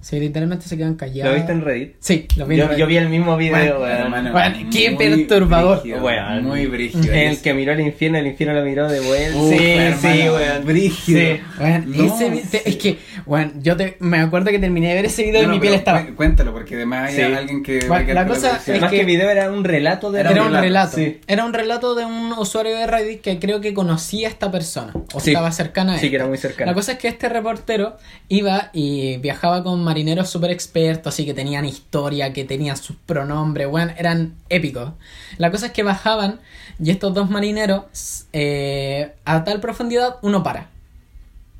Sí, 0.01 0.17
literalmente 0.19 0.65
se 0.65 0.77
quedan 0.77 0.96
callados. 0.96 1.31
¿Lo 1.34 1.36
viste 1.36 1.51
en 1.51 1.62
Reddit? 1.65 1.96
Sí, 2.00 2.25
lo 2.38 2.46
vi 2.46 2.55
en 2.55 2.60
Yo, 2.62 2.67
Reddit. 2.67 2.79
yo 2.79 2.88
vi 2.88 2.98
el 2.98 3.10
mismo 3.10 3.36
video, 3.36 3.79
Bueno, 3.79 3.79
weón. 3.79 3.98
Hermano, 4.03 4.31
Bueno, 4.31 4.55
muy 4.55 4.69
qué 4.69 4.91
perturbador. 4.98 5.81
brígido, 5.81 6.03
Weón. 6.05 6.46
Muy 6.46 6.65
brígido. 6.67 7.13
El 7.13 7.41
que 7.41 7.53
miró 7.53 7.74
el 7.74 7.81
infierno, 7.81 8.17
el 8.19 8.27
infierno 8.27 8.55
lo 8.60 8.63
miró 8.65 8.88
de 8.88 9.00
vuelta. 9.01 9.38
Uf, 9.38 9.50
sí, 9.58 9.65
hermano, 9.72 10.13
sí, 10.13 10.29
weón. 10.29 10.65
Brígido. 10.65 11.19
Sí. 11.19 11.41
Weón, 11.60 11.84
No, 11.98 12.03
ese 12.05 12.43
sí. 12.43 12.58
es 12.65 12.75
que, 12.77 12.98
bueno, 13.25 13.51
yo 13.62 13.75
te, 13.75 13.98
me 14.00 14.19
acuerdo 14.19 14.51
que 14.51 14.60
terminé 14.60 14.88
de 14.89 14.93
ver 14.96 15.05
ese 15.05 15.24
video 15.24 15.41
y 15.41 15.46
No, 15.46 15.50
mi 15.51 15.55
no, 15.58 15.62
piel 15.63 15.74
estaba... 15.74 16.05
cu- 16.05 16.15
Cuéntalo, 16.15 16.53
porque 16.53 16.75
además 16.75 17.10
hay 17.10 17.15
Sí. 17.15 17.22
alguien 17.24 17.63
que. 17.63 17.79
Bueno, 17.88 18.13
la 18.13 18.25
cosa 18.25 18.55
es 18.58 18.63
que- 18.63 18.88
que 18.89 19.03
video 19.03 19.29
era 19.29 19.51
un 19.51 19.63
relato 19.65 20.12
de 20.12 20.22
Era 20.22 20.31
Era 20.31 20.41
un 20.43 20.48
relato, 20.50 20.63
relato. 20.63 20.96
sí. 20.98 21.19
Era 21.27 21.43
un 21.43 21.51
relato 21.53 21.96
de 21.96 22.05
un 22.05 22.31
usuario 22.34 22.77
de 22.77 22.88
Reddit 22.88 23.22
que 23.22 23.38
creo 23.39 23.60
que 23.60 23.74
conocía 23.74 24.27
a 24.29 24.31
esta 24.31 24.50
persona. 24.51 24.93
O 25.13 25.19
Sí. 25.19 25.31
estaba 25.31 25.51
cercana 25.51 25.93
a 25.93 25.96
él. 25.96 26.01
Sí, 26.01 26.10
que 26.10 26.15
era 26.15 26.27
muy 26.27 26.38
cercano. 26.38 26.72
La 26.72 26.75
cosa 26.75 26.93
es 26.93 27.00
que 27.00 27.08
este 27.10 27.27
reportero 27.27 27.98
iba 28.29 28.69
y 28.72 29.17
viajaba 29.17 29.62
con 29.63 29.78
marineros 29.79 30.29
súper 30.29 30.51
expertos, 30.51 31.13
así 31.13 31.25
que 31.25 31.33
tenían 31.33 31.65
historia, 31.65 32.31
que 32.33 32.43
tenían 32.45 32.77
sus 32.77 32.95
pronombres, 33.05 33.67
bueno, 33.67 33.91
eran 33.98 34.36
épicos. 34.50 34.91
La 35.38 35.51
cosa 35.51 35.67
es 35.67 35.71
que 35.71 35.83
bajaban 35.83 36.39
y 36.81 36.91
estos 36.91 37.13
dos 37.13 37.29
marineros, 37.29 38.25
eh, 38.33 39.13
a 39.25 39.43
tal 39.43 39.59
profundidad, 39.59 40.17
uno 40.21 40.43
para. 40.43 40.67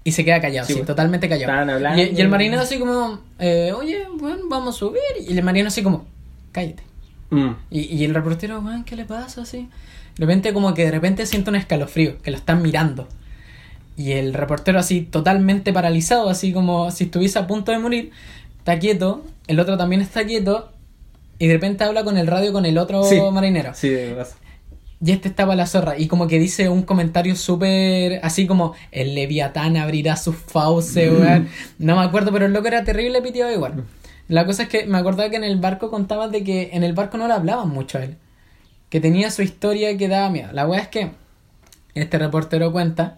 Y 0.03 0.11
se 0.13 0.23
queda 0.23 0.39
callado, 0.39 0.65
Sí, 0.65 0.73
sí, 0.73 0.79
pues. 0.79 0.88
totalmente 0.88 1.27
callado. 1.27 1.71
Hablando. 1.71 2.01
Y, 2.01 2.15
y 2.17 2.21
el 2.21 2.29
marinero 2.29 2.61
así 2.61 2.79
como, 2.79 3.19
eh, 3.38 3.73
oye, 3.75 4.07
bueno, 4.15 4.43
vamos 4.47 4.75
a 4.75 4.79
subir. 4.79 5.01
Y 5.27 5.38
el 5.38 5.43
marinero 5.43 5.67
así 5.67 5.83
como, 5.83 6.05
cállate. 6.51 6.83
Mm. 7.31 7.49
Y, 7.69 7.81
y 7.97 8.05
el 8.05 8.15
reportero, 8.15 8.59
weón, 8.59 8.83
¿qué 8.85 8.95
le 8.95 9.05
pasa 9.05 9.41
así? 9.41 9.67
De 10.17 10.25
repente 10.25 10.53
como 10.53 10.73
que 10.73 10.85
de 10.85 10.91
repente 10.91 11.25
siente 11.25 11.49
un 11.49 11.57
escalofrío, 11.57 12.21
que 12.21 12.31
lo 12.31 12.38
están 12.38 12.61
mirando. 12.61 13.07
Y 14.00 14.13
el 14.13 14.34
reportero 14.34 14.79
así 14.79 15.01
totalmente 15.01 15.74
paralizado, 15.74 16.29
así 16.29 16.53
como 16.53 16.89
si 16.89 17.03
estuviese 17.03 17.38
a 17.38 17.48
punto 17.48 17.74
de 17.74 17.79
morir, 17.79 18.12
está 18.60 18.79
quieto, 18.79 19.25
el 19.48 19.60
otro 19.60 19.75
también 19.75 20.01
está 20.01 20.25
quieto, 20.25 20.72
y 21.38 21.48
de 21.48 21.53
repente 21.56 21.84
habla 21.84 22.06
con 22.06 22.18
el 22.18 22.25
radio 22.25 22.53
con 22.53 22.65
el 22.65 22.77
otro 22.77 23.03
Sí. 23.03 23.20
marinero. 23.34 23.74
Sí, 23.74 23.89
de 23.89 24.13
verdad. 24.13 24.29
Y 25.03 25.12
este 25.12 25.27
estaba 25.27 25.53
la 25.58 25.65
zorra, 25.65 25.98
y 25.98 26.08
como 26.08 26.27
que 26.27 26.39
dice 26.39 26.70
un 26.70 26.84
comentario 26.84 27.36
súper 27.36 28.22
así 28.24 28.48
como, 28.48 28.74
el 28.94 29.15
leviatán 29.15 29.75
abrirá 29.75 30.15
sus 30.15 30.38
fauces, 30.38 31.12
weón. 31.12 31.50
No 31.77 31.98
me 31.98 32.01
acuerdo, 32.03 32.32
pero 32.32 32.46
el 32.46 32.53
loco 32.53 32.70
era 32.70 32.86
terrible 32.86 33.22
piteado 33.22 33.51
igual. 33.51 33.84
La 34.29 34.46
cosa 34.46 34.63
es 34.63 34.70
que 34.70 34.86
me 34.86 34.98
acordaba 34.98 35.29
que 35.29 35.36
en 35.36 35.44
el 35.44 35.58
barco 35.60 35.89
contaban 35.91 36.32
de 36.32 36.46
que 36.46 36.70
en 36.72 36.84
el 36.86 36.94
barco 36.94 37.18
no 37.18 37.27
le 37.27 37.34
hablaban 37.34 37.68
mucho 37.68 37.98
a 37.98 38.06
él. 38.06 38.15
Que 38.89 39.01
tenía 39.01 39.29
su 39.29 39.41
historia 39.41 39.98
que 39.98 40.08
daba 40.08 40.29
miedo. 40.29 40.53
La 40.53 40.65
weá 40.65 40.79
es 40.79 40.88
que 40.88 41.12
este 41.96 42.18
reportero 42.18 42.72
cuenta 42.72 43.15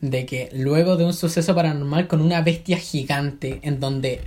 de 0.00 0.26
que 0.26 0.48
luego 0.52 0.96
de 0.96 1.04
un 1.04 1.12
suceso 1.14 1.54
paranormal 1.54 2.08
con 2.08 2.20
una 2.20 2.40
bestia 2.42 2.76
gigante 2.78 3.60
en 3.62 3.78
donde 3.80 4.22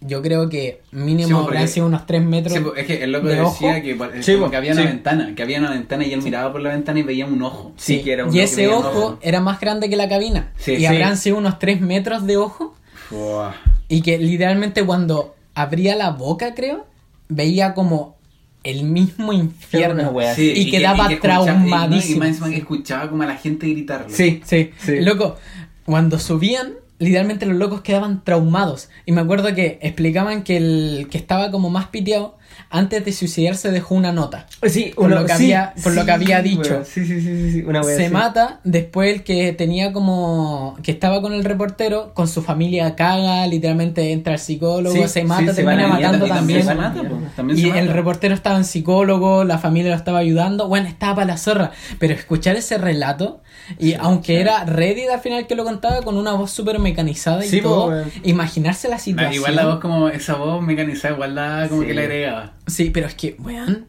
yo 0.00 0.22
creo 0.22 0.48
que 0.48 0.80
Sí, 0.90 0.96
mínimo 0.96 1.40
porque- 1.42 1.56
habrán 1.56 1.68
sido 1.68 1.86
unos 1.86 2.06
3 2.06 2.22
metros 2.22 2.54
Sí, 2.54 2.60
pues, 2.60 2.78
es 2.80 2.86
que 2.86 3.02
el 3.04 3.10
loco 3.12 3.26
de 3.26 3.34
decía 3.36 3.70
ojo. 3.72 3.82
que, 3.82 3.94
pues, 3.96 4.24
Sí, 4.24 4.32
como 4.32 4.42
pues, 4.44 4.50
que 4.52 4.56
había 4.56 4.74
sí. 4.74 4.80
una 4.80 4.90
ventana, 4.90 5.34
que 5.34 5.42
había 5.42 5.58
una 5.58 5.70
ventana 5.70 6.06
y 6.06 6.12
él 6.12 6.22
miraba 6.22 6.52
por 6.52 6.60
la 6.60 6.70
ventana 6.70 7.00
y 7.00 7.02
veía 7.02 7.26
un 7.26 7.42
ojo. 7.42 7.72
Sí, 7.76 8.02
que 8.02 8.12
era 8.12 8.24
un 8.24 8.34
y 8.34 8.38
ojo, 8.38 8.44
ese 8.44 8.68
ojo 8.68 8.88
ojo. 8.88 9.18
era 9.22 9.40
más 9.40 9.58
grande 9.60 9.88
que 9.90 9.96
la 9.96 10.08
cabina. 10.08 10.52
Sí, 10.58 10.72
y 10.74 10.76
sí. 10.78 10.86
habrán 10.86 11.16
sido 11.16 11.36
unos 11.38 11.58
3 11.58 11.80
metros 11.80 12.26
de 12.26 12.36
ojo. 12.36 12.74
Fua. 13.08 13.54
Y 13.88 14.02
que 14.02 14.18
literalmente 14.18 14.84
cuando 14.84 15.34
abría 15.54 15.96
la 15.96 16.10
boca, 16.10 16.54
creo, 16.54 16.86
veía 17.28 17.74
como 17.74 18.17
el 18.64 18.84
mismo 18.84 19.32
infierno. 19.32 20.10
wea 20.10 20.34
Sí, 20.34 20.52
Y 20.54 20.64
que- 20.70 20.78
quedaba 20.78 21.08
que 21.08 21.16
traumadísimo. 21.16 22.16
Y 22.16 22.18
más 22.18 22.28
encima 22.28 22.50
que 22.50 22.56
escuchaba 22.56 23.08
como 23.10 23.22
a 23.22 23.26
la 23.26 23.36
gente 23.36 23.68
gritarlo. 23.68 24.08
Sí, 24.10 24.40
sí, 24.44 24.70
Sí. 24.78 25.00
Loco, 25.00 25.36
cuando 25.84 26.18
subían, 26.18 26.72
literalmente 26.98 27.46
los 27.46 27.56
locos 27.56 27.80
quedaban 27.82 28.24
traumados. 28.24 28.88
Y 29.06 29.12
me 29.12 29.20
acuerdo 29.20 29.54
que 29.54 29.78
explicaban 29.82 30.42
que 30.42 30.56
el 30.56 31.08
que 31.10 31.18
estaba 31.18 31.50
como 31.50 31.70
más 31.70 31.86
piteado, 31.88 32.37
antes 32.70 33.04
de 33.04 33.12
suicidarse 33.12 33.70
dejó 33.70 33.94
una 33.94 34.12
nota. 34.12 34.46
Sí, 34.68 34.92
Por 34.94 35.06
uno- 35.06 35.20
lo 35.20 35.26
que 35.26 35.34
sí, 35.34 35.52
había- 35.52 35.74
por 35.82 35.94
lo 35.94 36.04
que 36.04 36.12
había 36.12 36.42
dicho. 36.42 36.84
Sí, 36.84 37.04
sí, 37.06 37.20
sí, 37.20 37.26
sí, 37.36 37.52
sí, 37.52 37.62
una 37.66 37.80
wea 37.82 37.96
se 37.96 38.04
así. 38.06 38.12
mata, 38.14 38.60
después 38.64 39.14
el 39.14 39.22
que 39.24 39.52
tenía 39.52 39.92
como 39.92 40.76
que 40.82 40.90
estaba 40.92 41.20
con 41.22 41.32
el 41.32 41.44
reportero, 41.44 42.12
con 42.14 42.28
su 42.28 42.42
familia 42.42 42.94
caga, 42.96 43.46
literalmente 43.46 44.12
entra 44.12 44.34
al 44.34 44.38
psicólogo, 44.38 44.94
Sí, 44.94 45.02
se 45.08 45.20
sí, 45.20 45.26
mata, 45.26 45.52
se 45.54 45.62
van 45.62 45.76
termina 45.78 45.96
a 45.96 46.00
la 46.00 46.06
matando 46.08 46.26
Y 46.26 46.28
también. 46.28 46.64
se 46.64 46.74
mata, 46.74 47.02
po. 47.02 47.18
También 47.36 47.58
Y 47.58 47.62
se 47.62 47.68
el 47.78 47.84
mata. 47.86 47.92
reportero 47.96 48.34
estaba 48.34 48.56
en 48.58 48.64
psicólogo, 48.64 49.44
la 49.44 49.58
familia 49.58 49.90
lo 49.90 49.96
estaba 49.96 50.18
ayudando, 50.18 50.68
bueno, 50.68 50.88
estaba 50.88 51.16
para 51.16 51.26
la 51.26 51.36
zorra. 51.36 51.70
Pero 51.98 52.14
escuchar 52.14 52.56
ese 52.56 52.78
relato, 52.78 53.40
y 53.78 53.94
aunque 53.94 54.40
era 54.40 54.64
Reddit 54.64 55.08
al 55.10 55.20
final 55.20 55.46
que 55.46 55.54
lo 55.54 55.64
contaba 55.64 56.02
con 56.02 56.16
una 56.16 56.32
voz 56.32 56.50
súper 56.50 56.78
mecanizada 56.78 57.44
y 57.44 57.48
Sí, 57.48 57.60
todo, 57.60 58.04
imaginarse 58.24 58.88
la 58.88 58.98
situación. 58.98 59.34
igual 59.34 59.56
la 59.56 59.66
voz 59.66 59.80
como 59.80 60.08
esa 60.08 60.34
voz 60.36 60.62
mecanizada 60.62 61.14
igual 61.14 61.34
la 61.34 61.66
como 61.68 61.82
Sí. 61.82 61.88
que 61.88 61.94
le 61.94 62.02
agregaba. 62.02 62.47
Sí, 62.66 62.90
pero 62.90 63.06
es 63.06 63.14
que, 63.14 63.36
weón, 63.38 63.86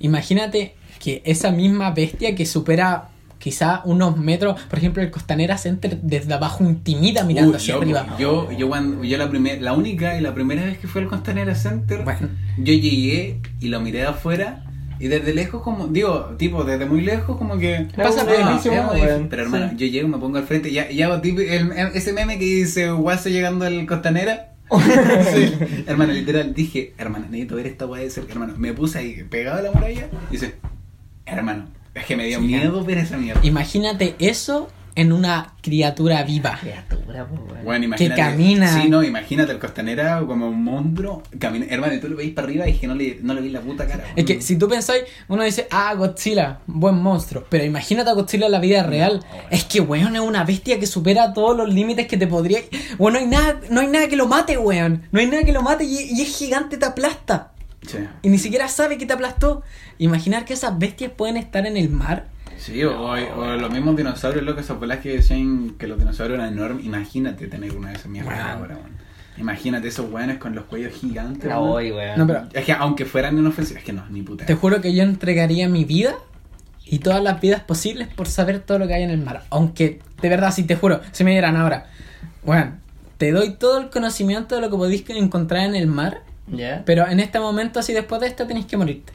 imagínate 0.00 0.74
que 0.98 1.22
esa 1.24 1.50
misma 1.50 1.90
bestia 1.90 2.34
que 2.34 2.46
supera 2.46 3.08
quizá 3.38 3.82
unos 3.84 4.16
metros, 4.16 4.60
por 4.70 4.78
ejemplo, 4.78 5.02
el 5.02 5.10
Costanera 5.10 5.58
Center 5.58 5.98
desde 6.00 6.32
abajo 6.32 6.62
intimida 6.62 7.24
mirando 7.24 7.50
Uy, 7.50 7.56
hacia 7.56 7.74
loco, 7.74 7.82
arriba. 7.84 8.16
Yo, 8.18 8.52
yo 8.52 8.68
cuando, 8.68 9.02
yo 9.02 9.18
la 9.18 9.28
primera, 9.28 9.60
la 9.60 9.72
única 9.72 10.16
y 10.16 10.20
la 10.20 10.32
primera 10.32 10.64
vez 10.64 10.78
que 10.78 10.86
fui 10.86 11.02
al 11.02 11.08
Costanera 11.08 11.54
Center, 11.56 12.04
Bueno, 12.04 12.28
yo 12.58 12.72
llegué 12.72 13.40
y 13.60 13.66
lo 13.68 13.80
miré 13.80 13.98
de 14.00 14.06
afuera 14.06 14.64
y 15.00 15.08
desde 15.08 15.34
lejos 15.34 15.62
como, 15.62 15.88
digo, 15.88 16.36
tipo, 16.38 16.62
desde 16.62 16.86
muy 16.86 17.00
lejos 17.00 17.36
como 17.36 17.58
que 17.58 17.88
Pasa 17.96 18.24
ah, 18.28 18.32
edificio. 18.32 18.70
Pero 19.28 19.42
hermano, 19.42 19.70
Sí. 19.70 19.76
yo 19.76 19.86
llego, 19.88 20.06
me 20.06 20.18
pongo 20.18 20.38
al 20.38 20.44
frente 20.44 20.68
y 20.68 20.74
ya, 20.74 20.88
y 20.88 21.02
hago 21.02 21.20
tipo, 21.20 21.40
el- 21.40 21.72
el- 21.72 21.90
ese 21.94 22.12
meme 22.12 22.38
que 22.38 22.44
dice 22.44 22.92
Guaso 22.92 23.28
llegando 23.28 23.64
al 23.64 23.84
Costanera. 23.86 24.51
Sí. 25.34 25.52
Hermano, 25.86 26.12
literal, 26.12 26.54
dije, 26.54 26.94
hermano, 26.98 27.26
necesito 27.30 27.56
ver 27.56 27.66
esta 27.66 27.86
weá 27.86 28.02
de 28.02 28.10
cerca, 28.10 28.32
hermano. 28.32 28.54
Me 28.56 28.72
puse 28.72 28.98
ahí 28.98 29.24
pegado 29.28 29.58
a 29.58 29.62
la 29.62 29.72
muralla 29.72 30.08
y 30.30 30.32
dice, 30.32 30.54
hermano, 31.26 31.68
es 31.94 32.04
que 32.06 32.16
me 32.16 32.26
dio 32.26 32.38
Sí, 32.40 32.46
miedo 32.46 32.84
ver 32.84 32.98
esa 32.98 33.16
mierda. 33.18 33.40
imagínate 33.44 34.14
eso 34.18 34.68
en 34.94 35.12
una 35.12 35.54
criatura 35.62 36.22
viva. 36.22 36.58
Criatura, 36.60 37.24
weón. 37.24 37.64
Bueno, 37.64 37.84
imagínate. 37.84 38.20
camina. 38.20 38.82
Sí, 38.82 38.88
no, 38.88 39.02
imagínate 39.02 39.52
el 39.52 39.58
costanera 39.58 40.20
como 40.26 40.48
un 40.48 40.62
monstruo. 40.62 41.22
Camina, 41.38 41.66
hermano, 41.68 41.94
y 41.94 42.00
tú 42.00 42.08
lo 42.08 42.16
veis 42.16 42.32
para 42.32 42.46
arriba 42.48 42.68
y 42.68 42.72
es 42.72 42.80
que 42.80 42.86
no 42.86 42.94
le, 42.94 43.18
no 43.22 43.34
le 43.34 43.40
veis 43.40 43.52
la 43.52 43.60
puta 43.60 43.86
cara. 43.86 44.04
Es 44.16 44.24
que 44.24 44.40
si 44.40 44.56
tú 44.56 44.68
pensáis, 44.68 45.04
uno 45.28 45.42
dice, 45.44 45.66
ah, 45.70 45.94
Godzilla, 45.94 46.60
buen 46.66 46.96
monstruo. 46.96 47.44
Pero 47.48 47.64
imagínate 47.64 48.10
a 48.10 48.14
Godzilla 48.14 48.46
en 48.46 48.52
la 48.52 48.60
vida 48.60 48.82
real. 48.82 49.24
bueno. 49.28 49.48
Es 49.50 49.64
que, 49.64 49.80
weón, 49.80 50.16
es 50.16 50.22
una 50.22 50.44
bestia 50.44 50.78
que 50.78 50.86
supera 50.86 51.32
todos 51.32 51.56
los 51.56 51.72
límites 51.72 52.06
que 52.06 52.16
te 52.16 52.26
podría. 52.26 52.60
Bueno, 52.98 53.18
no 53.18 53.24
hay 53.24 53.30
nada, 53.30 53.60
no 53.70 53.80
hay 53.80 53.88
nada 53.88 54.08
que 54.08 54.16
lo 54.16 54.26
mate, 54.26 54.58
weón. 54.58 55.02
No 55.12 55.20
hay 55.20 55.26
nada 55.26 55.44
que 55.44 55.52
lo 55.52 55.62
mate 55.62 55.84
y, 55.84 56.10
y 56.12 56.22
es 56.22 56.36
gigante, 56.36 56.76
te 56.76 56.86
aplasta. 56.86 57.52
Sí. 57.86 57.98
Y 58.22 58.28
ni 58.28 58.38
siquiera 58.38 58.68
sabe 58.68 58.98
que 58.98 59.06
te 59.06 59.12
aplastó. 59.12 59.62
Imaginar 59.98 60.44
que 60.44 60.54
esas 60.54 60.78
bestias 60.78 61.12
pueden 61.16 61.36
estar 61.36 61.66
en 61.66 61.76
el 61.76 61.90
mar. 61.90 62.31
Sí, 62.62 62.84
o, 62.84 62.96
o 63.10 63.56
los 63.56 63.70
mismos 63.72 63.96
dinosaurios, 63.96 64.44
lo 64.44 64.54
que 64.54 64.60
esas 64.60 64.78
bolas 64.78 64.98
que 65.00 65.16
decían 65.16 65.74
que 65.78 65.86
los 65.88 65.98
dinosaurios 65.98 66.38
eran 66.38 66.52
enormes. 66.52 66.84
Imagínate 66.84 67.48
tener 67.48 67.76
una 67.76 67.88
de 67.90 67.94
esas 67.96 68.06
mierdas 68.06 68.34
Bueno. 68.38 68.50
ahora, 68.52 68.76
weón. 68.76 69.02
Imagínate 69.38 69.88
esos 69.88 70.10
weones 70.12 70.38
con 70.38 70.54
los 70.54 70.64
cuellos 70.66 70.92
gigantes. 70.92 71.48
La 71.48 71.58
weón. 71.58 71.70
voy, 71.70 71.90
weón. 71.90 72.18
No, 72.18 72.26
pero 72.26 72.44
Es 72.52 72.64
que 72.64 72.72
aunque 72.72 73.04
fueran 73.04 73.36
inofensivos, 73.36 73.80
es 73.80 73.84
que 73.86 73.92
no, 73.92 74.06
ni 74.10 74.22
puta. 74.22 74.46
te 74.46 74.54
juro 74.54 74.80
que 74.80 74.94
yo 74.94 75.02
entregaría 75.02 75.68
mi 75.68 75.84
vida 75.84 76.14
y 76.84 76.98
todas 77.00 77.22
las 77.22 77.40
vidas 77.40 77.62
posibles 77.62 78.08
por 78.08 78.28
saber 78.28 78.60
todo 78.60 78.78
lo 78.78 78.86
que 78.86 78.94
hay 78.94 79.02
en 79.02 79.10
el 79.10 79.18
mar. 79.18 79.42
Aunque, 79.50 80.00
de 80.20 80.28
verdad, 80.28 80.52
si 80.52 80.62
te 80.64 80.76
juro, 80.76 81.00
si 81.12 81.24
me 81.24 81.32
dieran 81.32 81.56
ahora, 81.56 81.86
bueno, 82.44 82.74
te 83.18 83.32
doy 83.32 83.54
todo 83.54 83.78
el 83.78 83.88
conocimiento 83.90 84.54
de 84.54 84.60
lo 84.60 84.70
que 84.70 84.76
podéis 84.76 85.04
encontrar 85.10 85.64
en 85.66 85.74
el 85.74 85.86
mar, 85.88 86.22
¿Ya? 86.48 86.82
pero 86.84 87.08
en 87.08 87.18
este 87.18 87.40
momento, 87.40 87.80
así 87.80 87.92
después 87.92 88.20
de 88.20 88.26
esto, 88.28 88.46
tenéis 88.46 88.66
que 88.66 88.76
morirte. 88.76 89.12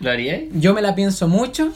¿Lo 0.00 0.10
haríais? 0.10 0.48
Yo 0.54 0.72
me 0.74 0.80
la 0.82 0.94
pienso 0.94 1.26
mucho, 1.28 1.72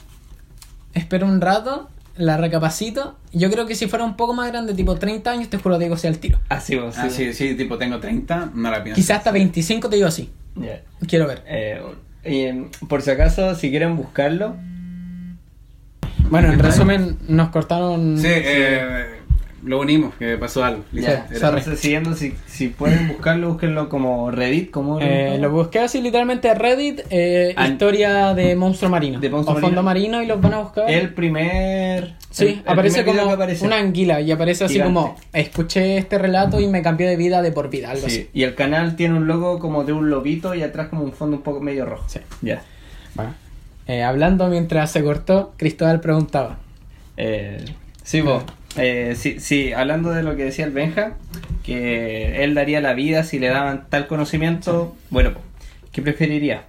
espero 0.94 1.26
un 1.26 1.40
rato, 1.40 1.88
la 2.16 2.36
recapacito. 2.36 3.16
Yo 3.32 3.50
creo 3.50 3.66
que 3.66 3.74
si 3.74 3.86
fuera 3.88 4.04
un 4.04 4.16
poco 4.16 4.34
más 4.34 4.50
grande, 4.50 4.74
tipo 4.74 4.96
30 4.96 5.30
años, 5.30 5.48
te 5.48 5.58
juro, 5.58 5.78
te 5.78 5.84
digo 5.84 5.96
sí 5.96 6.06
al 6.06 6.18
tiro. 6.18 6.38
Así, 6.48 6.76
vos. 6.76 6.96
Ah, 6.98 7.08
sí, 7.10 7.32
sí, 7.32 7.54
tipo, 7.54 7.78
tengo 7.78 7.98
30, 7.98 8.50
no 8.54 8.70
la 8.70 8.82
pienso. 8.82 8.96
Quizás 9.00 9.18
hasta 9.18 9.30
25 9.32 9.88
te 9.88 9.96
digo 9.96 10.08
así. 10.08 10.30
Ya. 10.56 10.82
Quiero 11.06 11.26
ver. 11.26 11.42
Eh, 11.46 11.80
Eh, 12.24 12.68
por 12.88 13.02
si 13.02 13.10
acaso, 13.10 13.54
si 13.56 13.70
quieren 13.70 13.96
buscarlo, 13.96 14.54
Bueno, 16.30 16.52
en 16.52 16.58
resumen, 16.60 17.18
nos 17.28 17.48
cortaron. 17.50 18.16
Sí, 18.16 18.28
eh, 18.28 19.21
lo 19.64 19.78
unimos, 19.80 20.14
que 20.16 20.36
pasó 20.38 20.64
algo. 20.64 20.84
Ya, 20.92 21.26
entonces, 21.30 21.78
siguiendo, 21.78 22.14
si, 22.14 22.34
si 22.46 22.68
pueden 22.68 23.08
buscarlo, 23.08 23.50
búsquenlo 23.50 23.88
como 23.88 24.30
Reddit, 24.30 24.70
como 24.70 25.00
Eh, 25.00 25.38
lo 25.40 25.50
busqué 25.50 25.78
así 25.78 26.00
literalmente 26.00 26.52
Reddit, 26.54 27.00
eh, 27.10 27.54
An- 27.56 27.72
historia 27.72 28.34
de 28.34 28.56
monstruo 28.56 28.90
marino. 28.90 29.20
De 29.20 29.30
monstruo 29.30 29.58
o 29.58 29.60
fondo 29.60 29.82
marino. 29.82 30.22
y 30.22 30.26
los 30.26 30.40
van 30.40 30.54
a 30.54 30.58
buscar. 30.60 30.90
el 30.90 31.14
primer. 31.14 32.14
Sí, 32.30 32.44
el- 32.46 32.50
el 32.54 32.62
aparece 32.66 33.02
primer 33.02 33.20
como 33.20 33.32
aparece. 33.34 33.64
una 33.66 33.76
anguila 33.78 34.20
y 34.20 34.32
aparece 34.32 34.64
así 34.64 34.74
Gigante. 34.74 34.94
como 34.94 35.16
escuché 35.32 35.98
este 35.98 36.18
relato 36.18 36.58
y 36.60 36.66
me 36.66 36.82
cambió 36.82 37.06
de 37.06 37.16
vida 37.16 37.42
de 37.42 37.52
por 37.52 37.68
vida, 37.70 37.90
algo 37.90 38.08
Sí, 38.08 38.20
así. 38.20 38.30
y 38.32 38.42
el 38.44 38.54
canal 38.54 38.96
tiene 38.96 39.14
un 39.16 39.26
logo 39.26 39.58
como 39.58 39.84
de 39.84 39.92
un 39.92 40.10
lobito 40.10 40.54
y 40.54 40.62
atrás 40.62 40.88
como 40.88 41.04
un 41.04 41.12
fondo 41.12 41.36
un 41.36 41.42
poco 41.42 41.60
medio 41.60 41.84
rojo. 41.84 42.04
Sí. 42.08 42.20
Ya. 42.40 42.62
Bueno, 43.14 43.34
eh, 43.86 44.02
hablando 44.02 44.48
mientras 44.48 44.90
se 44.90 45.04
cortó, 45.04 45.52
Cristóbal 45.56 46.00
preguntaba. 46.00 46.56
Eh, 47.16 47.64
sí, 48.02 48.22
vos. 48.22 48.42
Eh, 48.76 49.14
sí, 49.16 49.36
sí, 49.38 49.72
hablando 49.72 50.10
de 50.10 50.22
lo 50.22 50.36
que 50.36 50.44
decía 50.44 50.64
el 50.64 50.70
Benja, 50.70 51.14
que 51.62 52.42
él 52.42 52.54
daría 52.54 52.80
la 52.80 52.94
vida 52.94 53.22
si 53.24 53.38
le 53.38 53.48
daban 53.48 53.86
tal 53.90 54.06
conocimiento. 54.06 54.96
Bueno, 55.10 55.32
¿qué 55.92 56.00
preferiría? 56.02 56.64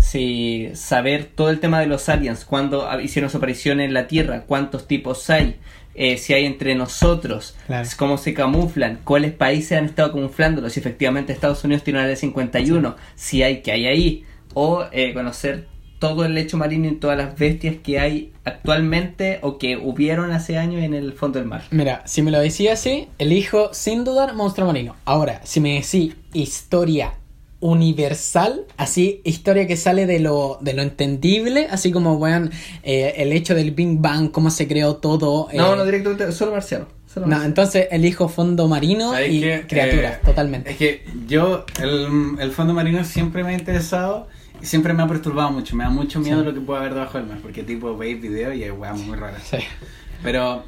Si 0.00 0.70
saber 0.74 1.24
todo 1.24 1.50
el 1.50 1.60
tema 1.60 1.80
de 1.80 1.86
los 1.86 2.08
aliens, 2.08 2.44
cuándo 2.44 2.88
hicieron 3.00 3.30
su 3.30 3.36
aparición 3.38 3.80
en 3.80 3.94
la 3.94 4.06
Tierra, 4.06 4.42
cuántos 4.46 4.86
tipos 4.86 5.28
hay, 5.30 5.56
eh, 5.94 6.16
si 6.18 6.32
hay 6.34 6.44
entre 6.46 6.74
nosotros, 6.74 7.56
Claro. 7.66 7.88
cómo 7.96 8.18
se 8.18 8.34
camuflan, 8.34 8.98
cuáles 9.04 9.32
países 9.32 9.78
han 9.78 9.84
estado 9.84 10.12
camuflándolos, 10.12 10.72
si 10.72 10.80
efectivamente 10.80 11.32
Estados 11.32 11.62
Unidos 11.64 11.84
tiene 11.84 11.98
una 11.98 12.04
área 12.04 12.16
51, 12.16 12.96
si 13.14 13.42
hay 13.42 13.62
que 13.62 13.72
hay 13.72 13.86
ahí, 13.86 14.24
o 14.54 14.84
eh, 14.92 15.12
conocer 15.14 15.66
todo 16.04 16.26
el 16.26 16.34
lecho 16.34 16.58
marino 16.58 16.86
y 16.88 16.96
todas 16.96 17.16
las 17.16 17.38
bestias 17.38 17.76
que 17.82 17.98
hay 17.98 18.32
actualmente 18.44 19.38
o 19.40 19.56
que 19.56 19.78
hubieron 19.78 20.32
hace 20.32 20.58
años 20.58 20.82
en 20.82 20.92
el 20.92 21.14
fondo 21.14 21.38
del 21.38 21.48
mar. 21.48 21.62
Mira, 21.70 22.02
si 22.04 22.20
me 22.20 22.30
lo 22.30 22.40
decía 22.40 22.74
así, 22.74 23.08
elijo 23.18 23.70
sin 23.72 24.04
dudar 24.04 24.34
monstruo 24.34 24.66
marino. 24.66 24.96
Ahora, 25.06 25.40
si 25.44 25.60
me 25.60 25.74
decís 25.80 26.14
historia 26.34 27.14
universal, 27.60 28.64
así, 28.76 29.22
historia 29.24 29.66
que 29.66 29.78
sale 29.78 30.04
de 30.04 30.20
lo, 30.20 30.58
de 30.60 30.74
lo 30.74 30.82
entendible, 30.82 31.68
así 31.70 31.90
como, 31.90 32.16
weón, 32.16 32.50
eh, 32.82 33.14
el 33.16 33.32
hecho 33.32 33.54
del 33.54 33.70
Big 33.70 33.98
Bang, 33.98 34.30
cómo 34.30 34.50
se 34.50 34.68
creó 34.68 34.96
todo. 34.96 35.48
eh, 35.50 35.56
No, 35.56 35.74
no 35.74 35.84
directamente, 35.86 36.30
solo 36.32 36.52
marciano. 36.52 36.86
solo 37.06 37.24
No, 37.24 37.30
marciano. 37.30 37.46
entonces 37.48 37.88
elijo 37.90 38.28
fondo 38.28 38.68
marino 38.68 39.12
¿Sabes 39.12 39.32
y 39.32 39.40
qué? 39.40 39.64
criaturas, 39.66 40.16
Eh, 40.16 40.20
totalmente. 40.26 40.70
Es 40.72 40.76
que 40.76 41.04
yo, 41.26 41.64
el, 41.82 42.08
el 42.38 42.50
fondo 42.52 42.74
marino 42.74 43.02
siempre 43.04 43.42
me 43.42 43.50
ha 43.54 43.58
interesado 43.58 44.28
siempre 44.62 44.92
me 44.94 45.02
ha 45.02 45.06
perturbado 45.06 45.50
mucho. 45.50 45.76
Me 45.76 45.84
da 45.84 45.90
mucho 45.90 46.20
miedo 46.20 46.40
Sí. 46.40 46.46
lo 46.46 46.54
que 46.54 46.60
puede 46.60 46.80
haber 46.80 46.94
debajo 46.94 47.18
del 47.18 47.26
mar, 47.26 47.38
porque 47.42 47.62
tipo 47.62 47.96
veis 47.96 48.20
videos 48.20 48.54
y 48.56 48.64
hay 48.64 48.70
weas 48.70 48.98
muy 48.98 49.16
raras. 49.16 49.42
Sí. 49.42 49.58
Pero 50.22 50.64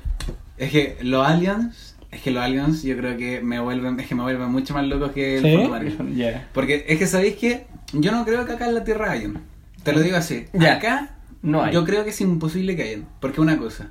es 0.59 0.71
que 0.71 0.99
los 1.03 1.27
aliens, 1.27 1.97
es 2.11 2.21
que 2.23 2.31
los 2.31 2.43
aliens 2.43 2.83
yo 2.83 2.97
creo 2.97 3.17
que 3.17 3.41
me 3.41 3.59
vuelven, 3.61 3.99
es 4.01 4.07
que 4.07 4.15
me 4.15 4.23
vuelven 4.23 4.51
mucho 4.51 4.75
más 4.75 4.87
locos 4.87 5.13
que 5.13 5.39
el 5.39 5.43
¿Sí? 5.45 5.53
fondo 5.55 5.71
marino. 5.71 6.05
Ya. 6.15 6.49
Porque 6.53 6.85
es 6.89 6.99
que 6.99 7.07
sabéis 7.07 7.37
que 7.37 7.67
yo 7.93 8.13
no 8.13 8.25
creo 8.25 8.45
que 8.47 8.53
acá 8.53 8.67
en 8.69 8.75
la 8.75 8.85
Tierra 8.85 9.11
hayan. 9.13 9.41
Te 9.83 9.93
lo 9.93 10.01
digo 10.01 10.17
así. 10.17 10.47
Ya. 10.53 10.75
Acá 10.75 11.11
No 11.43 11.63
hay. 11.63 11.73
yo 11.73 11.85
creo 11.85 12.05
que 12.05 12.11
es 12.11 12.21
imposible 12.21 12.75
que 12.77 12.83
hayan. 12.83 13.07
Porque 13.21 13.41
una 13.41 13.57
cosa. 13.57 13.89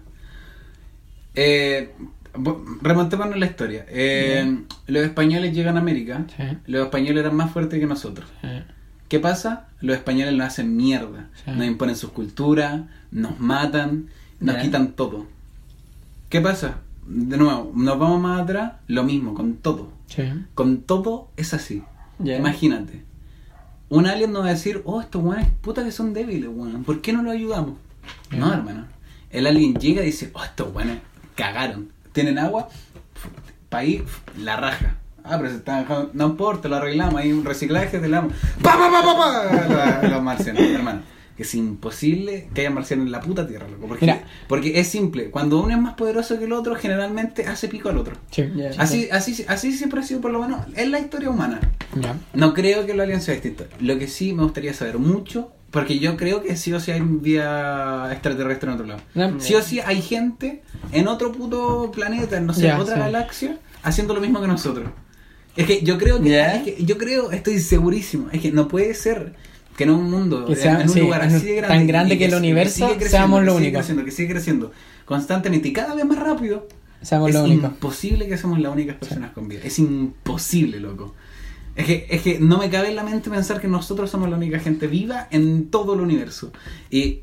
Eh, 1.33 1.91
remontémonos 2.81 3.37
la 3.37 3.45
historia. 3.45 3.85
Eh, 3.89 4.57
los 4.87 5.03
españoles 5.03 5.53
llegan 5.53 5.77
a 5.77 5.79
América. 5.79 6.25
Los 6.65 6.83
españoles 6.85 7.23
eran 7.23 7.35
más 7.35 7.51
fuertes 7.51 7.79
que 7.79 7.85
nosotros. 7.85 8.27
¿Qué 9.07 9.19
pasa? 9.19 9.67
Los 9.81 9.97
españoles 9.97 10.33
nos 10.35 10.47
hacen 10.47 10.75
mierda. 10.75 11.29
Sí. 11.43 11.51
Nos 11.51 11.65
imponen 11.65 11.95
sus 11.95 12.11
culturas, 12.11 12.81
nos 13.11 13.39
matan, 13.39 14.07
nos 14.39 14.57
quitan 14.57 14.93
todo. 14.93 15.27
¿Qué 16.29 16.41
pasa? 16.41 16.79
De 17.05 17.37
nuevo, 17.37 17.71
nos 17.75 17.99
vamos 17.99 18.19
más 18.19 18.41
atrás, 18.41 18.73
lo 18.87 19.03
mismo, 19.03 19.35
con 19.35 19.57
todo. 19.57 19.91
Sí. 20.07 20.23
Con 20.55 20.81
todo 20.81 21.29
es 21.37 21.53
así. 21.53 21.83
Imagínate. 22.19 23.03
Un 23.89 24.07
alien 24.07 24.31
nos 24.31 24.43
va 24.43 24.47
a 24.47 24.51
decir, 24.51 24.81
oh, 24.85 25.01
estos 25.01 25.23
weones 25.23 25.47
puta 25.61 25.83
que 25.83 25.91
son 25.91 26.13
débiles, 26.13 26.49
weón. 26.51 26.83
¿Por 26.83 27.01
qué 27.01 27.13
no 27.13 27.21
los 27.21 27.33
ayudamos? 27.33 27.75
No, 28.31 28.51
hermano. 28.51 28.85
El 29.29 29.45
alien 29.45 29.75
llega 29.75 30.01
y 30.01 30.07
dice, 30.07 30.31
oh, 30.33 30.43
estos 30.43 30.73
weones 30.73 30.99
cagaron. 31.35 31.91
¿Tienen 32.11 32.39
agua? 32.39 32.69
País, 33.69 34.01
la 34.39 34.55
raja. 34.57 34.97
Ah, 35.27 35.37
pero 35.37 35.49
se 35.49 35.57
están 35.57 35.81
dejando. 35.81 36.09
No 36.13 36.27
importa, 36.27 36.67
lo 36.69 36.75
arreglamos. 36.77 37.15
Hay 37.15 37.31
un 37.33 37.43
reciclaje, 37.45 37.99
te 37.99 38.07
la 38.07 38.17
damos. 38.17 38.33
¡Pa, 38.61 38.77
pa, 38.77 38.89
pa, 38.91 39.03
pa, 39.03 39.67
pa! 40.01 40.07
Los- 40.07 40.23
marcianos, 40.23 40.61
hermano. 40.63 41.01
Que 41.35 41.43
es 41.43 41.53
imposible 41.55 42.47
que 42.53 42.61
haya 42.61 42.69
marcianos 42.69 43.07
en 43.07 43.11
la 43.11 43.19
puta 43.19 43.45
tierra, 43.45 43.67
loco. 43.67 43.87
Porque, 43.87 44.05
Mira. 44.05 44.23
porque 44.47 44.79
es 44.79 44.87
simple. 44.87 45.29
Cuando 45.31 45.61
uno 45.61 45.73
es 45.75 45.81
más 45.81 45.95
poderoso 45.95 46.39
que 46.39 46.45
el 46.45 46.53
otro, 46.53 46.75
generalmente 46.75 47.45
hace 47.45 47.67
pico 47.67 47.89
al 47.89 47.97
otro. 47.97 48.15
Sí. 48.31 48.49
Ya. 48.55 48.69
Así, 48.77 49.09
así, 49.11 49.43
así 49.49 49.73
siempre 49.73 49.99
ha 49.99 50.03
sido 50.03 50.21
por 50.21 50.31
lo 50.31 50.39
menos 50.39 50.61
en 50.75 50.91
la 50.91 50.99
historia 50.99 51.29
humana. 51.29 51.59
Ya. 51.99 52.15
No 52.33 52.53
creo 52.53 52.85
que 52.85 52.93
la 52.93 53.03
alianza 53.03 53.25
sea 53.25 53.33
distinta. 53.35 53.65
Lo 53.81 53.99
que 53.99 54.07
sí 54.07 54.31
me 54.31 54.43
gustaría 54.43 54.73
saber 54.73 54.97
mucho, 54.97 55.51
porque 55.71 55.99
yo 55.99 56.15
creo 56.15 56.41
que 56.41 56.55
sí 56.55 56.71
o 56.71 56.79
sí 56.79 56.91
hay 56.91 57.01
vida 57.01 58.09
extraterrestre 58.13 58.69
en 58.69 58.73
otro 58.75 58.85
lado. 58.87 59.01
No, 59.13 59.39
Sí 59.41 59.55
o 59.55 59.61
sí 59.61 59.81
hay 59.81 60.01
gente 60.01 60.63
en 60.93 61.09
otro 61.09 61.33
puto 61.33 61.91
planeta, 61.91 62.37
en 62.37 62.45
no 62.45 62.53
sé, 62.53 62.61
Ya, 62.61 62.79
otra 62.79 62.93
sí. 62.95 62.99
galaxia, 63.01 63.57
haciendo 63.83 64.13
lo 64.13 64.21
mismo 64.21 64.39
que 64.39 64.47
nosotros. 64.47 64.87
Es 65.55 65.65
que 65.67 65.81
yo 65.83 65.97
creo 65.97 66.21
que, 66.21 66.39
es 66.41 66.63
que 66.63 66.83
yo 66.83 66.97
creo, 66.97 67.31
estoy 67.31 67.59
segurísimo, 67.59 68.27
es 68.31 68.41
que 68.41 68.51
no 68.51 68.67
puede 68.67 68.93
ser 68.93 69.33
que 69.77 69.83
en 69.85 69.89
un 69.91 70.09
mundo, 70.09 70.45
Que 70.45 70.53
en- 70.53 70.59
sea- 70.59 70.81
en 70.81 70.87
un 70.87 70.93
sí, 70.93 70.99
lugar 71.01 71.21
así 71.21 71.45
de 71.45 71.55
grande, 71.55 71.75
tan 71.77 71.87
grande 71.87 72.17
que 72.17 72.25
el 72.25 72.35
universo 72.35 72.85
creciendo, 72.87 73.09
seamos 73.09 73.39
que 73.39 73.45
lo 73.45 73.51
sigue 73.53 73.63
único. 73.67 73.77
creciendo, 73.79 74.05
que 74.05 74.11
sigue 74.11 74.29
creciendo 74.29 74.71
constantemente 75.05 75.67
y 75.69 75.73
cada 75.73 75.93
vez 75.95 76.05
más 76.05 76.19
rápido. 76.19 76.67
Seamos 77.01 77.29
es 77.29 77.35
lo 77.35 77.43
único. 77.43 77.67
imposible 77.67 78.27
que 78.27 78.37
seamos 78.37 78.59
las 78.59 78.71
únicas 78.73 78.95
personas 78.95 79.31
con 79.31 79.47
vida. 79.47 79.61
Es 79.63 79.77
imposible, 79.79 80.79
loco. 80.79 81.13
Es 81.75 81.85
que, 81.85 82.07
es 82.09 82.21
que 82.21 82.39
no 82.39 82.57
me 82.57 82.69
cabe 82.69 82.89
en 82.89 82.95
la 82.95 83.03
mente 83.03 83.29
pensar 83.29 83.59
que 83.61 83.67
nosotros 83.67 84.09
somos 84.09 84.29
la 84.29 84.37
única 84.37 84.59
gente 84.59 84.87
viva 84.87 85.27
en 85.29 85.69
todo 85.69 85.93
el 85.93 85.99
universo. 86.01 86.51
Y 86.89 87.19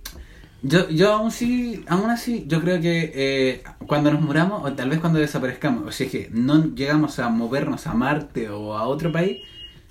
yo, 0.62 0.88
yo 0.88 1.12
aún 1.12 1.31
sí, 1.31 1.85
aún 1.88 2.11
así, 2.11 2.44
yo 2.46 2.61
creo 2.61 2.81
que 2.81 3.12
eh, 3.14 3.62
cuando 3.87 4.12
nos 4.12 4.20
muramos, 4.20 4.62
o 4.64 4.75
tal 4.75 4.90
vez 4.90 5.01
cuando 5.01 5.18
desaparezcamos, 5.18 5.87
o 5.87 5.92
si 5.92 6.05
es 6.05 6.11
que 6.11 6.29
no 6.33 6.75
llegamos 6.75 7.18
a 7.18 7.29
movernos 7.29 7.87
a 7.87 7.94
Marte 7.94 8.48
o 8.51 8.77
a 8.77 8.87
otro 8.87 9.12
país, 9.12 9.42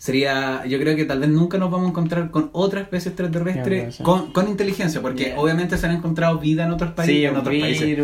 sería, 0.01 0.65
yo 0.65 0.79
creo 0.79 0.95
que 0.95 1.05
tal 1.05 1.19
vez 1.19 1.29
nunca 1.29 1.59
nos 1.59 1.69
vamos 1.69 1.85
a 1.85 1.89
encontrar 1.89 2.31
con 2.31 2.49
otra 2.53 2.81
especie 2.81 3.09
extraterrestre 3.09 3.91
ser. 3.91 4.03
con, 4.03 4.31
con 4.33 4.47
inteligencia, 4.49 4.99
porque 4.99 5.25
Yeah. 5.25 5.39
obviamente 5.39 5.77
se 5.77 5.85
han 5.85 5.95
encontrado 5.95 6.39
vida 6.39 6.63
en 6.65 6.71
otros 6.71 6.93
países, 6.93 7.15
Sí, 7.17 7.23
en 7.25 7.35
otros 7.35 7.55
países. 7.55 7.99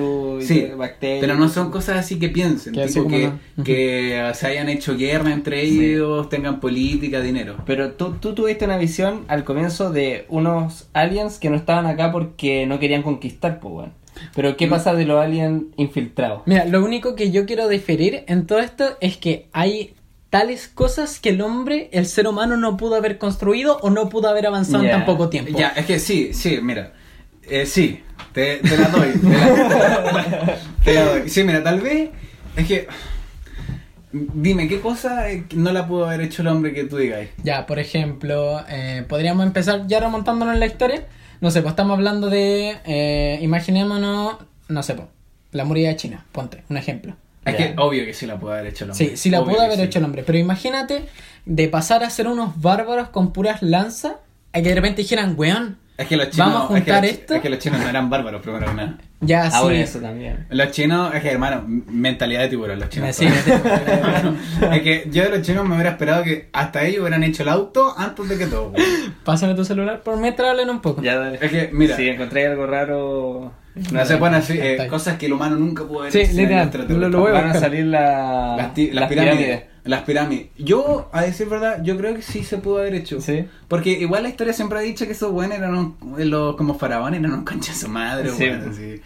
Sí, 0.48 0.68
bacterias. 0.78 1.22
Pero 1.22 1.34
no 1.36 1.50
son 1.50 1.72
cosas 1.72 1.98
así 1.98 2.20
que 2.20 2.30
piensen, 2.30 2.74
Que 2.74 2.86
tipo 2.86 3.08
que, 3.08 3.32
no. 3.56 3.64
que 3.64 4.30
se 4.36 4.46
hayan 4.46 4.70
hecho 4.70 4.96
guerra 4.96 5.34
entre 5.34 5.66
Sí. 5.66 5.84
ellos, 5.84 6.30
tengan 6.30 6.60
política, 6.60 7.20
dinero. 7.20 7.56
Pero 7.66 7.94
tú, 7.94 8.14
tú 8.20 8.36
tuviste 8.36 8.66
una 8.66 8.78
visión 8.78 9.24
al 9.28 9.44
comienzo 9.44 9.92
de 9.92 10.26
unos 10.30 10.90
aliens 10.94 11.40
que 11.40 11.50
no 11.50 11.56
estaban 11.56 11.88
acá 11.88 12.12
porque 12.12 12.68
no 12.68 12.78
querían 12.80 13.02
conquistar, 13.02 13.60
pues. 13.60 13.90
Pero 14.36 14.56
¿qué 14.56 14.68
Mm. 14.68 14.70
pasa 14.70 14.94
de 14.94 15.06
los 15.06 15.20
aliens 15.20 15.64
infiltrados? 15.78 16.42
Mira, 16.46 16.66
lo 16.66 16.84
único 16.86 17.16
que 17.16 17.32
yo 17.32 17.46
quiero 17.48 17.68
diferir 17.68 18.24
en 18.28 18.46
todo 18.46 18.60
esto 18.60 18.86
es 19.02 19.18
que 19.18 19.48
hay 19.52 19.94
tales 20.40 20.68
cosas 20.68 21.20
que 21.20 21.30
el 21.30 21.42
hombre, 21.42 21.90
el 21.92 22.06
ser 22.06 22.28
humano, 22.28 22.58
no 22.58 22.78
pudo 22.78 22.96
haber 22.96 23.18
construido 23.18 23.78
o 23.82 23.90
no 23.90 24.08
pudo 24.10 24.30
haber 24.30 24.46
avanzado 24.46 24.84
en 24.84 24.90
Ya. 24.90 24.92
tan 24.98 25.06
poco 25.06 25.30
tiempo. 25.30 25.58
Ya, 25.58 25.70
es 25.70 25.86
que 25.88 25.98
sí, 26.00 26.32
sí, 26.34 26.60
mira. 26.62 26.94
Eh, 27.50 27.66
sí, 27.66 28.04
te, 28.34 28.58
te 28.58 28.78
la 28.78 28.90
doy. 28.90 29.14
Te 29.14 29.30
la, 29.30 30.58
te 30.84 30.94
la 30.94 31.06
doy. 31.06 31.30
Sí, 31.30 31.44
mira, 31.44 31.64
tal 31.64 31.82
vez 31.82 32.10
es 32.56 32.68
que. 32.68 32.88
Dime, 34.12 34.68
¿qué 34.68 34.80
cosa 34.80 35.30
eh, 35.32 35.46
no 35.56 35.72
la 35.72 35.88
pudo 35.88 36.06
haber 36.06 36.22
hecho 36.22 36.42
el 36.44 36.48
hombre 36.50 36.72
que 36.74 36.84
tú 36.86 36.98
digas? 36.98 37.28
Ya, 37.44 37.66
por 37.66 37.80
ejemplo, 37.80 38.64
eh, 38.70 39.04
podríamos 39.08 39.46
empezar 39.46 39.86
ya 39.88 40.00
remontándonos 40.00 40.54
en 40.54 40.60
la 40.60 40.66
historia. 40.68 41.08
No 41.42 41.50
sé, 41.52 41.62
pues 41.62 41.72
estamos 41.74 41.96
hablando 41.98 42.30
de, 42.30 42.78
eh, 42.86 43.38
imaginémonos, 43.42 44.38
no 44.70 44.84
sé, 44.84 44.94
pues, 44.94 45.08
la 45.52 45.66
muralla 45.66 45.90
de 45.90 45.96
China, 45.98 46.26
ponte, 46.32 46.64
un 46.70 46.78
ejemplo. 46.78 47.16
Es 47.50 47.56
que 47.56 47.74
obvio 47.78 48.06
que 48.06 48.14
sí 48.14 48.26
la 48.26 48.38
pudo 48.40 48.54
haber 48.54 48.68
hecho 48.68 48.86
el 48.86 48.92
hombre. 48.92 49.08
Sí, 49.10 49.18
sí 49.18 49.30
la 49.30 49.42
Obvio 49.42 49.54
pudo 49.54 49.64
haber 49.66 49.78
sí. 49.78 49.84
hecho 49.84 50.00
el 50.00 50.06
hombre, 50.06 50.24
pero 50.26 50.38
imagínate 50.38 51.06
de 51.46 51.68
pasar 51.70 52.04
a 52.04 52.10
ser 52.10 52.28
unos 52.28 52.62
bárbaros 52.62 53.10
con 53.10 53.32
puras 53.34 53.62
lanzas 53.62 54.14
a 54.54 54.62
que 54.62 54.70
de 54.70 54.76
repente 54.76 55.02
dijeran, 55.02 55.36
weón, 55.38 55.78
Es 55.98 56.08
que 56.08 56.16
los 56.18 56.30
chinos. 56.30 56.54
Vamos 56.54 56.72
a 56.72 56.78
es 56.78 56.84
que 56.84 56.92
juntar 56.92 57.04
los- 57.04 57.12
esto. 57.12 57.34
Es 57.36 57.42
que 57.42 57.50
los 57.50 57.60
chinos 57.60 57.80
no 57.82 57.90
eran 57.90 58.10
bárbaros, 58.10 58.42
primero 58.42 58.66
que 58.68 58.74
nada. 58.74 58.98
ya 59.22 59.46
Ah, 59.46 59.64
sí. 59.68 59.76
eso 59.76 60.00
también. 60.00 60.46
Los 60.50 60.72
chinos, 60.72 61.14
es 61.16 61.22
que 61.22 61.30
hermano, 61.32 61.64
mentalidad 61.68 62.42
de 62.42 62.50
tiburón, 62.50 62.80
los 62.80 62.90
chinos. 62.90 63.16
Sí, 63.16 63.26
es 64.72 64.82
que 64.82 65.08
yo 65.12 65.24
de 65.24 65.30
los 65.30 65.42
chinos 65.42 65.66
me 65.68 65.74
hubiera 65.76 65.92
esperado 65.92 66.24
que 66.24 66.50
hasta 66.54 66.84
ellos 66.84 67.02
hubieran 67.02 67.24
hecho 67.24 67.44
el 67.44 67.50
auto 67.50 67.94
antes 67.98 68.28
de 68.30 68.38
que 68.38 68.46
todo. 68.48 68.74
Pásame 69.24 69.56
tu 69.56 69.66
celular 69.66 70.02
por 70.02 70.18
mientras 70.18 70.50
hablen 70.50 70.70
un 70.70 70.82
poco. 70.82 71.02
Ya, 71.02 71.18
dale. 71.18 71.40
Es 71.42 71.50
que, 71.52 71.70
mira, 71.74 71.96
Si 71.96 72.08
encontré 72.08 72.48
algo 72.48 72.66
raro... 72.68 73.52
no 73.92 74.06
se 74.06 74.18
pueden 74.18 74.42
eh, 74.50 74.88
cosas 74.90 75.18
que 75.18 75.26
el 75.28 75.34
humano 75.34 75.56
nunca 75.56 75.84
pudo 75.86 76.02
haber 76.02 76.12
Sí, 76.12 76.20
hecho 76.20 76.32
en 76.32 76.38
literal, 76.38 76.72
lo- 77.00 77.10
lo 77.10 77.20
voy 77.20 77.30
a 77.32 77.34
Van 77.34 77.50
a 77.50 77.54
salir 77.60 77.86
la- 77.86 78.56
Las, 78.58 78.74
ti- 78.74 78.92
las 78.92 79.10
pirámides. 79.10 79.64
Las 79.84 80.02
pirámides. 80.02 80.48
Yo, 80.58 81.10
a 81.14 81.22
decir 81.22 81.48
verdad, 81.48 81.82
yo 81.82 81.96
creo 81.98 82.14
que 82.14 82.22
sí 82.22 82.44
se 82.44 82.58
pudo 82.58 82.80
haber 82.80 82.94
hecho. 82.96 83.22
Sí. 83.22 83.46
Porque 83.70 83.92
igual 83.92 84.24
la 84.24 84.30
historia 84.30 84.52
siempre 84.54 84.78
ha 84.80 84.82
dicho 84.82 85.06
que 85.06 85.14
esos 85.14 85.32
buenos 85.32 85.58
eran 85.58 85.76
un- 85.76 85.96
los, 86.30 86.56
como 86.58 86.74
faraones, 86.78 87.20
eran 87.22 87.34
un 87.34 87.46
concha 87.46 87.72
de 87.72 87.78
su 87.80 87.88
madre, 87.88 88.30
Sí. 88.32 88.44
weón, 88.44 88.74
sí. 88.76 89.02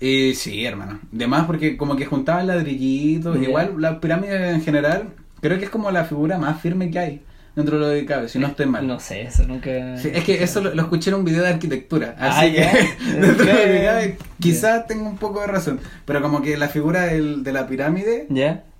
Y 0.00 0.34
sí, 0.34 0.64
hermano. 0.66 0.98
Además, 1.14 1.44
porque 1.46 1.76
como 1.76 1.94
que 1.96 2.04
juntaban 2.04 2.48
ladrillitos. 2.48 3.36
Ya. 3.40 3.44
Igual 3.48 3.74
la 3.78 4.00
pirámide 4.00 4.50
en 4.50 4.60
general, 4.62 5.10
creo 5.40 5.58
que 5.58 5.66
es 5.66 5.70
como 5.70 5.90
la 5.92 6.04
figura 6.04 6.36
más 6.38 6.60
firme 6.60 6.90
que 6.90 6.98
hay 6.98 7.22
dentro 7.56 7.78
de 7.78 7.86
lo 7.94 8.00
que 8.00 8.06
cabe, 8.06 8.28
si 8.28 8.38
no 8.38 8.46
estoy 8.48 8.66
mal. 8.66 8.86
No 8.86 8.98
sé, 9.00 9.22
eso 9.22 9.44
nunca. 9.46 9.96
Sí, 9.98 10.10
es 10.12 10.24
que 10.24 10.42
eso 10.42 10.60
lo, 10.60 10.74
lo 10.74 10.82
escuché 10.82 11.10
en 11.10 11.16
un 11.16 11.24
video 11.24 11.42
de 11.42 11.48
arquitectura. 11.50 12.16
Ah, 12.18 12.38
Así 12.40 12.52
que 12.52 12.60
dentro 13.20 13.46
de 13.46 13.52
lo 13.52 13.72
que 13.72 13.84
cabe, 13.84 14.18
quizás 14.40 14.86
tengo 14.86 15.08
un 15.08 15.16
poco 15.18 15.40
de 15.40 15.46
razón. 15.46 15.80
Pero 16.04 16.20
como 16.22 16.42
que 16.42 16.56
la 16.56 16.68
figura 16.68 17.06
del- 17.06 17.42
de 17.44 17.52
la 17.52 17.66
pirámide 17.66 18.26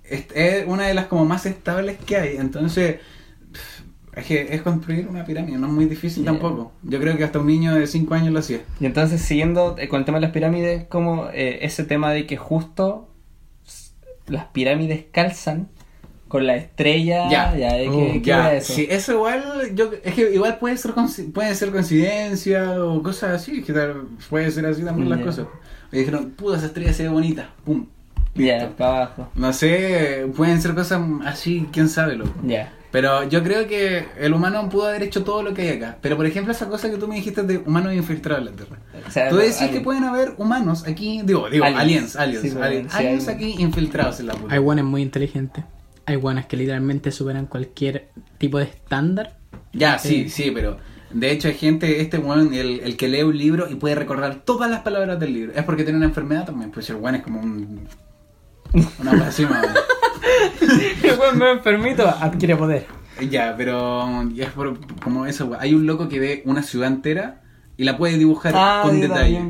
es, 0.03 0.25
es 0.35 0.65
una 0.67 0.87
de 0.87 0.93
las 0.93 1.05
como 1.05 1.25
más 1.25 1.45
estables 1.45 1.97
que 2.05 2.17
hay. 2.17 2.37
Entonces, 2.37 2.97
es 4.15 4.25
que 4.25 4.47
es 4.55 4.61
construir 4.61 5.07
una 5.07 5.25
pirámide, 5.25 5.57
no 5.57 5.67
es 5.67 5.73
muy 5.73 5.85
difícil 5.85 6.23
Yeah. 6.23 6.31
tampoco. 6.33 6.71
Yo 6.83 6.99
creo 7.01 7.17
que 7.17 7.23
hasta 7.25 7.39
un 7.39 7.47
niño 7.47 7.73
de 7.75 7.85
5 7.87 8.13
años 8.13 8.31
lo 8.31 8.39
hacía. 8.39 8.59
Y 8.79 8.85
entonces, 8.85 9.21
siguiendo 9.21 9.75
eh, 9.77 9.87
con 9.89 9.99
el 9.99 10.05
tema 10.05 10.19
de 10.19 10.23
las 10.23 10.31
pirámides, 10.31 10.85
como 10.85 11.27
eh, 11.33 11.59
ese 11.65 11.83
tema 11.83 12.11
de 12.13 12.25
que 12.25 12.37
justo 12.37 13.09
las 14.27 14.45
pirámides 14.45 15.05
calzan 15.11 15.67
con 16.27 16.45
la 16.47 16.55
estrella. 16.55 17.29
Ya. 17.29 17.55
ya, 17.55 17.77
¿eh? 17.79 17.89
Uh, 17.89 17.97
¿qué, 18.13 18.21
qué 18.21 18.27
Ya, 18.29 18.39
era 18.39 18.53
eso? 18.55 18.73
sí, 18.73 18.87
eso 18.89 19.13
igual, 19.13 19.43
yo, 19.75 19.91
es 20.03 20.13
que 20.13 20.33
igual 20.33 20.57
puede 20.57 20.77
ser, 20.77 20.93
puede 21.33 21.53
ser 21.55 21.71
coincidencia 21.71 22.83
o 22.83 23.01
cosas 23.03 23.41
así, 23.41 23.61
que 23.63 23.73
tal- 23.73 24.07
puede 24.29 24.49
ser 24.51 24.65
así 24.65 24.83
también 24.83 25.09
las 25.09 25.19
cosas. 25.19 25.47
Y 25.91 25.99
dijeron, 25.99 26.31
puta, 26.31 26.57
esa 26.57 26.65
estrella 26.67 26.93
se 26.93 27.03
ve 27.03 27.09
bonita, 27.09 27.49
pum. 27.63 27.85
Ya, 28.33 28.69
para 28.77 28.97
abajo. 28.97 29.29
No 29.35 29.53
sé, 29.53 30.27
pueden 30.35 30.61
ser 30.61 30.73
cosas 30.75 31.01
así, 31.25 31.67
quién 31.71 31.87
sabe, 31.87 32.15
loco. 32.17 32.33
Ya. 32.45 32.73
Pero 32.91 33.23
yo 33.27 33.43
creo 33.43 33.67
que 33.67 34.05
el 34.19 34.33
humano 34.33 34.67
pudo 34.69 34.87
haber 34.87 35.03
hecho 35.03 35.23
todo 35.23 35.43
lo 35.43 35.53
que 35.53 35.61
hay 35.63 35.69
acá. 35.77 35.97
Pero 36.01 36.15
por 36.17 36.25
ejemplo, 36.25 36.51
esa 36.53 36.67
cosa 36.67 36.89
que 36.89 36.97
tú 36.97 37.07
me 37.07 37.15
dijiste 37.15 37.43
de 37.43 37.57
humanos 37.59 37.93
infiltrados 37.93 38.45
en 38.47 38.51
la 38.53 38.57
Tierra. 38.63 38.77
O 39.07 39.11
sea, 39.11 39.29
Tú 39.29 39.35
decís 39.37 39.67
que 39.71 39.81
pueden 39.81 40.03
haber 40.05 40.33
humanos 40.37 40.85
aquí, 40.87 41.21
digo, 41.23 41.49
digo, 41.49 41.63
aliens, 41.65 42.15
Aliens. 42.15 42.15
aliens, 42.15 42.41
Sí, 42.41 42.57
aliens, 42.61 42.91
sí, 42.91 42.97
aliens 42.97 43.27
hay- 43.27 43.35
aquí 43.35 43.55
infiltrados 43.59 44.19
en 44.21 44.27
la 44.27 44.33
puta. 44.33 44.53
Hay 44.53 44.59
guanes 44.59 44.85
muy 44.85 45.01
inteligentes. 45.01 45.63
Hay 46.05 46.15
guanes 46.17 46.45
que 46.45 46.57
literalmente 46.57 47.11
superan 47.11 47.45
cualquier 47.47 48.09
tipo 48.37 48.57
de 48.57 48.65
estándar. 48.65 49.37
Ya, 49.73 49.97
sí, 49.97 50.29
Sí. 50.29 50.43
sí, 50.43 50.51
pero 50.51 50.77
de 51.11 51.31
hecho 51.31 51.47
hay 51.47 51.55
gente, 51.55 52.01
este 52.01 52.17
weón, 52.17 52.53
el, 52.53 52.79
el 52.81 52.97
que 52.97 53.07
lee 53.07 53.23
un 53.23 53.37
libro 53.37 53.69
y 53.69 53.75
puede 53.75 53.95
recordar 53.95 54.43
todas 54.43 54.69
las 54.69 54.81
palabras 54.81 55.19
del 55.19 55.33
libro. 55.33 55.53
Es 55.55 55.63
porque 55.63 55.83
tiene 55.83 55.97
una 55.97 56.07
enfermedad 56.07 56.45
también, 56.45 56.71
pues 56.71 56.89
el 56.89 56.97
weón 56.97 57.15
es 57.15 57.23
como 57.23 57.41
un... 57.41 57.87
Una 58.99 59.13
menos. 59.13 59.39
El 61.03 61.15
buen 61.15 61.37
me 61.37 61.51
enfermito 61.51 62.07
adquiere 62.07 62.55
poder. 62.57 62.85
Ya, 63.29 63.55
pero 63.55 64.23
es 64.37 64.49
por, 64.49 64.77
como 65.01 65.25
eso, 65.25 65.45
weón. 65.45 65.61
Hay 65.61 65.73
un 65.73 65.85
loco 65.85 66.09
que 66.09 66.19
ve 66.19 66.41
una 66.45 66.61
ciudad 66.61 66.89
entera 66.89 67.41
y 67.77 67.83
la 67.83 67.97
puede 67.97 68.17
dibujar 68.17 68.53
Ah, 68.55 68.81
con 68.83 68.99
detalle. 69.01 69.41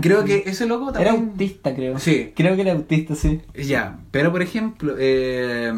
Creo 0.00 0.24
que 0.24 0.42
ese 0.46 0.66
loco 0.66 0.90
Era 0.90 1.04
también... 1.10 1.30
autista, 1.30 1.74
creo. 1.74 1.98
Sí. 1.98 2.32
Creo 2.36 2.54
que 2.56 2.62
era 2.62 2.72
autista, 2.72 3.14
sí. 3.14 3.40
Ya, 3.54 3.98
pero 4.10 4.30
por 4.32 4.42
ejemplo, 4.42 4.94
eh, 4.98 5.72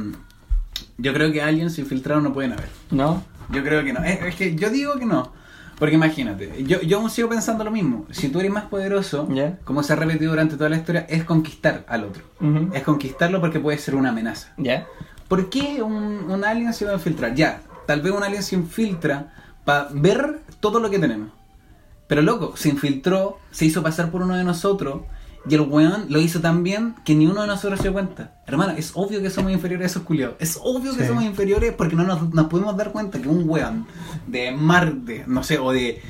yo 0.99 1.13
creo 1.13 1.33
que 1.33 1.43
aliens 1.43 1.79
infiltrados 1.79 2.23
no 2.23 2.33
pueden 2.33 2.53
haber. 2.53 2.69
¿No? 2.91 3.23
Yo 3.51 3.63
creo 3.63 3.85
que 3.85 3.93
no. 3.93 4.03
Es, 4.05 4.21
es 4.23 4.35
que 4.35 4.55
yo 4.57 4.71
digo 4.71 4.95
que 4.99 5.07
no. 5.07 5.33
Porque 5.79 5.97
imagínate, 5.97 6.63
yo, 6.65 6.81
yo 6.83 6.99
aún 6.99 7.11
sigo 7.11 7.29
pensando 7.29 7.65
lo 7.65 7.71
mismo. 7.73 8.07
Si 8.13 8.29
tú 8.29 8.39
eres 8.39 8.53
más 8.53 8.65
poderoso, 8.65 9.29
Ya. 9.33 9.59
como 9.65 9.83
se 9.83 9.93
ha 9.93 9.97
repetido 9.97 10.31
durante 10.31 10.57
toda 10.57 10.71
la 10.71 10.77
historia, 10.77 11.07
es 11.09 11.25
conquistar 11.25 11.85
al 11.89 12.05
otro. 12.05 12.23
Es 12.73 12.83
conquistarlo 12.83 13.41
porque 13.41 13.59
puede 13.59 13.79
ser 13.79 13.97
una 13.97 14.11
amenaza. 14.11 14.53
¿Ya? 14.59 14.87
¿Por 15.27 15.51
qué 15.51 15.83
un, 15.83 16.31
un 16.31 16.45
alien 16.45 16.73
se 16.73 16.85
va 16.85 16.93
a 16.93 16.95
infiltrar? 16.95 17.35
Ya, 17.35 17.63
tal 17.87 18.01
vez 18.01 18.13
un 18.13 18.23
alien 18.23 18.43
se 18.45 18.55
infiltra 18.55 19.33
para 19.65 19.89
ver 19.93 20.41
todo 20.61 20.79
lo 20.79 20.89
que 20.89 20.99
tenemos. 21.01 21.31
Pero 22.07 22.23
loco, 22.23 22.57
se 22.57 22.69
infiltró, 22.69 23.39
se 23.51 23.65
hizo 23.65 23.83
pasar 23.83 24.11
por 24.11 24.23
uno 24.23 24.37
de 24.37 24.45
nosotros 24.45 25.03
y 25.49 25.55
el 25.55 25.63
weón 25.63 26.07
lo 26.09 26.21
hizo 26.21 26.41
tan 26.41 26.63
bien 26.63 26.95
que 27.05 27.15
ni 27.15 27.27
uno 27.27 27.43
de 27.43 27.49
nosotros 27.49 27.79
se 27.79 27.85
dio 27.85 27.93
cuenta. 27.93 28.35
Hermano, 28.47 28.75
es 28.77 28.93
obvio 28.95 29.21
que 29.23 29.31
somos 29.31 29.51
inferiores 29.53 29.85
a 29.85 29.91
esos 29.91 30.03
culiados. 30.03 30.37
Es 30.39 30.59
obvio 30.63 30.97
que 30.97 31.07
somos 31.07 31.25
inferiores 31.25 31.73
porque 31.73 31.97
no 31.97 32.05
nos, 32.05 32.33
nos 32.33 32.47
podemos 32.47 32.77
dar 32.77 32.93
cuenta 32.93 33.21
que 33.21 33.29
un 33.29 33.49
weón 33.49 33.87
de 34.27 34.53
Marte, 34.53 35.25
no 35.27 35.43
sé, 35.43 35.59
o 35.59 35.73
de 35.73 36.01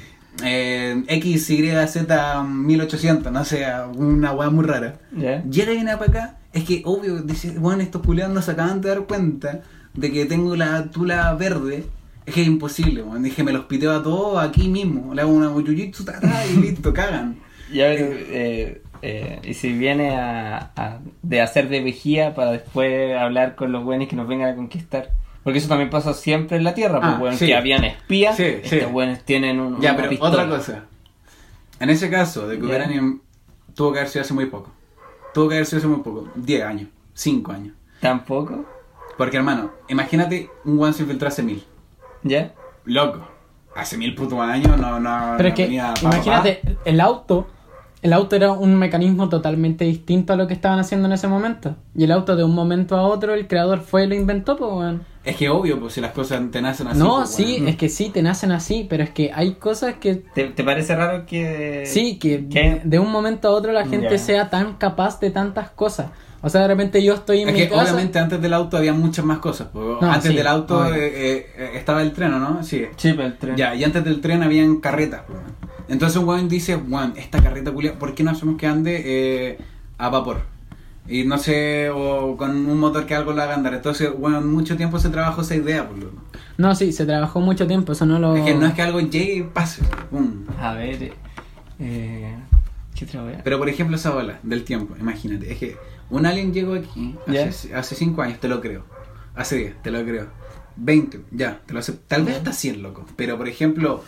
eh, 0.43 1.05
XYZ 1.09 2.07
1800, 2.47 3.33
no 3.33 3.45
sé, 3.45 3.67
una 3.97 4.33
weá 4.33 4.51
muy 4.51 4.65
rara 4.65 4.99
¿Ya? 5.17 5.43
llega 5.45 5.73
y 5.73 5.77
viene 5.77 5.97
para 5.97 6.11
acá, 6.11 6.37
es 6.53 6.65
que 6.65 6.83
obvio, 6.85 7.23
dice, 7.23 7.59
bueno, 7.59 7.83
estos 7.83 8.03
culiados 8.03 8.35
no 8.35 8.43
se 8.43 8.53
acaban 8.53 8.81
de 8.81 8.89
dar 8.89 9.07
cuenta 9.07 9.63
de 9.95 10.13
que 10.13 10.25
tengo 10.25 10.57
la 10.57 10.91
tula 10.91 11.33
verde. 11.35 11.87
Es 12.27 12.35
que 12.35 12.43
es 12.43 12.47
imposible, 12.47 13.03
weón. 13.03 13.23
Dije, 13.23 13.43
me 13.43 13.53
los 13.53 13.65
piteo 13.65 13.93
a 13.93 14.03
todos 14.03 14.43
aquí 14.43 14.69
mismo. 14.69 15.15
Le 15.15 15.23
hago 15.23 15.33
una 15.33 15.49
ta, 16.05 16.47
y 16.47 16.57
listo, 16.61 16.93
cagan. 16.95 17.39
Y 17.73 17.81
a 17.81 17.87
ver, 17.89 17.99
eh, 18.31 18.83
eh, 19.03 19.41
y 19.43 19.55
si 19.55 19.73
viene 19.73 20.17
a, 20.17 20.71
a- 20.77 20.99
de 21.23 21.41
hacer 21.41 21.69
de 21.69 21.81
vigía 21.81 22.35
para 22.35 22.53
después 22.53 23.17
hablar 23.17 23.57
con 23.57 23.73
los 23.73 23.83
buenos 23.85 24.09
que 24.09 24.17
nos 24.17 24.29
vengan 24.29 24.51
a 24.51 24.55
conquistar. 24.57 25.11
Porque 25.43 25.59
eso 25.59 25.69
también 25.69 25.91
pasa 25.91 26.15
siempre 26.15 26.57
en 26.57 26.63
la 26.65 26.75
Tierra, 26.75 27.01
pues, 27.01 27.13
Ah, 27.15 27.19
weón, 27.21 27.37
sí. 27.37 27.47
que 27.47 27.57
habían 27.57 27.83
espías, 27.83 28.37
Sí, 28.37 28.45
sí. 28.63 28.77
estos 28.77 28.93
buenos 28.93 29.25
tienen 29.25 29.59
un, 29.59 29.81
Ya, 29.81 29.91
una 29.91 29.97
pero 29.97 30.09
pistola. 30.11 30.31
otra 30.31 30.49
cosa. 30.49 30.85
En 31.81 31.91
ese 31.91 32.09
caso, 32.11 32.47
de 32.47 32.59
que 32.61 32.65
in- 32.93 33.21
tuvo 33.75 33.93
que 33.93 33.99
haber 33.99 34.09
sido 34.11 34.23
hace 34.23 34.35
muy 34.35 34.47
poco. 34.47 34.71
Tuvo 35.35 35.49
que 35.49 35.55
haber 35.57 35.67
sido 35.67 35.79
hace 35.79 35.89
muy 35.89 36.01
poco. 36.03 36.29
10 36.37 36.63
años, 36.63 36.89
5 37.15 37.51
años. 37.51 37.75
¿Tampoco? 37.99 38.65
Porque, 39.19 39.37
hermano, 39.39 39.73
imagínate 39.89 40.49
un 40.65 40.81
one 40.81 40.93
se 40.93 41.03
infiltró 41.03 41.27
hace 41.27 41.43
mil. 41.43 41.65
¿Ya? 42.23 42.53
Loco. 42.85 43.29
Hace 43.75 43.97
mil 43.97 44.15
putos 44.15 44.39
años 44.41 44.79
no, 44.79 45.01
no. 45.01 45.35
Pero 45.37 45.43
no 45.43 45.49
es 45.49 45.55
que, 45.55 45.65
venía 45.65 45.95
pa, 45.95 45.95
pa, 45.95 46.01
pa. 46.01 46.17
imagínate, 46.17 46.61
el 46.85 47.01
auto, 47.01 47.47
el 48.03 48.13
auto 48.13 48.37
era 48.37 48.53
un 48.53 48.77
mecanismo 48.77 49.29
totalmente 49.29 49.85
distinto 49.85 50.33
a 50.33 50.37
lo 50.37 50.47
que 50.47 50.55
estaban 50.55 50.79
haciendo 50.79 51.07
en 51.07 51.13
ese 51.13 51.29
momento. 51.29 51.77
Y 51.95 52.05
el 52.05 52.13
auto 52.13 52.37
de 52.37 52.45
un 52.45 52.55
momento 52.55 52.97
a 52.97 53.03
otro, 53.03 53.33
el 53.33 53.47
creador 53.47 53.81
fue 53.81 54.05
y 54.05 54.07
lo 54.09 54.15
inventó, 54.15 54.57
pues, 54.57 54.71
weón. 54.71 55.13
Es 55.25 55.37
que 55.37 55.49
obvio, 55.49 55.79
pues 55.79 55.93
si 55.93 56.01
las 56.01 56.11
cosas 56.11 56.43
te 56.51 56.61
nacen 56.61 56.89
así. 56.89 56.99
No, 56.99 57.19
pues, 57.19 57.31
sí, 57.31 57.63
es 57.65 57.77
que 57.77 57.89
sí, 57.89 58.11
te 58.11 58.23
nacen 58.23 58.51
así, 58.51 58.87
pero 58.91 59.05
es 59.05 59.11
que 59.11 59.31
hay 59.33 59.55
cosas 59.55 59.95
que... 59.95 60.17
¿Te, 60.17 60.49
te 60.49 60.65
parece 60.65 60.97
raro 60.97 61.25
que... 61.27 61.85
Sí, 61.87 62.19
que 62.19 62.49
¿Qué? 62.49 62.81
de 62.83 62.99
un 62.99 63.11
momento 63.11 63.49
a 63.49 63.53
otro 63.53 63.71
la 63.71 63.87
gente 63.87 64.19
sea 64.19 64.51
tan 64.51 64.75
capaz 64.75 65.21
de 65.21 65.31
tantas 65.31 65.71
cosas. 65.71 66.11
O 66.43 66.49
sea, 66.51 66.63
de 66.63 66.69
repente 66.69 67.03
yo 67.03 67.15
estoy 67.15 67.43
en 67.43 67.49
Es 67.49 67.55
mi 67.55 67.61
que 67.61 67.69
casa... 67.69 67.83
obviamente 67.83 68.19
antes 68.19 68.43
del 68.43 68.53
auto 68.53 68.77
había 68.77 68.93
muchas 68.93 69.25
más 69.25 69.39
cosas. 69.39 69.69
pues. 69.73 69.85
No, 70.01 70.11
antes 70.11 70.31
sí, 70.31 70.37
del 70.37 70.47
auto 70.47 70.85
eh, 70.93 71.47
eh, 71.57 71.71
estaba 71.75 72.03
el 72.03 72.13
tren, 72.13 72.35
¿o 72.35 72.39
¿no? 72.41 72.63
Sí. 72.65 72.85
Sí, 72.97 73.13
pero 73.13 73.27
el 73.29 73.39
tren. 73.39 73.57
Ya, 73.57 73.75
y 73.75 73.85
antes 73.85 74.05
del 74.05 74.21
tren 74.21 74.43
habían 74.43 74.77
carretas. 74.81 75.23
pues. 75.27 75.39
Entonces 75.89 76.17
un 76.19 76.29
weón 76.29 76.49
dice, 76.49 76.77
weón, 76.77 77.15
esta 77.17 77.43
carreta 77.43 77.71
culia, 77.71 77.99
¿por 77.99 78.15
qué 78.15 78.23
no 78.25 78.33
hacemos 78.33 78.57
que 78.57 78.67
ande 78.67 79.03
eh, 79.05 79.59
a 79.99 80.09
vapor? 80.09 80.41
Y 81.09 81.25
no 81.25 81.37
sé, 81.39 81.91
o 81.91 82.37
con 82.37 82.51
un 82.51 82.79
motor 82.79 83.07
que 83.07 83.15
algo 83.15 83.33
lo 83.33 83.43
haga 83.43 83.55
andar. 83.55 83.75
Entonces, 83.75 84.11
weón, 84.17 84.53
mucho 84.53 84.77
tiempo 84.77 84.99
se 84.99 85.11
trabajó 85.11 85.43
esa 85.43 85.55
idea. 85.57 85.89
Pues, 85.89 86.01
loco. 86.03 86.17
No, 86.59 86.75
sí, 86.75 86.93
se 86.93 87.07
trabajó 87.07 87.41
mucho 87.41 87.67
tiempo, 87.67 87.93
eso 87.93 88.07
no 88.07 88.19
lo... 88.19 88.37
Es 88.37 88.45
que 88.45 88.55
no 88.55 88.67
es 88.67 88.75
que 88.75 88.83
algo 88.83 89.01
llegue 89.01 89.35
y 89.37 89.43
pase. 89.43 89.83
pum. 90.11 90.45
A 90.61 90.75
ver... 90.75 91.13
Eh, 91.79 92.35
¿Qué 92.95 93.05
otra 93.05 93.25
wea? 93.25 93.41
Pero 93.43 93.59
por 93.59 93.69
ejemplo 93.69 93.97
esa 93.97 94.11
bola 94.11 94.39
del 94.43 94.63
tiempo, 94.65 94.95
imagínate, 95.01 95.51
es 95.51 95.59
que 95.59 95.77
un 96.13 96.27
alien 96.27 96.53
llegó 96.53 96.75
aquí 96.75 97.17
hace, 97.27 97.75
hace 97.75 97.95
5 97.95 98.21
años, 98.23 98.39
te 98.39 98.47
lo 98.47 98.61
creo. 98.61 98.85
Hace 99.35 99.57
10, 99.57 99.83
te 99.83 99.91
lo 99.91 100.05
creo. 100.05 100.29
20, 100.77 101.23
ya, 101.31 101.63
te 101.65 101.73
lo 101.73 101.81
acepto. 101.81 102.03
Tal 102.07 102.25
vez 102.25 102.37
hasta 102.37 102.53
100, 102.53 102.83
loco. 102.83 103.07
Pero 103.17 103.39
por 103.39 103.49
ejemplo, 103.49 104.05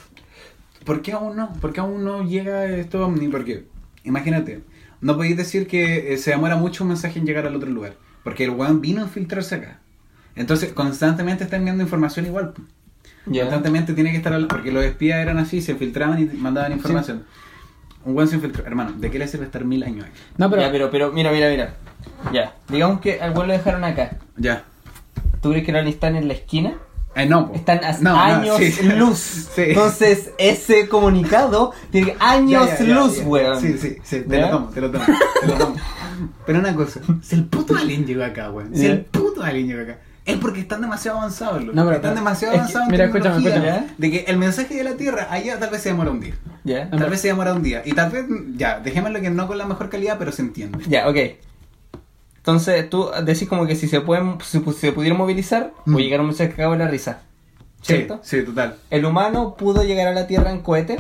¿por 0.85 1.01
qué 1.01 1.13
aún 1.13 1.37
no? 1.37 1.53
¿Por 1.55 1.73
qué 1.73 1.81
aún 1.81 2.05
no 2.05 2.23
llega 2.23 2.67
esto 2.67 3.07
ovni? 3.07 3.29
Porque, 3.29 3.65
imagínate, 4.05 4.63
no 5.01 5.17
podéis 5.17 5.39
decir 5.39 5.67
que 5.67 6.13
eh, 6.13 6.19
se 6.19 6.31
demora 6.31 6.57
mucho 6.57 6.85
un 6.85 6.89
mensaje 6.89 7.19
en 7.19 7.27
llegar 7.27 7.47
al 7.47 7.57
otro 7.57 7.71
lugar. 7.71 7.97
Porque 8.23 8.45
el 8.45 8.51
weón 8.51 8.83
vino 8.83 9.01
a 9.01 9.05
infiltrarse 9.05 9.55
acá. 9.55 9.81
Entonces, 10.37 10.75
constantemente 10.75 11.45
está 11.45 11.57
enviando 11.57 11.83
información 11.83 12.27
igual. 12.27 12.53
Constantemente 13.25 13.95
tiene 13.95 14.11
que 14.11 14.19
estar 14.19 14.47
porque 14.49 14.73
los 14.73 14.85
espías 14.85 15.21
eran 15.21 15.39
así, 15.39 15.63
se 15.63 15.75
filtraban 15.75 16.21
y 16.21 16.27
mandaban 16.37 16.73
información. 16.73 17.25
Un 18.05 18.15
buen 18.15 18.29
se 18.29 18.37
infiltró. 18.37 18.65
Hermano, 18.67 18.93
¿de 18.97 19.11
qué 19.11 19.19
le 19.19 19.27
sirve 19.29 19.47
estar 19.47 19.65
mil 19.65 19.83
años 19.83 20.05
aquí? 20.07 20.19
No, 20.37 20.51
pero... 20.51 20.63
Ya, 20.63 20.71
pero, 20.71 20.91
pero, 20.91 21.13
mira, 21.13 21.33
mira, 21.33 21.49
mira. 21.49 21.75
Ya. 22.33 22.55
Digamos 22.69 23.01
que 23.01 23.21
al 23.21 23.33
weón 23.33 23.47
lo 23.49 23.53
dejaron 23.55 23.85
acá. 23.85 24.17
Ya. 24.37 24.65
¿Tú 25.41 25.51
crees 25.51 25.65
que 25.65 25.73
no 25.73 25.79
están 25.81 26.17
en 26.17 26.29
la 26.29 26.35
esquina? 26.35 26.75
Eh, 27.17 27.27
no, 27.27 27.49
po. 27.49 27.55
Están 27.55 27.85
a 27.85 27.93
No, 27.99 28.13
no, 28.13 28.19
años 28.21 28.57
sí. 28.59 28.83
luz. 28.97 29.19
Sí. 29.55 29.63
Entonces, 29.69 30.33
ese 30.39 30.89
comunicado 30.89 31.73
tiene 31.91 32.17
años 32.19 32.67
Ya, 32.71 32.79
ya, 32.79 32.85
ya, 32.85 32.95
luz, 32.95 33.17
ya. 33.19 33.25
weón. 33.25 33.61
Sí, 33.61 33.79
sí, 33.79 33.97
sí, 34.03 34.21
te 34.29 34.37
¿Ya? 34.37 34.47
lo 34.47 34.51
tomo, 34.51 34.69
te 34.71 34.81
lo 34.81 34.91
tomo, 34.91 35.05
te 35.41 35.47
lo 35.47 35.55
tomo. 35.55 35.77
Pero 36.47 36.59
una 36.59 36.75
cosa, 36.75 37.01
si 37.23 37.35
el 37.37 37.45
puto 37.45 37.77
alien 37.77 38.05
llegó 38.07 38.25
acá, 38.25 38.51
weón. 38.51 38.75
Si 38.75 38.83
Ya. 38.83 38.93
el 38.93 39.05
puto 39.05 39.43
alien 39.43 39.69
llegó 39.69 39.83
acá. 39.83 39.99
Es 40.25 40.39
porque 40.39 40.61
están 40.61 40.81
demasiado 40.81 41.19
avanzados, 41.19 41.61
loco. 41.63 41.77
No, 41.77 41.85
pero- 41.85 41.97
están 41.97 42.15
demasiado 42.15 42.55
es 42.55 42.57
que- 42.57 42.61
avanzados 42.63 42.87
en 42.87 42.93
mira, 42.93 43.05
escúchame, 43.05 43.35
tecnología, 43.43 43.75
escúchame. 43.75 43.95
De 43.99 44.11
que 44.11 44.25
el 44.31 44.37
mensaje 44.39 44.75
de 44.75 44.85
la 44.85 44.95
Tierra 44.97 45.27
allá 45.31 45.59
tal 45.59 45.71
vez 45.71 45.83
se 45.83 45.91
demora 45.91 46.11
un 46.11 46.21
día. 46.21 46.35
Ya. 46.65 46.89
Tal 46.91 47.11
vez 47.11 47.21
se 47.21 47.29
demora 47.29 47.53
un 47.53 47.63
día. 47.63 47.83
Y 47.85 47.93
tal 47.93 48.11
vez, 48.11 48.25
ya, 48.57 48.81
dejémoslo 48.81 49.21
que 49.21 49.29
no 49.31 49.47
con 49.47 49.59
la 49.59 49.67
mejor 49.67 49.91
calidad, 49.91 50.17
pero 50.19 50.33
se 50.33 50.41
entiende. 50.43 50.79
Ya, 50.89 51.09
ok. 51.09 51.17
Entonces 52.39 52.89
tú 52.91 53.11
decís 53.25 53.49
como 53.49 53.67
que 53.67 53.77
si 53.77 53.89
se 53.89 54.01
pueden, 54.01 54.39
si 54.43 54.61
se 54.73 54.93
movilizar, 55.15 55.73
Mm. 55.85 55.93
puede 55.93 56.05
llegar 56.05 56.21
a 56.21 56.23
un 56.23 56.29
mensaje 56.29 56.51
que 56.55 56.63
en 56.75 56.79
la 56.79 56.89
risa. 56.89 57.21
¿Cierto? 57.83 58.21
Sí, 58.23 58.39
sí, 58.41 58.45
total. 58.47 58.77
El 58.91 59.05
humano 59.05 59.57
pudo 59.57 59.83
llegar 59.83 60.09
a 60.09 60.13
la 60.15 60.27
Tierra 60.27 60.51
en 60.51 60.61
cohete. 60.61 60.99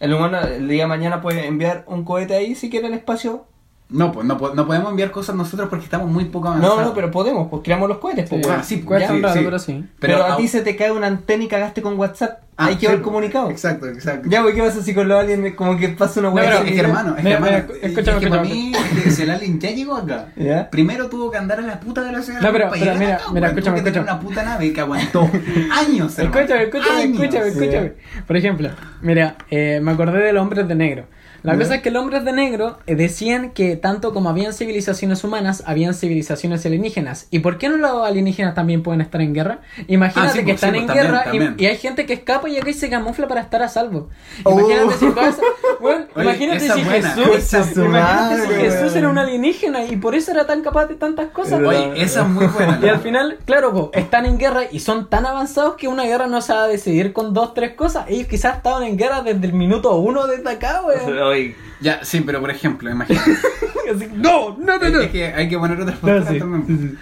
El 0.00 0.12
humano 0.12 0.40
el 0.40 0.68
día 0.68 0.82
de 0.82 0.88
mañana 0.88 1.22
puede 1.22 1.46
enviar 1.46 1.84
un 1.86 2.04
cohete 2.04 2.34
ahí 2.34 2.54
si 2.54 2.68
quiere 2.68 2.88
al 2.88 2.94
espacio. 2.94 3.46
No, 3.92 4.10
pues 4.10 4.26
no, 4.26 4.38
no 4.54 4.66
podemos 4.66 4.90
enviar 4.90 5.10
cosas 5.10 5.36
nosotros 5.36 5.68
porque 5.68 5.84
estamos 5.84 6.08
muy 6.08 6.24
poco 6.26 6.46
No, 6.48 6.54
avanzados. 6.54 6.84
no, 6.86 6.94
pero 6.94 7.10
podemos, 7.10 7.48
pues 7.50 7.62
creamos 7.62 7.88
los 7.88 7.98
cohetes. 7.98 8.28
Pues, 8.28 8.42
Sí. 8.42 8.48
weón. 8.48 8.60
Ah, 8.60 8.64
sí, 8.64 8.82
Cuesta 8.82 9.08
sí, 9.10 9.14
un 9.16 9.22
rato, 9.22 9.38
sí. 9.38 9.44
pero 9.44 9.58
sí. 9.58 9.84
Pero, 10.00 10.24
a 10.24 10.30
au- 10.32 10.36
ti 10.38 10.48
se 10.48 10.62
te 10.62 10.74
cae 10.76 10.90
una 10.90 11.06
antena 11.06 11.44
y 11.44 11.48
cagaste 11.48 11.82
con 11.82 11.98
WhatsApp. 11.98 12.38
Ah, 12.56 12.68
quedó 12.78 12.90
sí, 12.90 12.96
el 12.96 13.02
comunicado. 13.02 13.50
Exacto, 13.50 13.86
exacto. 13.88 14.28
Ya, 14.30 14.42
güey, 14.42 14.54
¿qué 14.54 14.62
pasa 14.62 14.82
si 14.82 14.94
con 14.94 15.08
los 15.08 15.18
aliens 15.18 15.54
como 15.54 15.76
que 15.76 15.88
pasa 15.88 16.20
una 16.20 16.28
No, 16.28 16.34
pero 16.36 16.58
así? 16.58 16.68
es 16.68 16.72
que 16.74 16.80
hermano, 16.80 17.10
es 17.10 17.16
que 17.16 17.22
Mira, 17.22 17.34
hermano, 17.36 17.52
mira, 17.52 17.74
es 17.80 17.90
escúchame, 17.90 18.20
que 18.20 18.26
para 18.28 18.42
escúchame. 18.42 18.62
mí, 18.62 18.72
es 19.06 19.16
que 19.16 19.22
el 19.22 19.30
alien 19.30 19.60
ya 19.60 19.70
llegó 19.70 19.96
acá, 19.96 20.26
¿Ya? 20.36 20.70
primero 20.70 21.08
tuvo 21.08 21.30
que 21.30 21.38
andar 21.38 21.58
a 21.58 21.62
la 21.62 21.80
puta 21.80 22.02
velocidad 22.02 22.40
No, 22.40 22.52
pero- 22.52 22.68
pero 22.70 22.94
mira, 22.94 23.14
acá, 23.16 23.24
mira, 23.30 23.30
weón. 23.32 23.44
escúchame, 23.46 23.82
que 23.82 23.88
escúchame. 23.88 24.04
una 24.10 24.20
puta 24.20 24.42
nave 24.44 24.72
que 24.72 24.80
aguantó 24.80 25.22
años, 25.72 26.18
hermano. 26.18 26.40
Escúchame, 26.40 26.62
escúchame, 26.64 27.02
escúchame, 27.04 27.48
escúchame. 27.48 27.92
Por 28.26 28.36
ejemplo, 28.36 28.70
mira, 29.00 29.36
eh, 29.50 29.80
me 29.82 29.90
acordé 29.92 30.18
del 30.18 30.36
Hombres 30.36 30.68
de 30.68 30.74
Negro. 30.74 31.04
La 31.42 31.56
cosa 31.58 31.74
es 31.76 31.82
que 31.82 31.90
los 31.90 32.02
hombres 32.02 32.24
de 32.24 32.32
negro 32.32 32.78
eh, 32.86 32.94
decían 32.94 33.50
que 33.50 33.76
tanto 33.76 34.12
como 34.14 34.28
habían 34.30 34.52
civilizaciones 34.52 35.24
humanas, 35.24 35.62
habían 35.66 35.92
civilizaciones 35.94 36.64
alienígenas. 36.66 37.26
¿Y 37.30 37.40
por 37.40 37.58
qué 37.58 37.68
no 37.68 37.76
los 37.78 38.06
alienígenas 38.06 38.54
también 38.54 38.82
pueden 38.82 39.00
estar 39.00 39.20
en 39.20 39.34
guerra? 39.34 39.58
Imagínate 39.88 40.28
Ah, 40.28 40.32
sí, 40.32 40.38
que 40.38 40.44
pues, 40.44 40.54
están 40.56 40.72
sí, 40.72 40.78
en 40.78 40.86
pues, 40.86 40.96
guerra 40.96 41.22
también, 41.24 41.42
y- 41.42 41.46
también. 41.46 41.68
Y, 41.68 41.72
hay 41.72 41.78
gente 41.78 42.06
que 42.06 42.12
escapa 42.12 42.48
y 42.48 42.58
acá 42.58 42.72
se 42.72 42.88
camufla 42.88 43.26
para 43.26 43.40
estar 43.40 43.60
a 43.62 43.68
salvo. 43.68 44.08
Oh. 44.44 44.52
Imagínate 44.58 44.98
si 44.98 45.06
pasa. 45.10 45.42
Bueno, 45.80 46.04
Oye, 46.14 46.24
imagínate 46.24 46.60
si 46.60 46.82
buena, 46.84 47.10
Jesús. 47.10 47.36
esa 47.36 47.58
es 47.60 47.74
su 47.74 47.84
imagínate 47.84 48.46
si 48.46 48.54
Jesús 48.60 48.94
era 48.94 49.08
un 49.08 49.18
alienígena 49.18 49.84
y 49.84 49.96
por 49.96 50.14
eso 50.14 50.30
era 50.30 50.46
tan 50.46 50.62
capaz 50.62 50.86
de 50.86 50.94
tantas 50.94 51.30
cosas. 51.30 51.60
Oye, 51.60 52.00
esa 52.00 52.22
es 52.22 52.28
muy 52.28 52.46
buena. 52.46 52.78
Y 52.82 52.88
al 52.88 53.00
final, 53.00 53.38
claro, 53.44 53.72
po, 53.72 53.90
están 53.94 54.26
en 54.26 54.38
guerra 54.38 54.60
y 54.70 54.78
son 54.78 55.10
tan 55.10 55.26
avanzados 55.26 55.74
que 55.74 55.88
una 55.88 56.04
guerra 56.04 56.28
no 56.28 56.40
se 56.40 56.52
va 56.52 56.62
a 56.64 56.68
decidir 56.68 57.12
con 57.12 57.34
dos, 57.34 57.52
tres 57.54 57.72
cosas. 57.74 58.04
Ellos 58.08 58.28
quizás 58.28 58.58
estaban 58.58 58.84
en 58.84 58.96
guerra 58.96 59.22
desde 59.22 59.44
el 59.44 59.54
minuto 59.54 59.96
uno 59.96 60.28
desde 60.28 60.48
acá, 60.48 60.82
weón. 60.86 61.31
Oye, 61.32 61.54
Ya, 61.80 62.04
sí, 62.04 62.20
pero 62.24 62.40
por 62.40 62.50
ejemplo, 62.50 62.90
imagínate. 62.90 63.30
Así, 63.94 64.08
no, 64.14 64.56
no, 64.58 64.78
no, 64.78 64.88
no. 64.90 65.00
es 65.00 65.10
que 65.10 65.26
hay 65.26 65.48
que 65.48 65.58
poner 65.58 65.80
otras 65.80 65.98
sí, 65.98 66.38
también. 66.38 66.64
sí, 66.66 66.78
sí. 66.78 66.94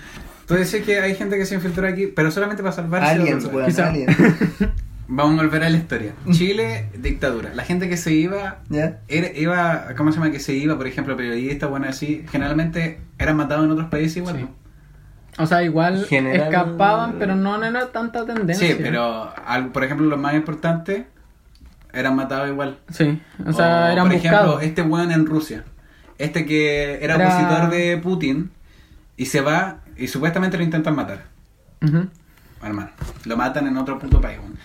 Tú 0.46 0.54
decís 0.54 0.82
que 0.84 0.98
hay 1.00 1.14
gente 1.14 1.36
que 1.36 1.46
se 1.46 1.54
infiltró 1.54 1.86
aquí, 1.86 2.06
pero 2.08 2.30
solamente 2.30 2.62
para 2.62 2.74
salvarse. 2.74 3.10
aliens, 3.12 3.44
weón, 3.46 3.66
Quizá. 3.66 3.88
aliens. 3.88 4.16
Vamos 5.12 5.38
a 5.38 5.42
volver 5.42 5.64
a 5.64 5.70
la 5.70 5.76
historia. 5.76 6.12
Chile, 6.32 6.88
dictadura. 6.98 7.50
La 7.54 7.64
gente 7.64 7.88
que 7.88 7.96
se 7.96 8.12
iba, 8.12 8.58
¿Ya? 8.68 9.00
era- 9.08 9.36
iba, 9.36 9.86
¿cómo 9.96 10.10
se 10.12 10.18
llama? 10.18 10.30
Que 10.32 10.40
se 10.40 10.54
iba, 10.54 10.76
por 10.76 10.86
ejemplo, 10.86 11.16
periodistas, 11.16 11.68
bueno, 11.68 11.86
así, 11.88 12.24
generalmente 12.30 13.00
eran 13.18 13.36
matados 13.36 13.64
en 13.64 13.72
otros 13.72 13.88
países 13.88 14.16
igual. 14.18 14.48
O 15.38 15.46
sea, 15.46 15.62
igual 15.62 16.04
General- 16.06 16.48
escapaban, 16.52 17.16
pero 17.18 17.34
no, 17.36 17.56
no 17.58 17.64
era 17.64 17.86
tanta 17.92 18.24
tendencia. 18.26 18.66
Sí, 18.68 18.74
pero, 18.80 19.32
al- 19.46 19.70
por 19.72 19.84
ejemplo, 19.84 20.06
los 20.06 20.18
más 20.18 20.34
importantes 20.34 21.04
eran 21.92 22.16
matados 22.16 22.48
igual. 22.48 22.78
Sí, 22.90 23.20
o 23.46 23.52
sea, 23.52 23.92
eran 23.92 24.06
por 24.06 24.14
ejemplo, 24.16 24.60
este 24.60 24.82
weón 24.82 25.12
en 25.12 25.26
Rusia. 25.26 25.64
Este 26.18 26.44
que 26.46 27.02
era, 27.02 27.14
Era- 27.14 27.28
opositor 27.28 27.70
de 27.70 27.96
Putin 27.98 28.50
y 29.16 29.26
se 29.26 29.40
va 29.40 29.78
y 29.96 30.08
supuestamente 30.08 30.56
lo 30.58 30.62
intentan 30.64 30.94
matar. 30.94 31.24
Hermano, 32.62 32.90
lo 33.24 33.36
matan 33.36 33.66
en 33.66 33.76
otro 33.78 33.98
puto 33.98 34.20
país. 34.20 34.38
weón. 34.38 34.58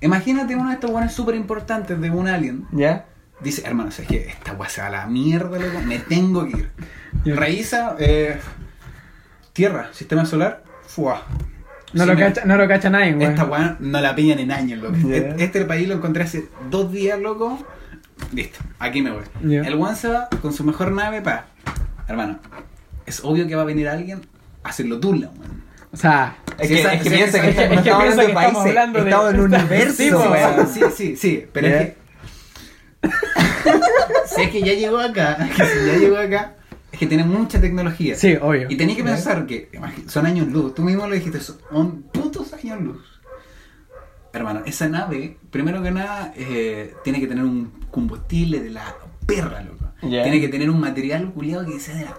Imagínate 0.00 0.56
uno 0.56 0.68
de 0.68 0.74
estos 0.74 0.90
weones 0.90 1.12
súper 1.12 1.36
importantes 1.36 2.00
de 2.00 2.10
un 2.10 2.26
alien. 2.28 2.66
¿Ya? 2.72 3.06
Dice, 3.40 3.62
hermano, 3.64 3.90
es 3.90 4.00
que 4.06 4.28
esta 4.28 4.52
weá 4.54 4.68
se 4.68 4.80
va 4.80 4.88
a 4.88 4.90
la 4.90 5.06
mierda, 5.06 5.58
loco. 5.58 5.80
Me 5.84 5.98
tengo 6.00 6.44
que 6.46 6.58
ir. 6.58 6.70
Revisa, 7.36 7.96
eh, 7.98 8.38
Tierra, 9.52 9.90
sistema 9.92 10.24
solar, 10.24 10.64
fuá. 10.86 11.22
No, 11.92 12.06
lo 12.06 12.14
me- 12.14 12.20
cacha, 12.20 12.44
no 12.44 12.56
lo 12.56 12.66
cacha 12.68 12.88
nadie, 12.90 13.14
weón. 13.14 13.32
Esta 13.32 13.44
weá 13.44 13.76
no 13.80 14.00
la 14.00 14.14
pillan 14.14 14.38
en 14.38 14.50
años, 14.52 14.80
loco. 14.80 14.96
Ya. 15.06 15.16
E- 15.16 15.34
Este 15.38 15.64
país 15.64 15.86
lo 15.88 15.94
encontré 15.94 16.24
hace 16.24 16.48
dos 16.70 16.90
días, 16.92 17.18
loco. 17.20 17.58
Listo, 18.32 18.60
aquí 18.78 19.02
me 19.02 19.10
voy. 19.10 19.24
El 19.42 19.74
one 19.74 19.94
se 19.96 20.08
va 20.08 20.28
con 20.40 20.52
su 20.52 20.64
mejor 20.64 20.92
nave 20.92 21.20
pa. 21.22 21.46
Hermano, 22.08 22.38
es 23.04 23.20
obvio 23.24 23.46
que 23.46 23.54
va 23.54 23.62
a 23.62 23.66
venir 23.66 23.88
alguien 23.88 24.22
a 24.64 24.68
hacerlo 24.70 25.00
tula, 25.00 25.30
weón. 25.38 25.62
O 25.92 25.96
sea, 25.96 26.36
Es 26.58 26.68
Sí, 26.68 26.74
que, 26.74 26.80
es 26.82 27.02
piensa 27.08 27.40
que, 27.40 27.48
es 27.50 27.54
que- 27.56 27.62
estamos 27.62 27.76
es 27.78 27.82
que 27.82 27.90
hablando 27.90 28.16
de 28.16 28.26
que 28.26 28.32
estamos 28.32 28.52
países, 28.54 28.68
hablando 28.68 28.98
de- 28.98 29.10
estamos 29.10 29.34
en 29.34 29.40
un 29.40 29.50
Sí, 29.50 29.56
universo, 29.56 29.94
Sí, 30.02 30.10
po, 30.10 30.18
weón. 30.30 30.68
sí, 30.68 30.80
sí, 30.96 31.16
sí, 31.16 31.46
pero 31.52 31.68
Ya. 31.68 31.80
es 31.80 31.86
que. 31.88 31.96
si 34.34 34.42
es 34.42 34.50
que 34.50 34.62
ya 34.62 34.72
llegó 34.74 34.98
acá, 35.00 35.36
que 35.56 35.64
si 35.64 35.86
ya 35.86 35.96
llegó 35.98 36.16
acá, 36.18 36.54
es 36.92 36.98
que 36.98 37.06
tiene 37.06 37.24
mucha 37.24 37.60
tecnología. 37.60 38.14
sí, 38.14 38.36
obvio. 38.40 38.70
Y 38.70 38.76
tenéis 38.76 38.98
que 38.98 39.04
pensar 39.04 39.46
que 39.46 39.70
son 40.06 40.26
años 40.26 40.48
luz. 40.48 40.74
Tú 40.74 40.82
mismo 40.82 41.06
lo 41.06 41.14
dijiste, 41.14 41.40
son 41.40 42.02
putos 42.12 42.52
años 42.52 42.80
luz. 42.82 43.20
Hermano, 44.32 44.62
esa 44.66 44.88
nave, 44.88 45.38
primero 45.50 45.82
que 45.82 45.90
nada, 45.90 46.32
eh, 46.36 46.94
tiene 47.02 47.20
que 47.20 47.26
tener 47.26 47.44
un 47.44 47.70
combustible 47.90 48.60
de 48.60 48.70
la 48.70 48.96
perra, 49.26 49.62
loco. 49.62 49.90
Tiene 50.00 50.40
que 50.40 50.48
tener 50.48 50.68
un 50.68 50.80
material 50.80 51.32
culiado 51.32 51.64
que 51.64 51.78
sea 51.78 51.94
de 51.94 52.04
la 52.04 52.18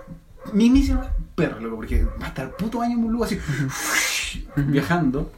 mismísima 0.53 1.11
perra, 1.35 1.59
loco, 1.59 1.77
porque 1.77 2.03
va 2.03 2.25
a 2.25 2.29
estar 2.29 2.55
puto 2.55 2.81
año 2.81 2.97
en 2.97 3.07
luz 3.07 3.25
así, 3.25 3.39
viajando. 4.55 5.31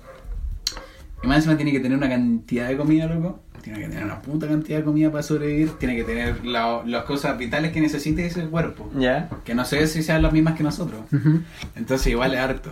Y 1.23 1.27
más 1.27 1.37
encima 1.37 1.55
tiene 1.55 1.71
que 1.71 1.79
tener 1.79 1.97
una 1.97 2.09
cantidad 2.09 2.67
de 2.67 2.77
comida, 2.77 3.07
loco. 3.07 3.41
Tiene 3.65 3.79
que 3.79 3.87
tener 3.89 4.03
una 4.05 4.21
puta 4.21 4.47
cantidad 4.47 4.77
de 4.77 4.83
comida 4.85 5.09
para 5.11 5.23
sobrevivir. 5.23 5.71
Tiene 5.79 5.95
que 5.95 6.03
tener 6.03 6.45
la- 6.45 6.83
las 6.85 7.03
cosas 7.05 7.35
vitales 7.37 7.71
que 7.71 7.81
necesite 7.81 8.23
ese 8.25 8.45
cuerpo. 8.45 8.89
¿Ya? 8.95 9.27
Que 9.43 9.55
no 9.55 9.65
sé 9.65 9.87
si 9.87 10.03
sean 10.03 10.21
las 10.21 10.31
mismas 10.31 10.55
que 10.55 10.61
nosotros. 10.63 11.01
Entonces 11.75 12.07
igual 12.07 12.33
es 12.35 12.39
harto. 12.39 12.69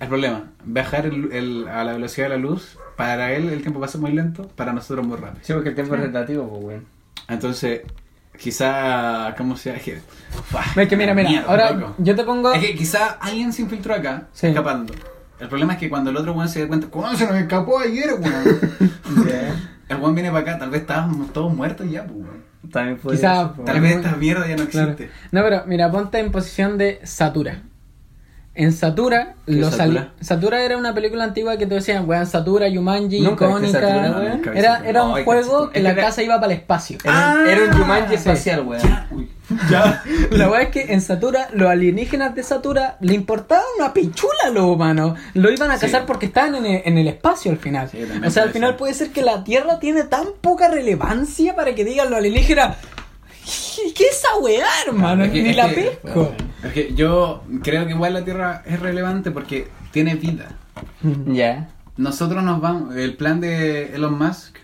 El 0.00 0.08
problema, 0.08 0.44
viajar 0.64 1.06
el- 1.06 1.32
el- 1.32 1.68
a 1.68 1.82
la 1.84 1.92
velocidad 1.92 2.26
de 2.26 2.36
la 2.36 2.36
luz, 2.36 2.78
para 2.96 3.32
él 3.32 3.48
el 3.48 3.62
tiempo 3.62 3.80
pasa 3.80 3.98
muy 3.98 4.12
lento, 4.12 4.46
para 4.54 4.72
nosotros 4.72 5.04
muy 5.06 5.16
rápido. 5.16 5.40
Sí, 5.44 5.52
porque 5.52 5.70
el 5.70 5.74
tiempo 5.74 5.94
es 5.96 6.00
relativo, 6.02 6.48
pues, 6.48 6.64
weón. 6.64 6.84
Entonces, 7.28 7.80
quizá, 8.38 9.34
¿cómo 9.36 9.56
se 9.56 9.70
llama? 9.70 9.78
Es 9.78 9.84
que, 9.84 10.00
¡fua! 10.50 10.62
Es 10.82 10.88
que 10.88 10.96
mira, 10.96 11.14
mira, 11.14 11.28
Mierda, 11.30 11.48
ahora 11.48 11.70
loco. 11.72 11.94
yo 11.98 12.14
te 12.14 12.22
pongo. 12.24 12.52
Es 12.52 12.60
que 12.64 12.74
quizá 12.74 13.06
alguien 13.20 13.52
se 13.52 13.62
infiltró 13.62 13.94
acá, 13.94 14.28
Sí. 14.32 14.48
escapando. 14.48 14.92
El 15.40 15.48
problema 15.48 15.72
es 15.74 15.78
que 15.78 15.90
cuando 15.90 16.10
el 16.10 16.16
otro 16.16 16.32
weón 16.32 16.48
se 16.48 16.60
da 16.62 16.68
cuenta, 16.68 16.86
¿cómo 16.90 17.12
se 17.14 17.26
nos 17.26 17.34
escapó 17.36 17.78
ayer, 17.80 18.10
weón? 18.14 18.60
el 19.88 19.96
weón 19.96 20.14
viene 20.14 20.30
para 20.30 20.40
acá, 20.40 20.58
tal 20.58 20.70
vez 20.70 20.82
estábamos 20.82 21.32
todos 21.32 21.52
muertos 21.54 21.90
ya, 21.90 22.04
pues, 22.04 22.16
weón. 22.18 22.44
También 22.72 22.96
puede 22.96 23.18
Quizá- 23.18 23.52
ser, 23.54 23.64
Tal 23.66 23.80
vez 23.80 23.96
esta 23.96 24.16
mierda 24.16 24.46
ya 24.48 24.56
no 24.56 24.66
Claro. 24.66 24.92
existe. 24.92 25.12
No, 25.32 25.42
pero 25.42 25.64
mira, 25.66 25.90
ponte 25.90 26.18
en 26.18 26.32
posición 26.32 26.78
de 26.78 27.00
Satura. 27.04 27.62
En 28.54 28.72
Satura, 28.72 29.34
¿Qué 29.46 29.52
es 29.52 29.58
los 29.58 29.74
Satura? 29.74 30.12
Satura 30.20 30.62
era 30.62 30.78
una 30.78 30.94
película 30.94 31.24
antigua 31.24 31.56
que 31.58 31.66
te 31.66 31.74
decían, 31.74 32.08
weón, 32.08 32.24
Satura, 32.26 32.68
Yumanji, 32.68 33.20
Nunca 33.20 33.46
icónica. 33.48 33.80
Satura, 33.80 34.08
no, 34.08 34.18
weón. 34.18 34.30
nunca 34.36 34.50
vi 34.52 34.58
Era, 34.60 34.82
era 34.88 35.02
un 35.02 35.24
juego 35.24 35.70
que 35.70 35.80
la 35.82 35.90
era- 35.90 36.02
casa 36.04 36.22
iba 36.22 36.40
para 36.40 36.52
el 36.52 36.58
espacio. 36.60 36.98
Era, 37.04 37.12
un- 37.12 37.18
Ah, 37.18 37.44
era 37.50 37.64
un 37.64 37.72
Jumanji 37.82 38.08
sí. 38.10 38.14
espacial, 38.14 38.60
weón. 38.62 38.82
Ya, 38.82 39.08
uy. 39.10 39.28
Ya. 39.70 40.02
La 40.30 40.48
weá 40.50 40.62
es 40.62 40.68
que 40.70 40.92
en 40.92 41.00
Satura, 41.00 41.48
los 41.52 41.68
alienígenas 41.68 42.34
de 42.34 42.42
Satura 42.42 42.96
le 43.00 43.14
importaba 43.14 43.62
una 43.78 43.92
pichula 43.92 44.32
a 44.46 44.50
los 44.50 44.64
humanos. 44.64 45.18
Lo 45.34 45.50
iban 45.50 45.70
a 45.70 45.74
Sí. 45.78 45.82
cazar 45.86 46.06
porque 46.06 46.26
estaban 46.26 46.54
en 46.54 46.66
el, 46.66 46.82
en 46.84 46.98
el 46.98 47.08
espacio 47.08 47.50
al 47.52 47.58
final. 47.58 47.88
Sí, 47.90 47.98
o 48.26 48.30
sea, 48.30 48.44
al 48.44 48.50
final 48.50 48.70
ser. 48.70 48.76
puede 48.78 48.94
ser 48.94 49.10
que 49.10 49.22
la 49.22 49.44
Tierra 49.44 49.78
tiene 49.78 50.04
tan 50.04 50.26
poca 50.40 50.68
relevancia 50.68 51.54
para 51.54 51.74
que 51.74 51.84
digan 51.84 52.08
los 52.10 52.18
alienígenas. 52.18 52.76
¿Qué 53.94 54.04
es 54.04 54.16
esa 54.18 54.38
weá, 54.38 54.66
hermano? 54.86 55.24
Es 55.24 55.30
que- 55.32 55.42
Ni 55.42 55.50
es 55.50 55.56
la 55.56 55.68
que- 55.68 55.98
pesco. 56.02 56.32
Es 56.62 56.72
que 56.72 56.94
yo 56.94 57.42
creo 57.62 57.84
que 57.86 57.92
igual 57.92 58.14
la 58.14 58.24
Tierra 58.24 58.62
es 58.64 58.80
relevante 58.80 59.30
porque 59.30 59.68
tiene 59.92 60.14
vida. 60.14 60.48
Ya. 61.26 61.68
Nosotros 61.96 62.42
nos 62.42 62.60
vamos, 62.60 62.96
el 62.96 63.16
plan 63.16 63.40
de 63.40 63.94
Elon 63.94 64.16
Musk 64.18 64.56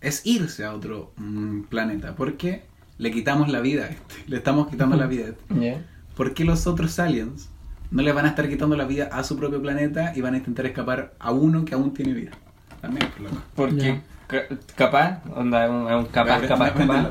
es 0.00 0.20
irse 0.24 0.64
a 0.64 0.74
otro 0.74 1.12
mm, 1.16 1.62
planeta 1.62 2.14
porque 2.14 2.67
le 2.98 3.10
quitamos 3.10 3.48
la 3.48 3.60
vida 3.60 3.84
a 3.84 3.88
este, 3.88 4.14
le 4.26 4.36
estamos 4.36 4.68
quitando 4.68 4.96
la 4.96 5.06
vida 5.06 5.26
a 5.26 5.28
este. 5.28 5.78
¿Por 6.16 6.34
qué 6.34 6.44
los 6.44 6.66
otros 6.66 6.98
aliens 6.98 7.48
no 7.90 8.02
le 8.02 8.12
van 8.12 8.26
a 8.26 8.30
estar 8.30 8.48
quitando 8.48 8.76
la 8.76 8.84
vida 8.84 9.08
a 9.12 9.22
su 9.24 9.36
propio 9.38 9.62
planeta 9.62 10.12
y 10.16 10.20
van 10.20 10.34
a 10.34 10.38
intentar 10.38 10.66
escapar 10.66 11.12
a 11.18 11.30
uno 11.32 11.64
que 11.64 11.74
aún 11.74 11.94
tiene 11.94 12.12
vida? 12.12 12.32
También, 12.80 13.06
por 13.10 13.20
loco. 13.22 13.42
Porque 13.54 14.00
ca- 14.26 14.42
capaz, 14.74 15.20
onda, 15.34 15.64
es 15.64 15.70
un, 15.70 16.06
capaz, 16.06 16.40
capaz, 16.46 16.72
capaz. 16.72 17.10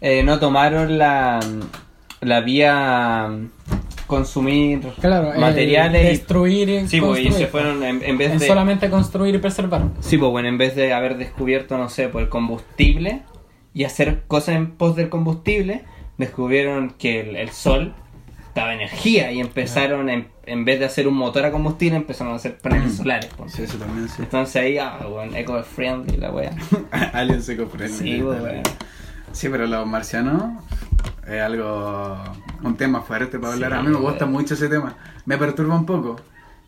eh, 0.00 0.22
no 0.22 0.38
tomaron 0.38 0.96
la, 0.98 1.40
la 2.20 2.40
vía 2.40 3.30
consumir 4.06 4.80
Claro, 5.00 5.32
eh, 5.34 5.38
materiales 5.38 6.02
y- 6.04 6.06
destruir 6.08 6.68
y 6.68 6.88
sí, 6.88 7.00
pues, 7.00 7.20
y 7.20 7.24
construir. 7.24 7.32
se 7.32 7.46
fueron 7.46 7.82
en, 7.82 8.02
en 8.04 8.18
vez 8.18 8.32
En 8.32 8.38
de 8.38 8.46
solamente 8.46 8.90
construir 8.90 9.34
y 9.34 9.38
preservar. 9.38 9.82
sí, 10.00 10.18
pues 10.18 10.30
bueno, 10.30 10.48
en 10.48 10.58
vez 10.58 10.76
de 10.76 10.92
haber 10.92 11.16
descubierto, 11.16 11.78
no 11.78 11.88
sé, 11.88 12.08
pues 12.08 12.24
el 12.24 12.28
combustible 12.28 13.22
y 13.74 13.84
hacer 13.84 14.22
cosas 14.28 14.54
en 14.56 14.70
pos 14.70 14.96
del 14.96 15.08
combustible, 15.10 15.84
descubrieron 16.16 16.90
que 16.90 17.20
el, 17.20 17.36
el 17.36 17.50
sol 17.50 17.92
daba 18.54 18.72
energía 18.72 19.32
y 19.32 19.40
empezaron, 19.40 20.08
en, 20.08 20.28
en 20.46 20.64
vez 20.64 20.78
de 20.78 20.84
hacer 20.86 21.08
un 21.08 21.14
motor 21.16 21.44
a 21.44 21.50
combustible, 21.50 21.96
empezaron 21.96 22.32
a 22.32 22.36
hacer 22.36 22.56
paneles 22.58 22.92
Mm. 22.92 22.96
solares. 22.96 23.30
Sí, 23.48 23.62
eso 23.64 23.76
también 23.78 24.08
sí. 24.08 24.22
Entonces 24.22 24.56
ahí, 24.56 24.78
ah, 24.78 25.00
bueno, 25.10 25.36
eco-friendly 25.36 26.16
la 26.18 26.30
wea. 26.30 26.52
Aliens 27.12 27.44
se 27.44 27.56
comprenden. 27.56 27.98
Sí, 27.98 28.20
bueno. 28.22 28.62
Sí, 29.32 29.48
pero 29.48 29.66
los 29.66 29.84
marcianos 29.88 30.44
es 31.26 31.40
algo, 31.42 32.16
un 32.62 32.76
tema 32.76 33.00
fuerte 33.00 33.40
para 33.40 33.54
hablar. 33.54 33.72
Sí, 33.72 33.78
a 33.78 33.82
mí 33.82 33.88
me 33.88 33.96
gusta 33.98 34.24
mucho 34.26 34.54
ese 34.54 34.68
tema. 34.68 34.96
Me 35.26 35.36
perturba 35.36 35.74
un 35.74 35.84
poco. 35.84 36.14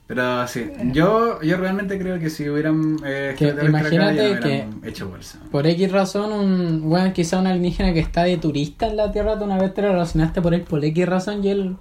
Pero 0.07 0.47
sí, 0.47 0.71
yo, 0.93 1.43
yo 1.43 1.57
realmente 1.57 1.99
creo 1.99 2.21
que 2.21 2.31
si 2.31 2.49
hubieran 2.49 2.97
eh, 3.05 3.35
Que 3.37 3.49
acá, 3.51 3.65
imagínate 3.65 4.17
ya 4.17 4.23
me 4.23 4.39
hubieran 4.39 4.81
hecho 4.85 5.09
bolsa. 5.09 5.41
Por 5.51 5.67
X 5.67 5.91
razón, 5.91 6.33
un, 6.33 6.89
bueno, 6.89 7.13
quizá 7.13 7.41
un 7.41 7.49
alienígena 7.49 7.93
que 7.93 7.99
está 8.01 8.23
de 8.23 8.37
turista 8.37 8.87
en 8.87 8.97
la 8.97 9.11
Tierra, 9.11 9.37
tú 9.37 9.45
una 9.45 9.59
vez 9.59 9.75
te 9.75 9.83
lo 9.83 9.89
relacionaste 9.89 10.41
por 10.41 10.55
él 10.55 10.61
por 10.63 10.85
X 10.85 11.07
razón 11.09 11.43
y 11.45 11.49
él 11.49 11.77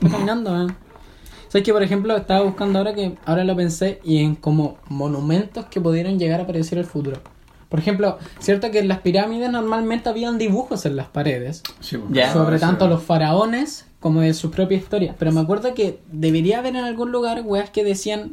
está 0.00 0.10
caminando, 0.10 0.62
¿eh? 0.62 0.66
¿Sabes 1.48 1.64
que, 1.64 1.72
por 1.72 1.82
ejemplo, 1.82 2.16
estaba 2.16 2.42
buscando 2.42 2.78
ahora 2.78 2.94
que, 2.94 3.16
ahora 3.24 3.44
lo 3.44 3.56
pensé, 3.56 3.98
y 4.04 4.18
en 4.18 4.36
como 4.36 4.76
monumentos 4.88 5.64
que 5.64 5.80
pudieran 5.80 6.18
llegar 6.18 6.38
a 6.40 6.42
aparecer 6.44 6.78
en 6.78 6.84
el 6.84 6.90
futuro? 6.90 7.20
Por 7.70 7.78
ejemplo, 7.80 8.18
cierto 8.40 8.70
que 8.70 8.80
en 8.80 8.88
las 8.88 8.98
pirámides 8.98 9.50
normalmente 9.50 10.08
habían 10.08 10.38
dibujos 10.38 10.84
en 10.86 10.96
las 10.96 11.06
paredes, 11.08 11.62
Sí, 11.80 11.96
pues, 11.96 12.30
sobre 12.32 12.56
eso- 12.56 12.66
tanto 12.66 12.86
los 12.88 13.02
faraones 13.02 13.86
como 14.00 14.20
de 14.22 14.34
su 14.34 14.50
propia 14.50 14.78
historia. 14.78 15.14
Pero 15.18 15.30
me 15.32 15.40
acuerdo 15.40 15.74
que 15.74 15.98
debería 16.10 16.58
haber 16.58 16.74
en 16.76 16.84
algún 16.84 17.12
lugar 17.12 17.42
weas 17.44 17.70
que 17.70 17.84
decían, 17.84 18.32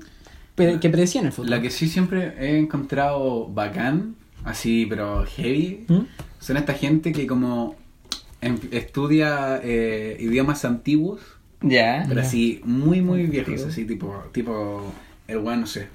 que 0.55 0.89
predecían 0.89 1.26
el 1.26 1.32
futuro. 1.32 1.55
La 1.55 1.61
que 1.61 1.70
sí 1.70 1.88
siempre 1.88 2.34
he 2.39 2.57
encontrado 2.57 3.47
bacán, 3.47 4.15
así, 4.43 4.86
pero 4.89 5.26
heavy, 5.26 5.86
¿Mm? 5.88 5.99
son 6.39 6.57
esta 6.57 6.74
gente 6.74 7.11
que 7.11 7.28
como 7.28 7.76
em- 8.41 8.57
estudia 8.72 9.59
eh, 9.63 10.18
idiomas 10.20 10.63
antiguos, 10.65 11.20
Ya. 11.61 12.05
pero 12.07 12.22
así 12.22 12.61
muy, 12.63 13.01
muy 13.01 13.26
viejos, 13.28 13.63
así 13.65 13.86
tipo, 13.86 14.15
tipo, 14.32 14.91
el 15.28 15.38
weón, 15.39 15.61
no 15.61 15.68
sé. 15.68 15.88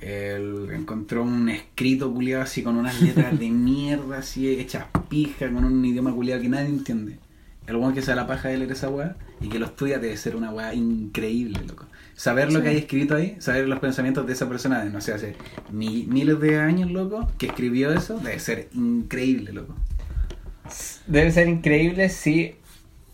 Él 0.00 0.68
encontró 0.72 1.22
un 1.22 1.48
escrito 1.48 2.12
culiado 2.12 2.42
así 2.42 2.62
con 2.62 2.76
unas 2.76 3.00
letras 3.00 3.38
de 3.38 3.48
mierda 3.50 4.18
así 4.18 4.48
hechas 4.48 4.84
pija, 5.08 5.50
con 5.50 5.64
un 5.64 5.82
idioma 5.84 6.12
culiado 6.12 6.42
que 6.42 6.48
nadie 6.48 6.66
entiende. 6.68 7.18
El 7.66 7.76
weón 7.76 7.94
que 7.94 8.02
se 8.02 8.08
da 8.10 8.16
la 8.16 8.26
paja 8.26 8.48
de 8.48 8.58
leer 8.58 8.72
esa 8.72 8.88
weá 8.90 9.16
y 9.40 9.48
que 9.48 9.58
lo 9.58 9.66
estudia 9.66 9.98
debe 9.98 10.16
ser 10.16 10.36
una 10.36 10.50
weá 10.50 10.74
increíble, 10.74 11.60
loco. 11.66 11.86
Saber 12.16 12.52
lo 12.52 12.62
que 12.62 12.68
hay 12.68 12.76
escrito 12.76 13.16
ahí, 13.16 13.36
saber 13.40 13.66
los 13.66 13.80
pensamientos 13.80 14.26
de 14.26 14.34
esa 14.34 14.48
persona 14.48 14.84
de, 14.84 14.90
no 14.90 15.00
sé, 15.00 15.12
hace 15.14 15.34
mi- 15.72 16.04
miles 16.08 16.38
de 16.40 16.58
años, 16.60 16.90
loco, 16.90 17.28
que 17.38 17.46
escribió 17.46 17.92
eso, 17.92 18.18
debe 18.20 18.38
ser 18.38 18.68
increíble, 18.74 19.52
loco. 19.52 19.74
Debe 21.06 21.30
ser 21.32 21.48
increíble 21.48 22.08
si. 22.08 22.54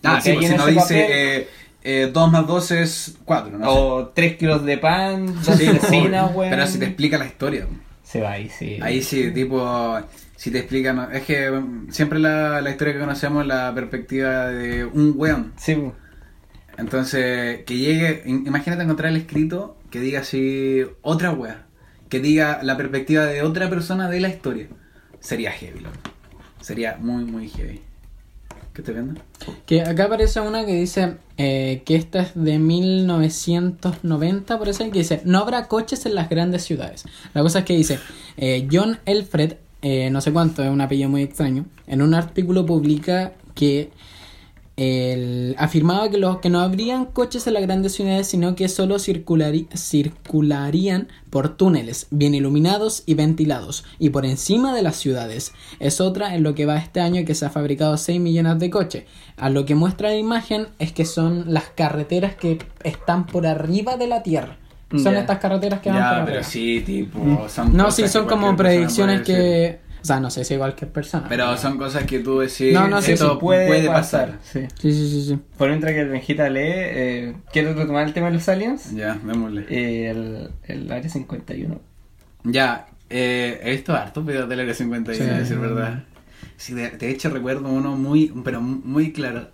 Ah, 0.03 0.21
sí, 0.21 0.33
pues 0.35 0.49
si 0.49 0.55
no 0.57 0.67
dice 0.67 0.81
papel- 0.81 1.47
eh, 1.83 2.11
2 2.13 2.31
más 2.33 2.47
2 2.47 2.71
es 2.73 3.19
4, 3.25 3.59
¿no? 3.59 3.71
O 3.71 4.09
3 4.09 4.37
kilos 4.37 4.65
de 4.65 4.79
pan, 4.79 5.27
dos 5.45 5.57
Sí, 5.57 5.67
cecinas, 5.67 6.27
obvio. 6.31 6.39
weón. 6.41 6.51
Pero 6.51 6.67
si 6.67 6.79
te 6.79 6.85
explica 6.87 7.19
la 7.19 7.27
historia. 7.27 7.67
Se 8.03 8.21
va 8.21 8.33
ahí, 8.33 8.49
sí. 8.51 8.79
Ahí 8.83 9.03
sí, 9.03 9.31
tipo, 9.33 9.99
si 10.41 10.51
te 10.51 10.61
explican, 10.61 11.11
es 11.13 11.25
que 11.25 11.51
mm, 11.51 11.91
siempre 11.91 12.19
la, 12.19 12.63
la 12.63 12.71
historia 12.71 12.95
que 12.95 13.01
conocemos 13.01 13.43
es 13.43 13.49
la 13.49 13.75
perspectiva 13.75 14.47
de 14.49 14.87
un 14.87 15.13
weón. 15.15 15.53
Sí. 15.59 15.77
Entonces, 16.79 17.61
que 17.67 17.77
llegue, 17.77 18.25
im- 18.25 18.47
imagínate 18.47 18.83
encontrar 18.83 19.11
el 19.13 19.19
escrito 19.19 19.77
que 19.91 20.01
diga 20.01 20.21
así 20.21 20.83
otra 21.03 21.33
wea, 21.33 21.67
que 22.09 22.21
diga 22.21 22.61
la 22.63 22.79
perspectiva 22.79 23.27
de 23.27 23.43
otra 23.43 23.69
persona 23.69 24.09
de 24.09 24.21
la 24.21 24.29
historia. 24.29 24.69
Sería 25.21 25.51
heavy, 25.53 25.81
loco. 25.81 25.97
Sería 26.63 26.97
muy, 26.99 27.25
muy 27.25 27.49
heavy. 27.51 27.83
¿Qué 28.73 28.81
estás 28.81 28.95
viendo? 28.95 29.21
Que 29.67 29.83
acá 29.83 30.05
aparece 30.05 30.41
una 30.41 30.65
que 30.65 30.75
dice 30.75 31.17
eh, 31.37 31.83
que 31.85 31.97
esta 31.97 32.21
es 32.23 32.31
de 32.35 32.59
1990, 32.59 34.59
parece 34.59 34.91
que 34.91 35.01
dice, 35.01 35.21
no 35.25 35.41
habrá 35.41 35.69
coches 35.69 36.07
en 36.07 36.15
las 36.15 36.31
grandes 36.31 36.63
ciudades. 36.65 37.05
La 37.35 37.43
cosa 37.43 37.59
es 37.59 37.65
que 37.67 37.77
dice, 37.77 37.99
eh, 38.39 38.67
John 38.73 39.01
Elfred, 39.05 39.57
eh, 39.83 40.11
no 40.11 40.21
sé 40.21 40.33
cuánto, 40.33 40.63
es 40.63 40.71
un 40.71 40.81
apellido 40.81 41.09
muy 41.09 41.23
extraño, 41.23 41.67
en 41.87 42.03
un 42.03 42.15
artículo 42.15 42.67
publica 42.67 43.33
que 43.55 43.91
afirmaba 45.59 46.09
que, 46.09 46.17
los, 46.17 46.39
que 46.39 46.49
no 46.49 46.61
habrían 46.61 47.05
coches 47.05 47.47
en 47.47 47.53
las 47.53 47.63
grandes 47.63 47.93
ciudades, 47.93 48.29
sino 48.29 48.55
que 48.55 48.67
solo 48.69 48.99
circularían 48.99 51.09
por 51.29 51.57
túneles 51.57 52.07
bien 52.11 52.35
iluminados 52.35 53.03
y 53.05 53.13
ventilados, 53.13 53.85
y 53.99 54.09
por 54.09 54.25
encima 54.25 54.75
de 54.75 54.83
las 54.83 54.97
ciudades. 54.97 55.53
Es 55.81 56.01
otra 56.01 56.35
en 56.35 56.43
lo 56.43 56.55
que 56.55 56.65
va 56.65 56.79
este 56.79 57.01
año 57.01 57.27
que 57.27 57.35
se 57.35 57.45
ha 57.45 57.51
fabricado 57.51 57.99
6 57.99 58.21
millones 58.21 58.59
de 58.59 58.71
coches. 58.71 59.05
A 59.37 59.51
lo 59.51 59.67
que 59.67 59.75
muestra 59.75 60.09
la 60.09 60.17
imagen 60.17 60.69
es 60.79 60.93
que 60.93 61.05
son 61.05 61.53
las 61.53 61.65
carreteras 61.65 62.35
que 62.37 62.59
están 62.83 63.27
por 63.27 63.47
arriba 63.47 63.99
de 63.99 64.07
la 64.07 64.23
Tierra. 64.23 64.60
Son 64.99 65.15
estas 65.17 65.39
carreteras 65.39 65.81
que 65.81 65.89
van 65.91 65.99
por 65.99 66.05
Ya, 66.05 66.11
arriba. 66.11 66.27
pero 66.27 66.43
sí, 66.45 66.83
tipo, 66.85 67.49
son 67.49 67.77
No, 67.77 67.85
cosas 67.85 67.95
sí, 67.97 68.09
son 68.09 68.27
como 68.27 68.57
predicciones 68.57 69.23
que... 69.23 69.81
O 70.03 70.05
sea, 70.05 70.19
no 70.19 70.31
sé 70.31 70.45
si 70.45 70.55
igual 70.55 70.75
que 70.75 70.87
persona. 70.87 71.27
Pero 71.29 71.55
son 71.59 71.77
cosas 71.77 72.05
que 72.05 72.21
tú 72.21 72.39
decís, 72.39 72.73
No, 72.73 72.89
no, 72.89 73.03
sí, 73.03 73.13
esto 73.13 73.27
Eso 73.27 73.39
puede, 73.39 73.67
puede, 73.67 73.87
pasar. 73.87 74.39
pasar. 74.39 74.39
Sí. 74.43 74.61
Sí, 74.81 74.93
sí, 74.95 75.11
sí, 75.11 75.23
sí. 75.29 75.39
Por 75.59 75.69
mientras 75.69 75.93
que 75.93 76.01
el 76.01 76.09
Benjita 76.09 76.49
lee, 76.49 76.61
eh, 76.65 77.35
quiero 77.53 77.75
retomar 77.75 78.07
el 78.07 78.15
tema 78.15 78.29
de 78.29 78.33
los 78.35 78.49
aliens. 78.49 78.95
Ya, 78.97 79.19
démosle. 79.23 79.67
Eh, 79.69 80.09
el, 80.11 80.51
el 80.65 80.91
área 80.91 81.09
51. 81.11 81.81
Ya, 82.45 82.87
eh, 83.11 83.61
he 83.63 83.71
visto 83.73 83.93
hartos 83.95 84.25
videos 84.25 84.49
del 84.49 84.61
Área 84.61 84.73
51, 84.73 85.23
Sí. 85.23 85.31
a 85.31 85.39
decir 85.39 85.59
verdad. 85.59 86.05
Sí, 86.57 86.73
de, 86.73 86.91
de 86.91 87.11
hecho 87.11 87.29
recuerdo 87.29 87.69
uno 87.69 87.95
muy, 87.95 88.33
pero 88.43 88.63
muy 88.63 89.13
claro, 89.13 89.51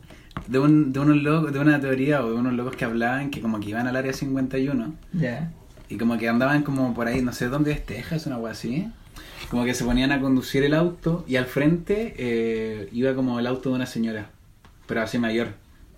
de, 0.47 0.59
un, 0.59 0.93
de 0.93 1.01
unos 1.01 1.17
locos, 1.23 1.53
de 1.53 1.59
una 1.59 1.81
teoría 1.81 2.25
o 2.25 2.31
de 2.31 2.37
unos 2.37 2.53
locos 2.55 2.77
que 2.77 2.85
hablaban 2.85 3.31
que 3.31 3.41
como 3.41 3.61
que 3.61 3.71
iban 3.71 3.87
al 3.87 3.97
Área 3.97 4.13
51 4.13 4.95
Ya. 5.15 5.53
y 5.89 5.97
como 5.97 6.17
que 6.19 6.29
andaban 6.29 6.63
como 6.63 6.95
por 6.95 7.07
ahí, 7.09 7.23
no 7.23 7.33
sé 7.33 7.49
dónde 7.49 7.73
es 7.73 7.85
Texas, 7.85 8.27
una 8.27 8.37
agua 8.37 8.51
así. 8.53 8.89
Como 9.51 9.65
que 9.65 9.75
se 9.75 9.85
ponían 9.85 10.13
a 10.13 10.21
conducir 10.21 10.65
el 10.65 10.75
auto 10.75 11.25
y 11.29 11.37
al 11.37 11.47
frente 11.47 12.15
eh, 12.17 12.89
iba 12.93 13.15
como 13.15 13.39
el 13.39 13.47
auto 13.47 13.69
de 13.71 13.77
una 13.77 13.87
señora, 13.87 14.31
pero 14.87 15.03
así 15.03 15.19
mayor. 15.19 15.49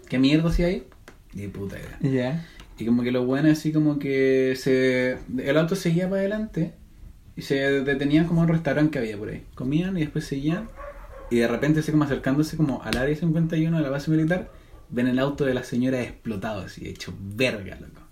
¿Qué 0.08 0.18
mierda 0.18 0.50
puta 1.52 1.76
idea. 1.78 1.98
Ya. 2.00 2.46
Y 2.78 2.84
como 2.86 3.02
que 3.02 3.10
lo 3.12 3.24
bueno 3.24 3.50
así 3.50 3.72
como 3.72 3.98
que 3.98 4.54
se 4.56 5.18
el 5.38 5.56
auto 5.58 5.74
seguía 5.76 6.08
para 6.08 6.20
adelante 6.20 6.72
y 7.36 7.42
se 7.42 7.54
detenían 7.82 8.26
como 8.26 8.40
un 8.40 8.48
restaurante 8.48 8.90
que 8.92 8.98
había 8.98 9.16
por 9.16 9.28
ahí. 9.30 9.44
Comían 9.54 9.96
y 9.96 10.00
después 10.00 10.24
seguían 10.24 10.68
y 11.30 11.36
de 11.38 11.48
repente 11.48 11.80
así 11.80 11.90
como 11.90 12.04
acercándose 12.04 12.56
como 12.56 12.82
al 12.82 12.96
área 12.96 13.14
51 13.14 13.76
de 13.76 13.82
la 13.82 13.90
base 13.90 14.10
militar, 14.10 14.50
ven 14.88 15.08
el 15.08 15.18
auto 15.18 15.44
de 15.44 15.54
la 15.54 15.64
señora 15.64 16.00
explotado 16.00 16.62
así, 16.62 16.88
hecho 16.88 17.14
verga, 17.18 17.76
loco. 17.80 18.02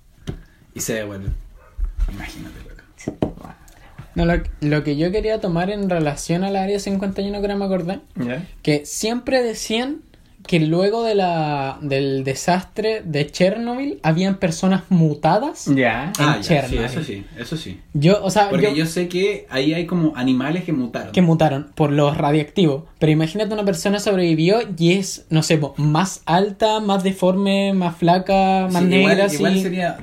Y 0.74 0.80
se 0.80 0.94
devuelven. 0.94 1.34
Imagínate, 2.12 2.60
loco. 2.60 2.76
No, 4.14 4.24
lo, 4.24 4.34
lo 4.60 4.82
que 4.82 4.96
yo 4.96 5.12
quería 5.12 5.40
tomar 5.40 5.70
en 5.70 5.90
relación 5.90 6.42
al 6.42 6.56
área 6.56 6.78
51 6.78 7.40
que 7.40 7.48
no 7.48 7.56
me 7.58 7.64
acordé, 7.66 8.00
que 8.62 8.86
siempre 8.86 9.42
decían 9.42 10.00
que 10.46 10.60
luego 10.60 11.02
de 11.02 11.14
la, 11.16 11.78
del 11.82 12.22
desastre 12.22 13.02
de 13.04 13.26
Chernobyl 13.30 13.98
habían 14.04 14.36
personas 14.36 14.84
mutadas. 14.90 15.66
Ya. 15.66 16.12
Ah, 16.18 16.34
En 16.36 16.42
ya, 16.42 16.42
sí, 16.42 16.48
Chernobyl. 16.48 16.84
eso 16.84 17.02
sí, 17.02 17.24
eso 17.36 17.56
sí. 17.56 17.80
Yo, 17.94 18.22
o 18.24 18.30
sea, 18.30 18.48
Porque 18.48 18.68
yo- 18.70 18.76
yo 18.76 18.86
sé 18.86 19.08
que 19.08 19.46
ahí 19.50 19.74
hay 19.74 19.86
como 19.86 20.12
animales 20.16 20.62
que 20.64 20.72
mutaron. 20.72 21.10
que 21.12 21.22
mutaron 21.22 21.72
por 21.74 21.90
los 21.92 22.16
radiactivos. 22.16 22.84
Pero 22.98 23.10
imagínate 23.12 23.52
una 23.54 23.64
persona 23.64 23.98
sobrevivió 23.98 24.58
y 24.78 24.92
es, 24.92 25.26
no 25.30 25.42
sé, 25.42 25.60
más 25.76 26.22
alta, 26.26 26.78
más 26.80 27.02
deforme, 27.02 27.72
más 27.74 27.96
flaca, 27.96 28.68
más 28.70 28.82
Sí, 28.82 28.88
negra, 28.88 29.12
igual, 29.14 29.26
así. 29.26 29.36
igual 29.36 29.58
sería, 29.60 29.96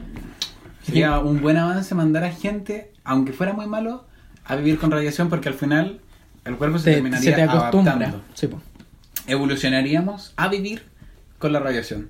sería 0.84 1.20
un 1.20 1.42
buen 1.42 1.58
avance 1.58 1.96
mandar 1.96 2.24
a 2.26 2.32
gente, 2.32 2.92
aunque 3.04 3.32
fuera 3.34 3.54
muy 3.54 3.68
malo, 3.68 4.06
a 4.46 4.56
vivir 4.58 4.78
con 4.78 4.92
radiación 4.92 5.30
porque 5.30 5.48
al 5.48 5.56
final 5.56 6.00
el 6.46 6.58
cuerpo 6.58 6.78
se 6.78 6.86
te, 6.86 6.92
terminaría 6.96 7.30
se 7.30 7.36
te 7.36 7.42
acostumbra. 7.44 7.94
adaptando. 7.94 8.22
Sí, 8.34 8.48
po. 8.48 8.60
Evolucionaríamos 9.28 10.34
a 10.38 10.48
vivir 10.48 10.84
con 11.40 11.54
la 11.54 11.60
radiación. 11.60 12.10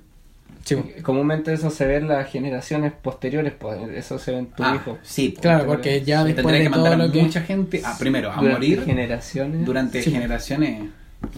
Sí, 0.64 0.76
po. 0.76 0.84
Comúnmente 1.02 1.52
eso 1.52 1.68
se 1.70 1.86
ve 1.86 1.96
en 1.96 2.08
las 2.08 2.30
generaciones 2.30 2.92
posteriores, 2.92 3.52
pues 3.58 3.78
eso 3.94 4.18
se 4.18 4.30
ve 4.32 4.38
en 4.38 4.46
tu 4.46 4.62
Ah, 4.64 4.74
hijo. 4.76 4.98
sí. 5.02 5.34
Claro, 5.38 5.66
porque 5.66 6.02
ya 6.02 6.24
después 6.24 6.36
Tendría 6.46 6.60
de 6.60 6.66
que 6.68 6.74
todo 6.74 6.96
lo 6.96 7.12
que... 7.12 7.22
mucha 7.22 7.42
gente, 7.42 7.82
a, 7.84 7.98
primero, 7.98 8.30
a 8.30 8.36
Durante 8.36 8.52
morir 8.54 8.84
generaciones. 8.84 9.66
durante 9.66 10.02
Sí, 10.02 10.10
generaciones. 10.10 10.90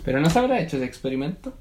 Pero 0.05 0.21
no 0.21 0.31
se 0.31 0.39
habrá 0.39 0.61
hecho 0.61 0.77
ese 0.77 0.87
experimento. 0.87 1.55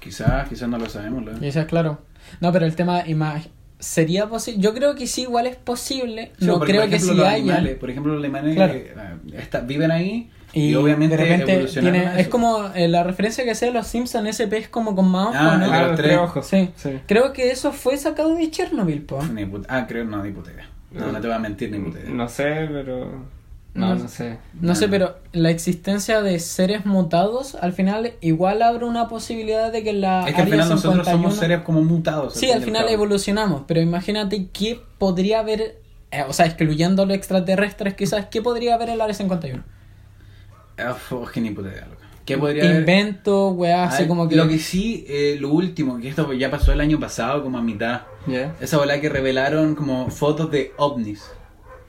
Quizás, 0.00 0.48
quizás 0.48 0.68
no 0.68 0.78
lo 0.78 0.88
sabemos. 0.88 1.24
es 1.42 1.56
claro. 1.66 2.00
No, 2.40 2.52
pero 2.52 2.66
el 2.66 2.76
tema 2.76 3.04
ima- 3.06 3.42
sería 3.78 4.28
posible. 4.28 4.60
Yo 4.60 4.74
creo 4.74 4.94
que 4.94 5.06
sí, 5.06 5.22
igual 5.22 5.46
es 5.46 5.56
posible. 5.56 6.32
Sí, 6.38 6.46
no 6.46 6.60
creo 6.60 6.88
que 6.88 6.98
sí 7.00 7.10
haya. 7.12 7.34
animales, 7.34 7.76
por 7.78 7.90
ejemplo, 7.90 8.14
los 8.14 8.22
animales 8.22 8.54
Claro. 8.54 8.74
eh, 8.74 8.92
está- 9.38 9.60
viven 9.60 9.90
ahí 9.90 10.30
y, 10.52 10.70
Y, 10.70 10.74
obviamente 10.74 11.16
de 11.16 11.22
repente 11.22 11.66
tiene, 11.80 12.20
es 12.20 12.28
como 12.28 12.66
eh, 12.74 12.88
la 12.88 13.02
referencia 13.04 13.44
que 13.44 13.52
hace 13.52 13.66
de 13.66 13.72
los 13.72 13.86
Simpsons, 13.86 14.28
ese 14.28 14.46
pez 14.46 14.68
como 14.68 14.94
con 14.96 15.08
más 15.08 15.28
ojos, 15.28 15.38
Ah, 15.40 15.56
¿no? 15.58 15.88
los 15.88 15.96
tres. 15.96 16.18
ojos. 16.18 16.46
Sí. 16.46 16.70
Sí. 16.76 17.00
Creo 17.06 17.32
que 17.32 17.50
eso 17.50 17.72
fue 17.72 17.96
sacado 17.96 18.34
de 18.34 18.50
Chernobyl, 18.50 19.02
po. 19.02 19.22
Ni 19.22 19.46
ah, 19.68 19.86
creo, 19.86 20.04
no, 20.04 20.22
ni 20.22 20.32
puta 20.32 20.52
idea. 20.52 20.68
No, 20.90 21.12
no 21.12 21.20
te 21.20 21.26
voy 21.26 21.36
a 21.36 21.38
mentir, 21.38 21.70
ni 21.70 21.78
puta 21.78 22.00
idea. 22.00 22.10
No 22.10 22.28
sé, 22.28 22.68
pero. 22.72 23.40
No, 23.72 23.94
no 23.94 24.08
sé. 24.08 24.38
No 24.60 24.74
sé, 24.74 24.88
pero 24.88 25.18
la 25.32 25.50
existencia 25.50 26.22
de 26.22 26.40
seres 26.40 26.86
mutados 26.86 27.54
al 27.54 27.72
final 27.72 28.14
igual 28.20 28.62
abre 28.62 28.84
una 28.84 29.06
posibilidad 29.06 29.70
de 29.70 29.84
que 29.84 29.92
la 29.92 30.28
Es 30.28 30.34
que 30.34 30.40
al 30.42 30.48
final 30.48 30.68
nosotros 30.68 31.06
51 31.06 31.22
somos 31.22 31.36
seres 31.36 31.60
como 31.60 31.82
mutados. 31.82 32.34
Sí, 32.34 32.50
al 32.50 32.62
final 32.62 32.88
evolucionamos, 32.88 33.62
pero 33.68 33.80
imagínate 33.80 34.48
qué 34.52 34.80
podría 34.98 35.38
haber, 35.38 35.78
eh, 36.10 36.24
o 36.28 36.32
sea, 36.32 36.46
excluyendo 36.46 37.06
los 37.06 37.16
extraterrestres 37.16 37.94
quizás, 37.94 38.26
¿qué 38.26 38.42
podría 38.42 38.74
haber 38.74 38.88
en 38.88 38.94
el 38.94 39.00
área 39.02 39.14
51? 39.14 39.62
Ah, 40.80 40.96
que 41.32 41.40
ni 41.40 41.50
puta 41.50 41.68
idea. 41.68 41.86
¿Qué 42.24 42.38
podría 42.38 42.78
invento, 42.78 43.50
weá, 43.50 43.84
así 43.84 44.04
Ah, 44.04 44.08
como 44.08 44.28
que. 44.28 44.36
Lo 44.36 44.46
que 44.46 44.58
sí, 44.58 45.04
eh, 45.08 45.36
lo 45.40 45.48
último, 45.48 45.98
que 45.98 46.08
esto 46.08 46.32
ya 46.32 46.50
pasó 46.50 46.72
el 46.72 46.80
año 46.80 47.00
pasado, 47.00 47.42
como 47.42 47.58
a 47.58 47.62
mitad. 47.62 48.02
Esa 48.60 48.76
bola 48.76 49.00
que 49.00 49.08
revelaron 49.08 49.74
como 49.74 50.10
fotos 50.10 50.50
de 50.50 50.72
ovnis. 50.76 51.24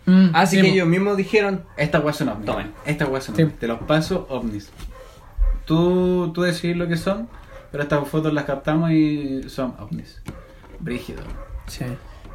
Mm, 0.07 0.29
Así 0.33 0.55
sí, 0.55 0.61
que 0.63 0.69
ellos 0.69 0.87
mismos 0.87 1.15
dijeron, 1.15 1.63
Estas 1.77 2.03
weas 2.03 2.17
son 2.17 2.29
ovnis. 2.29 2.45
Tomen. 2.47 2.71
Estas 2.85 3.07
weas 3.09 3.23
son 3.23 3.35
Sí. 3.35 3.43
ovnis. 3.43 3.59
Te 3.59 3.67
los 3.67 3.79
paso 3.83 4.25
ovnis. 4.29 4.69
Tú, 5.65 6.31
tú 6.33 6.41
decides 6.41 6.75
lo 6.75 6.87
que 6.87 6.97
son, 6.97 7.29
pero 7.71 7.83
estas 7.83 8.07
fotos 8.07 8.33
las 8.33 8.45
captamos 8.45 8.91
y 8.91 9.43
son 9.47 9.75
ovnis. 9.79 10.21
Brígido. 10.79 11.21
Sí. 11.67 11.85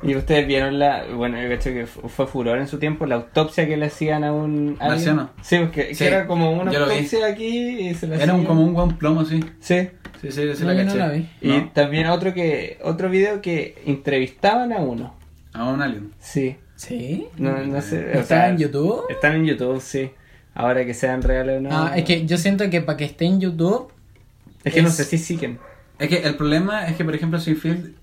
Y 0.03 0.15
ustedes 0.15 0.47
vieron 0.47 0.79
la, 0.79 1.05
bueno, 1.15 1.41
yo 1.41 1.49
cacho 1.49 1.71
que 1.71 1.87
fu- 1.87 2.09
fue 2.09 2.27
furor 2.27 2.59
en 2.59 2.69
su 2.69 2.79
tiempo, 2.79 3.07
la 3.07 3.17
autopsia 3.17 3.67
que 3.67 3.77
le 3.77 3.87
hacían 3.87 4.25
a 4.25 4.33
un 4.33 4.77
alien. 4.79 4.89
Marciano. 4.95 5.31
Sí, 5.43 5.59
porque 5.59 5.95
Sí, 5.95 6.05
que 6.05 6.07
era 6.09 6.27
como 6.27 6.53
una 6.53 6.71
yo 6.73 6.81
lo 6.81 6.87
vi. 6.87 6.93
autopsia 6.95 7.27
aquí 7.27 7.89
y 7.89 7.95
se 7.95 8.07
le 8.07 8.23
Era 8.23 8.35
un, 8.35 8.45
como 8.45 8.63
un 8.63 8.75
buen 8.75 8.97
plomo, 8.99 9.25
sí. 9.25 9.45
Sí. 9.61 9.89
Sí, 10.21 10.31
sí, 10.33 10.55
sí 10.55 10.63
No, 10.65 10.73
la 10.73 10.75
yo 10.75 10.85
no 10.85 10.87
caché. 10.87 10.99
la 10.99 11.09
vi. 11.11 11.29
Y 11.43 11.49
¿No? 11.49 11.71
también 11.75 12.07
otro 12.07 12.33
que 12.35 12.79
otro 12.83 13.11
video 13.11 13.41
que 13.43 13.83
entrevistaban 13.87 14.73
a 14.73 14.79
uno. 14.79 15.15
A 15.53 15.69
un 15.69 15.83
alien. 15.83 16.11
Sí. 16.19 16.57
¿Sí? 16.75 17.27
No, 17.39 17.57
no 17.65 17.81
sé. 17.81 17.99
o 17.99 18.09
¿Está 18.21 18.23
sea, 18.25 18.49
en 18.51 18.59
YouTube? 18.59 19.05
Están 19.09 19.35
en 19.37 19.47
YouTube, 19.47 19.81
sí. 19.81 20.11
Ahora 20.55 20.85
que 20.87 20.95
sean 20.95 21.23
reales 21.23 21.59
o 21.59 21.61
no. 21.63 21.69
Ah, 21.73 21.93
es 21.97 22.05
que 22.05 22.25
yo 22.27 22.37
siento 22.39 22.69
que 22.71 22.81
para 22.83 22.97
que 22.97 23.05
esté 23.05 23.25
en 23.27 23.41
YouTube. 23.41 23.91
Es 24.65 24.73
que 24.75 24.83
no 24.83 24.91
sé 24.91 25.05
si 25.05 25.17
siguen. 25.19 25.59
Es 25.99 26.09
que 26.09 26.19
el 26.19 26.35
problema 26.37 26.87
es 26.87 26.97
que, 26.97 27.05
por 27.05 27.15
ejemplo, 27.15 27.39
si 27.41 27.55
infil- 27.55 27.71
al- 27.73 27.95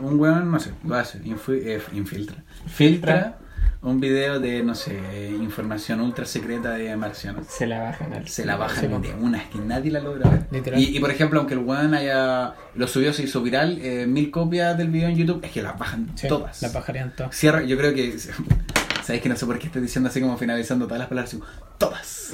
un 0.00 0.18
weón, 0.20 0.50
no 0.50 0.60
sé, 0.60 0.72
lo 0.84 0.94
hace, 0.96 1.20
infu- 1.24 1.60
eh, 1.62 1.80
infiltra. 1.92 2.36
Filtra 2.66 3.38
un 3.82 3.98
video 3.98 4.38
de, 4.38 4.62
no 4.62 4.74
sé, 4.76 4.96
información 5.40 6.00
ultra 6.00 6.24
secreta 6.24 6.70
de 6.74 6.96
marcianos. 6.96 7.46
Se 7.48 7.66
la 7.66 7.80
bajan 7.80 8.12
al. 8.12 8.28
Se 8.28 8.44
la 8.44 8.56
bajan 8.56 9.02
de 9.02 9.12
una, 9.14 9.38
es 9.38 9.48
que 9.48 9.58
nadie 9.58 9.90
la 9.90 9.98
logra 10.00 10.30
ver. 10.30 10.46
Literal. 10.52 10.80
Y, 10.80 10.96
y, 10.96 11.00
por 11.00 11.10
ejemplo, 11.10 11.40
aunque 11.40 11.54
el 11.54 11.60
weón 11.60 11.92
haya 11.94 12.54
lo 12.76 12.86
subió, 12.86 13.12
se 13.12 13.24
hizo 13.24 13.42
viral, 13.42 13.78
eh, 13.82 14.06
mil 14.06 14.30
copias 14.30 14.78
del 14.78 14.88
video 14.88 15.08
en 15.08 15.16
YouTube, 15.16 15.44
es 15.44 15.50
que 15.50 15.62
las 15.62 15.76
bajan 15.78 16.10
Sí, 16.14 16.28
todas. 16.28 16.62
La 16.62 16.70
pajarían 16.72 17.12
todas. 17.16 17.34
Cierra, 17.36 17.62
yo 17.64 17.76
creo 17.76 17.92
que. 17.94 18.16
Sabéis 19.02 19.20
que 19.20 19.28
no 19.28 19.34
sé 19.34 19.46
por 19.46 19.58
qué 19.58 19.66
estoy 19.66 19.82
diciendo 19.82 20.08
así 20.10 20.20
como 20.20 20.38
finalizando 20.38 20.84
todas 20.86 21.00
las 21.00 21.08
palabras, 21.08 21.32
digo, 21.32 21.44
todas. 21.78 22.30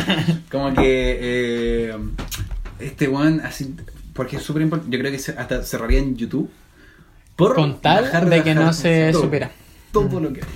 como 0.52 0.72
que. 0.72 1.18
eh, 1.20 1.96
este 2.78 3.08
one, 3.08 3.42
así. 3.42 3.74
Porque 4.14 4.36
es 4.36 4.42
súper 4.42 4.62
importante. 4.62 4.94
Yo 4.96 5.00
creo 5.00 5.10
que 5.10 5.18
se- 5.18 5.32
hasta 5.36 5.62
cerraría 5.64 5.98
en 5.98 6.14
YouTube. 6.16 6.48
Por 7.46 7.54
Con 7.54 7.80
tal 7.80 8.04
bajar 8.04 8.28
de 8.28 8.42
que 8.42 8.50
bajar 8.54 8.64
no 8.66 8.72
se 8.72 9.10
todo, 9.12 9.22
supera. 9.22 9.50
Todo 9.92 10.20
lo 10.20 10.32
que 10.32 10.40
hay. 10.40 10.46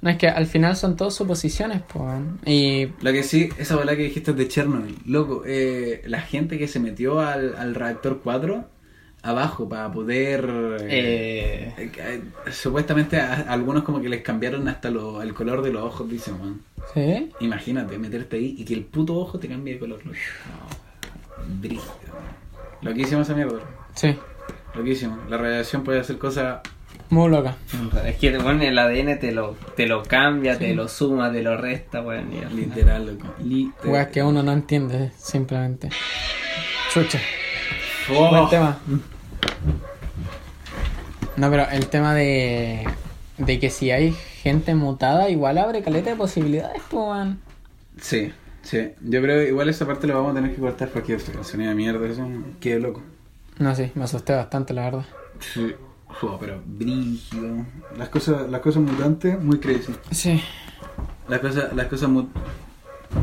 No, 0.00 0.10
es 0.10 0.16
que 0.18 0.26
al 0.28 0.46
final 0.46 0.74
son 0.76 0.96
todas 0.96 1.14
suposiciones, 1.14 1.80
pues. 1.92 2.04
Y. 2.44 2.88
Lo 3.02 3.12
que 3.12 3.22
sí, 3.22 3.48
esa 3.58 3.76
bola 3.76 3.94
que 3.96 4.02
dijiste 4.02 4.32
de 4.32 4.48
Chernobyl, 4.48 4.98
loco, 5.06 5.44
eh, 5.46 6.02
la 6.06 6.20
gente 6.20 6.58
que 6.58 6.66
se 6.66 6.80
metió 6.80 7.20
al, 7.20 7.54
al 7.56 7.74
reactor 7.74 8.20
4 8.22 8.64
abajo 9.22 9.68
para 9.68 9.92
poder... 9.92 10.44
eh, 10.80 11.72
Eh, 11.78 11.90
eh, 11.96 12.22
supuestamente 12.50 13.20
a, 13.20 13.32
a 13.34 13.52
algunos 13.52 13.84
como 13.84 14.00
que 14.02 14.08
les 14.08 14.22
cambiaron 14.22 14.66
hasta 14.66 14.90
lo- 14.90 15.22
el 15.22 15.32
color 15.34 15.62
de 15.62 15.72
los 15.72 15.84
ojos, 15.84 16.10
dicen, 16.10 16.36
man. 16.38 16.60
¿Sí? 16.92 17.30
Imagínate 17.38 17.96
meterte 17.98 18.36
ahí 18.38 18.56
y 18.58 18.64
que 18.64 18.74
el 18.74 18.82
puto 18.82 19.14
ojo 19.16 19.38
te 19.38 19.46
cambie 19.46 19.74
de 19.74 19.78
color. 19.78 20.00
loco. 20.04 20.18
Brígido. 21.60 21.84
Loquísimo 22.80 23.22
esa 23.22 23.34
mierda. 23.34 23.60
Sí. 23.94 24.16
Loquísimo. 24.74 25.18
La 25.28 25.36
radiación 25.38 25.84
puede 25.84 26.00
hacer 26.00 26.18
cosas... 26.18 26.60
Muy 27.10 27.30
loca. 27.30 27.56
es 28.06 28.16
que 28.16 28.38
bueno, 28.38 28.62
el 28.62 28.78
ADN 28.78 29.18
te 29.18 29.32
lo, 29.32 29.54
te 29.76 29.86
lo 29.86 30.02
cambia, 30.02 30.58
te 30.58 30.74
lo 30.74 30.88
suma, 30.88 31.30
te 31.30 31.42
lo 31.42 31.58
resta, 31.58 32.00
weón. 32.00 32.30
final- 32.30 32.56
Literal, 32.56 33.06
loco. 33.06 33.34
Literal. 33.44 33.92
Weas 33.92 34.06
que 34.08 34.22
uno 34.22 34.42
no 34.42 34.52
entiende, 34.52 35.10
simplemente. 35.18 35.90
Chucha. 36.90 37.20
Oh. 38.10 38.30
Buen 38.30 38.48
tema. 38.48 38.78
No, 41.36 41.50
pero 41.50 41.66
el 41.70 41.86
tema 41.88 42.14
de. 42.14 42.86
de 43.38 43.58
que 43.58 43.68
si 43.70 43.90
hay 43.90 44.12
gente 44.42 44.74
mutada, 44.74 45.28
igual 45.28 45.58
abre 45.58 45.82
caleta 45.82 46.10
de 46.10 46.16
posibilidades, 46.16 46.80
pues, 46.90 47.04
weón. 47.04 47.40
Sí, 48.00 48.32
sí. 48.62 48.90
Yo 49.02 49.20
creo 49.22 49.38
que 49.42 49.48
igual 49.48 49.68
esa 49.68 49.86
parte 49.86 50.06
la 50.06 50.14
vamos 50.14 50.32
a 50.32 50.34
tener 50.34 50.54
que 50.54 50.60
cortar 50.60 50.88
porque 50.88 51.14
el 51.14 51.20
sonido 51.44 51.70
de 51.70 51.74
mierda, 51.76 52.06
eso 52.08 52.26
qué 52.60 52.78
loco. 52.78 53.02
No, 53.58 53.74
sí, 53.74 53.90
me 53.94 54.04
asusté 54.04 54.34
bastante, 54.34 54.72
la 54.74 54.82
verdad. 54.84 55.04
Sí. 55.40 55.74
Pero 56.40 56.62
brígido. 56.66 57.64
Las 57.96 58.08
cosas, 58.10 58.48
las 58.50 58.60
cosas 58.60 58.82
mutantes, 58.82 59.40
muy 59.40 59.58
crazy. 59.58 59.94
Sí. 60.10 60.42
Las 61.28 61.40
cosas, 61.40 61.72
las 61.74 61.86
cosas 61.86 62.08
mut 62.10 62.28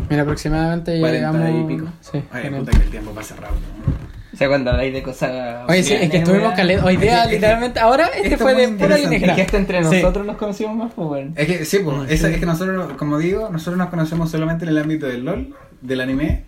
Mira, 0.09 0.23
aproximadamente 0.23 0.95
ya 0.95 0.99
40 1.01 1.31
llegamos. 1.31 1.71
y 1.71 1.75
pico. 1.75 1.87
Sí, 2.01 2.23
Ay, 2.31 2.49
puta 2.49 2.71
que 2.71 2.83
el 2.83 2.89
tiempo 2.89 3.11
pasa 3.11 3.35
rápido. 3.35 3.59
¿no? 3.85 4.09
O 4.33 4.37
sea, 4.37 4.47
cuando 4.47 4.71
habláis 4.71 4.93
de 4.93 5.03
cosas. 5.03 5.65
Oye, 5.69 5.83
sí, 5.83 5.93
es 5.93 6.09
que 6.09 6.17
estuvimos 6.17 6.53
caleta. 6.53 6.85
Hoy 6.85 6.97
día, 6.97 7.25
literalmente, 7.25 7.79
ahora 7.79 8.07
este 8.07 8.37
fue 8.37 8.53
de 8.55 8.67
pura. 8.69 8.97
Es 8.97 9.09
que 9.35 9.41
hasta 9.41 9.57
entre 9.57 9.83
Sí. 9.83 9.95
nosotros 9.95 10.25
nos 10.25 10.37
conocimos 10.37 10.75
más, 10.75 10.93
pues, 10.93 11.07
weón. 11.09 11.33
Es 11.35 11.47
que, 11.47 11.65
sí, 11.65 11.79
pues, 11.83 12.09
es 12.11 12.39
que 12.39 12.45
nosotros, 12.45 12.93
como 12.97 13.17
digo, 13.17 13.49
nosotros 13.49 13.77
nos 13.77 13.89
conocemos 13.89 14.29
solamente 14.31 14.65
en 14.65 14.69
el 14.69 14.77
ámbito 14.77 15.07
del 15.07 15.25
LOL, 15.25 15.55
del 15.81 16.01
anime, 16.01 16.45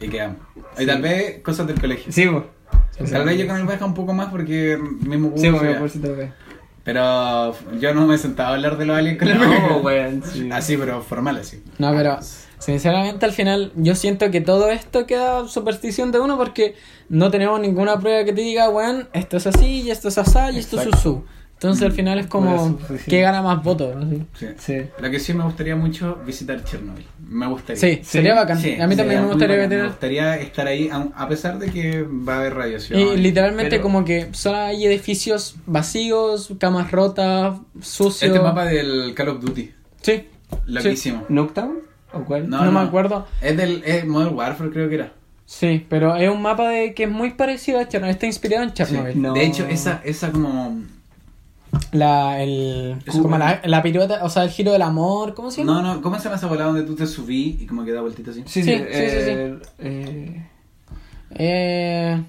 y 0.00 0.08
quedamos. 0.08 0.36
Y 0.78 0.86
tal 0.86 1.02
vez 1.02 1.40
cosas 1.42 1.66
del 1.66 1.80
colegio. 1.80 2.12
Sí, 2.12 2.26
pues. 2.28 2.44
Sí, 2.96 3.06
sí. 3.06 3.12
Tal 3.12 3.24
vez 3.24 3.38
yo 3.38 3.46
con 3.46 3.56
el 3.56 3.64
baja 3.66 3.84
un 3.84 3.94
poco 3.94 4.12
más 4.14 4.28
porque 4.28 4.78
mismo 5.00 5.32
Sí, 5.36 5.50
ya. 5.50 5.78
por 5.78 5.90
si 5.90 5.98
te 5.98 6.08
lo 6.08 6.16
ve. 6.16 6.32
Pero 6.84 7.54
yo 7.80 7.94
no 7.94 8.06
me 8.06 8.14
he 8.16 8.18
sentado 8.18 8.50
a 8.50 8.54
hablar 8.54 8.76
de 8.76 8.84
los 8.84 8.96
aliens 8.96 9.18
con 9.18 9.28
el 9.28 9.38
No, 9.38 9.78
weón, 9.78 10.22
sí. 10.22 10.48
Así, 10.52 10.76
pero 10.76 11.00
formal 11.02 11.38
así. 11.38 11.62
No, 11.78 11.92
pero 11.92 12.18
sinceramente 12.58 13.24
al 13.24 13.32
final 13.32 13.72
yo 13.76 13.94
siento 13.94 14.30
que 14.30 14.40
todo 14.40 14.70
esto 14.70 15.06
queda 15.06 15.48
superstición 15.48 16.12
de 16.12 16.20
uno 16.20 16.36
porque 16.36 16.74
no 17.08 17.30
tenemos 17.30 17.58
ninguna 17.60 17.98
prueba 17.98 18.24
que 18.24 18.32
te 18.32 18.42
diga, 18.42 18.68
weón, 18.68 19.08
esto 19.14 19.38
es 19.38 19.46
así 19.46 19.82
y 19.82 19.90
esto 19.90 20.08
es 20.08 20.18
asá 20.18 20.50
y 20.52 20.58
esto 20.58 20.78
es 20.78 20.86
Exacto. 20.86 21.24
Entonces 21.64 21.86
al 21.86 21.92
final 21.92 22.18
es 22.18 22.26
como 22.26 22.78
que 23.06 23.20
gana 23.20 23.40
más 23.42 23.62
votos. 23.62 23.96
¿no? 23.96 24.08
Sí. 24.10 24.22
Sí. 24.34 24.46
Sí. 24.58 24.82
Lo 25.00 25.10
que 25.10 25.18
sí 25.18 25.32
me 25.34 25.44
gustaría 25.44 25.74
mucho 25.76 26.18
visitar 26.26 26.62
Chernobyl. 26.62 27.04
Me 27.26 27.46
gustaría. 27.46 27.80
Sí, 27.80 28.00
sería 28.04 28.34
bacán. 28.34 28.58
Sí, 28.60 28.78
a 28.80 28.86
mí 28.86 28.94
también 28.96 29.22
me 29.22 29.28
gustaría 29.28 29.56
bacán. 29.56 29.78
Me 29.78 29.86
gustaría 29.88 30.36
estar 30.36 30.66
ahí, 30.66 30.90
a 30.92 31.28
pesar 31.28 31.58
de 31.58 31.70
que 31.70 32.02
va 32.02 32.34
a 32.34 32.38
haber 32.40 32.54
radiación. 32.54 33.00
Y 33.00 33.16
literalmente 33.16 33.70
Pero- 33.70 33.82
como 33.82 34.04
que 34.04 34.28
son 34.32 34.54
hay 34.54 34.84
edificios 34.84 35.56
vacíos, 35.66 36.52
camas 36.58 36.90
rotas, 36.90 37.56
sucios. 37.80 38.22
Este 38.22 38.40
mapa 38.40 38.64
del 38.66 39.14
Call 39.14 39.28
of 39.28 39.40
Duty. 39.40 39.70
Sí. 40.02 40.28
Loquísimo. 40.66 41.24
¿Nuketown? 41.28 41.78
¿O 42.12 42.20
cuál? 42.24 42.48
No, 42.48 42.70
me 42.70 42.80
acuerdo. 42.80 43.26
Es 43.40 43.56
del 43.56 43.82
es 43.84 44.04
Modern 44.06 44.34
Warfare, 44.34 44.70
creo 44.70 44.88
que 44.88 44.94
era. 44.96 45.12
Sí, 45.46 45.84
pero 45.90 46.16
es 46.16 46.28
un 46.30 46.40
mapa 46.40 46.68
de 46.68 46.94
que 46.94 47.04
es 47.04 47.10
muy 47.10 47.32
parecido 47.32 47.78
a 47.80 47.88
Chernobyl. 47.88 48.12
Está 48.14 48.26
inspirado 48.26 48.62
en 48.62 48.70
Sí. 48.70 48.76
Chernobyl. 48.76 49.20
No. 49.20 49.32
De 49.34 49.44
hecho, 49.44 49.66
esa, 49.66 50.00
esa 50.04 50.30
como. 50.30 50.82
La, 51.92 52.42
el, 52.42 52.96
como 53.10 53.38
la, 53.38 53.60
la 53.64 53.82
pirueta, 53.82 54.24
o 54.24 54.28
sea, 54.28 54.44
el 54.44 54.50
giro 54.50 54.72
del 54.72 54.82
amor, 54.82 55.34
¿cómo 55.34 55.50
se 55.50 55.60
llama? 55.64 55.80
No, 55.82 55.94
no, 55.94 56.02
¿cómo 56.02 56.16
se 56.18 56.24
llama 56.24 56.36
esa 56.36 56.46
volada 56.46 56.66
donde 56.68 56.82
tú 56.82 56.94
te 56.94 57.06
subí 57.06 57.58
y 57.60 57.66
como 57.66 57.84
que 57.84 57.92
da 57.92 58.00
vueltita 58.00 58.30
así? 58.32 58.42
Sí, 58.46 58.62
Sí, 58.62 58.78
sí, 58.78 58.84
sí, 58.92 59.08
sí, 59.10 59.60
sí. 59.80 60.36
eh, 61.30 62.22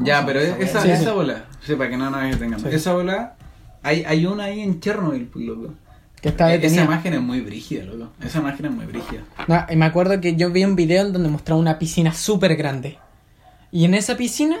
Ya, 0.00 0.24
pero 0.24 0.40
esa 0.40 0.56
esa, 0.58 0.82
Sí, 0.82 0.90
esa 0.90 1.04
sí. 1.04 1.10
bola, 1.10 1.44
sí, 1.64 1.74
para 1.74 1.90
que 1.90 1.96
no 1.96 2.10
nos 2.10 2.38
tengamos. 2.38 2.62
Sí. 2.62 2.68
Esa 2.74 2.92
bola, 2.94 3.34
hay, 3.82 4.04
hay 4.06 4.26
una 4.26 4.44
ahí 4.44 4.60
en 4.60 4.80
Chernobyl, 4.80 5.26
pues, 5.26 5.44
loco. 5.44 5.74
que 6.20 6.28
está 6.30 6.54
E- 6.54 6.64
Esa 6.64 6.84
imagen 6.84 7.14
es 7.14 7.20
muy 7.20 7.40
brígida, 7.40 7.84
loco. 7.84 8.12
Esa 8.22 8.38
imagen 8.40 8.66
es 8.66 8.72
muy 8.72 8.86
brígida. 8.86 9.22
No, 9.48 9.64
y 9.70 9.76
me 9.76 9.86
acuerdo 9.86 10.20
que 10.20 10.36
yo 10.36 10.50
vi 10.50 10.64
un 10.64 10.76
video 10.76 11.06
en 11.06 11.12
donde 11.12 11.28
mostraba 11.28 11.60
una 11.60 11.78
piscina 11.78 12.12
súper 12.12 12.56
grande. 12.56 12.98
Y 13.72 13.84
en 13.84 13.94
esa 13.94 14.16
piscina, 14.16 14.56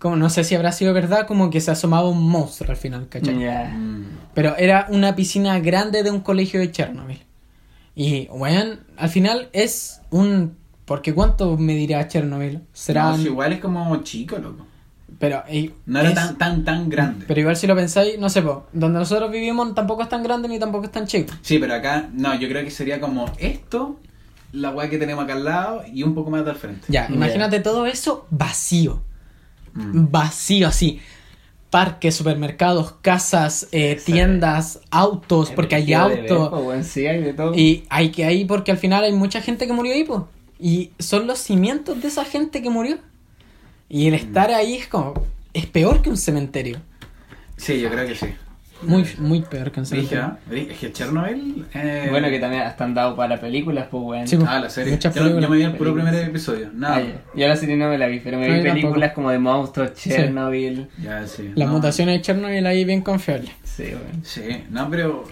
como 0.00 0.16
no 0.16 0.28
sé 0.30 0.42
si 0.42 0.56
habrá 0.56 0.72
sido 0.72 0.92
verdad, 0.92 1.26
como 1.28 1.50
que 1.50 1.60
se 1.60 1.70
asomaba 1.70 2.08
un 2.08 2.28
monstruo 2.28 2.70
al 2.70 2.76
final, 2.76 3.06
¿cachai? 3.08 3.34
Mm. 3.36 4.06
Pero 4.34 4.56
era 4.56 4.86
una 4.90 5.14
piscina 5.14 5.60
grande 5.60 6.02
de 6.02 6.10
un 6.10 6.20
colegio 6.20 6.58
de 6.58 6.72
Chernobyl. 6.72 7.20
Y, 7.94 8.26
weón, 8.32 8.80
al 8.96 9.08
final 9.10 9.48
es 9.52 10.00
un... 10.10 10.56
Porque 10.86 11.12
¿cuánto 11.14 11.56
medirá 11.56 12.08
Chernobyl? 12.08 12.62
Será... 12.72 13.10
No, 13.10 13.16
si 13.18 13.24
igual 13.26 13.52
es 13.52 13.60
como 13.60 13.94
chico, 14.02 14.38
loco. 14.38 14.66
Pero, 15.18 15.42
No 15.86 16.00
era 16.00 16.08
es- 16.08 16.14
tan, 16.14 16.38
tan, 16.38 16.64
tan 16.64 16.88
grande. 16.88 17.26
Pero 17.28 17.40
igual 17.40 17.56
si 17.56 17.66
lo 17.66 17.76
pensáis, 17.76 18.18
no 18.18 18.30
sé, 18.30 18.40
po, 18.42 18.66
donde 18.72 18.98
nosotros 19.00 19.30
vivimos 19.30 19.74
tampoco 19.74 20.02
es 20.02 20.08
tan 20.08 20.22
grande 20.22 20.48
ni 20.48 20.58
tampoco 20.58 20.86
es 20.86 20.92
tan 20.92 21.06
chico. 21.06 21.32
Sí, 21.42 21.58
pero 21.58 21.74
acá, 21.74 22.08
no, 22.14 22.34
yo 22.36 22.48
creo 22.48 22.64
que 22.64 22.70
sería 22.70 23.00
como 23.00 23.26
esto, 23.38 24.00
la 24.52 24.70
weá 24.70 24.88
que 24.88 24.96
tenemos 24.96 25.24
acá 25.24 25.34
al 25.34 25.44
lado 25.44 25.82
y 25.92 26.02
un 26.04 26.14
poco 26.14 26.30
más 26.30 26.46
al 26.46 26.56
frente. 26.56 26.86
Ya, 26.88 27.06
Ya. 27.06 27.14
imagínate 27.14 27.60
todo 27.60 27.84
eso 27.86 28.26
vacío. 28.30 29.02
Mm. 29.74 30.10
Vacío 30.10 30.68
así. 30.68 31.00
Parques, 31.70 32.16
supermercados, 32.16 32.94
casas, 33.00 33.68
eh, 33.70 34.00
tiendas, 34.04 34.80
autos, 34.90 35.50
porque 35.52 35.76
hay 35.76 35.92
autos. 35.94 36.50
weón, 36.52 36.82
sí, 36.82 37.06
hay 37.06 37.22
de 37.22 37.32
todo. 37.32 37.54
Y 37.54 37.84
hay 37.88 38.10
que 38.10 38.24
ahí 38.24 38.44
porque 38.44 38.72
al 38.72 38.78
final 38.78 39.04
hay 39.04 39.12
mucha 39.12 39.40
gente 39.40 39.66
que 39.68 39.72
murió 39.72 39.94
ahí. 39.94 40.04
Y 40.58 40.90
son 40.98 41.26
los 41.28 41.38
cimientos 41.38 42.02
de 42.02 42.08
esa 42.08 42.24
gente 42.24 42.60
que 42.60 42.70
murió. 42.70 42.98
Y 43.88 44.04
Mm. 44.04 44.08
el 44.08 44.14
estar 44.14 44.50
ahí 44.50 44.74
es 44.74 44.88
como. 44.88 45.14
Es 45.54 45.66
peor 45.66 46.02
que 46.02 46.10
un 46.10 46.16
cementerio. 46.16 46.80
Sí, 47.56 47.80
yo 47.80 47.88
creo 47.90 48.06
que 48.06 48.14
sí. 48.14 48.26
Muy, 48.82 49.04
muy 49.18 49.42
peor 49.42 49.70
que 49.70 49.80
en 49.80 49.86
San 49.86 50.00
Dije, 50.00 50.16
Antonio. 50.18 50.62
Es 50.70 50.78
que 50.78 50.92
Chernobyl. 50.92 51.66
eh, 51.74 52.06
Bueno, 52.10 52.28
que 52.30 52.38
también 52.38 52.62
hasta 52.62 52.84
han 52.84 52.94
dado 52.94 53.14
para 53.14 53.38
películas, 53.40 53.88
pues, 53.90 54.02
weón. 54.04 54.28
Sí, 54.28 54.36
pues. 54.36 54.48
Ah, 54.48 54.58
la 54.60 54.70
serie. 54.70 54.92
Muchas 54.92 55.14
Yo, 55.14 55.38
yo 55.40 55.48
me 55.48 55.56
vi 55.56 55.62
el 55.64 55.72
puro 55.76 55.92
primer 55.94 56.14
episodio. 56.14 56.70
Nada. 56.72 56.96
Ah. 56.98 57.20
Yo 57.34 57.46
la 57.48 57.56
serie 57.56 57.76
no 57.76 57.88
me 57.88 57.98
la 57.98 58.06
vi, 58.06 58.20
pero 58.20 58.38
me 58.38 58.48
No, 58.48 58.54
vi 58.54 58.60
tampoco. 58.60 58.80
películas 58.82 59.12
como 59.12 59.30
de 59.30 59.38
monstruos, 59.38 59.94
Chernobyl. 59.94 60.88
Ya, 61.02 61.26
sí. 61.26 61.52
Las 61.54 61.68
no. 61.68 61.74
mutaciones 61.74 62.16
de 62.16 62.22
Chernobyl 62.22 62.66
ahí 62.66 62.84
bien 62.84 63.02
confiables. 63.02 63.50
Sí, 63.64 63.84
weón. 63.84 64.24
Sí, 64.24 64.42
no, 64.70 64.88
pero. 64.90 65.24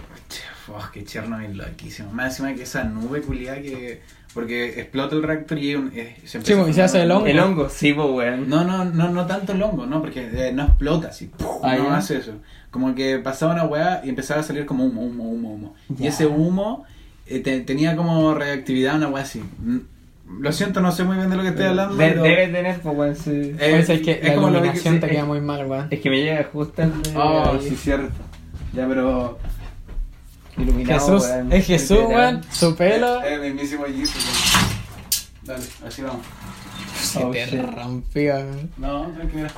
oh, 0.69 0.91
que 0.93 1.05
Chernobyl 1.05 1.57
loquísimo. 1.57 2.13
Más 2.13 2.27
encima 2.39 2.55
que 2.55 2.63
esa 2.65 2.85
nube 2.85 3.21
culiada 3.23 3.61
que. 3.63 4.03
Porque 4.35 4.79
explota 4.81 5.17
el 5.17 5.23
reactor 5.23 5.59
y 5.59 5.75
un, 5.75 5.91
eh, 5.97 6.15
se 6.25 6.37
empieza 6.37 6.45
Sí, 6.45 6.53
a 6.53 6.57
pues, 6.59 6.69
y 6.71 6.73
se 6.75 6.83
hace 6.83 7.03
el 7.03 7.11
hongo. 7.11 7.27
El 7.27 7.41
hongo, 7.41 7.69
sí, 7.71 7.95
pues, 7.95 8.09
weón. 8.09 8.49
No, 8.49 8.63
no, 8.63 8.85
no, 8.85 9.09
no 9.11 9.27
tanto 9.27 9.53
el 9.53 9.63
hongo, 9.63 9.87
no, 9.87 10.01
porque 10.03 10.29
eh, 10.33 10.53
no 10.53 10.65
explota 10.65 11.09
así. 11.09 11.27
¡pum! 11.35 11.47
Ah, 11.65 11.75
no 11.77 11.85
ya. 11.89 11.97
hace 11.97 12.19
eso. 12.19 12.35
Como 12.71 12.95
que 12.95 13.19
pasaba 13.19 13.53
una 13.55 13.65
weá 13.65 14.03
y 14.05 14.11
empezaba 14.11 14.41
a 14.41 14.43
salir 14.43 14.67
como 14.67 14.85
humo, 14.85 15.03
humo, 15.03 15.25
humo, 15.25 15.53
humo. 15.55 15.75
Y 15.99 16.03
Ya. 16.05 16.09
ese 16.11 16.27
humo 16.27 16.85
eh, 17.27 17.41
te- 17.41 17.61
tenía 17.61 17.95
como 17.97 18.35
reactividad 18.35 18.97
una 18.97 19.09
weá 19.09 19.23
así. 19.25 19.41
Mm, 19.59 19.79
Lo 20.41 20.53
siento, 20.53 20.83
no 20.83 20.93
sé 20.93 21.05
muy 21.05 21.17
bien 21.17 21.31
de 21.31 21.37
lo 21.37 21.43
que 21.43 21.49
estoy 21.49 21.65
hablando. 21.65 21.97
De- 21.97 22.09
pero- 22.11 22.23
Debe 22.23 22.49
tener, 22.49 22.81
pues, 22.81 22.97
weón, 22.97 23.17
sí. 23.17 23.31
Eh, 23.59 23.69
Pues 23.71 23.89
es 23.89 24.01
que 24.03 24.11
es 24.13 24.25
la 24.29 24.35
como 24.35 24.47
que- 24.49 24.53
iluminación 24.53 24.95
sí, 24.95 25.01
te 25.01 25.07
es- 25.07 25.13
queda 25.13 25.25
muy 25.25 25.41
mal, 25.41 25.67
weón. 25.67 25.87
Es 25.91 26.01
que 26.01 26.11
me 26.11 26.21
llega 26.23 26.45
justo 26.53 26.83
el 26.83 26.93
Oh, 27.17 27.51
ahí, 27.53 27.69
sí, 27.71 27.77
cierto. 27.77 28.13
Ya, 28.75 28.87
pero. 28.87 29.39
iluminado, 30.59 31.01
Jesús, 31.01 31.23
weón. 31.31 31.53
es 31.53 31.67
Jesús, 31.67 31.99
weón. 32.09 32.43
Su 32.51 32.77
pelo. 32.77 33.23
Es 33.23 33.33
el 33.33 33.41
mismísimo 33.55 33.85
Jesus. 33.87 34.25
Dale, 35.45 35.65
así 35.87 36.03
vamos. 36.03 36.21
Se 37.01 37.25
Oh, 37.25 37.31
te 37.31 37.63
rompió, 37.63 38.35
weón. 38.35 38.71
No, 38.77 39.07
tranquila. 39.17 39.49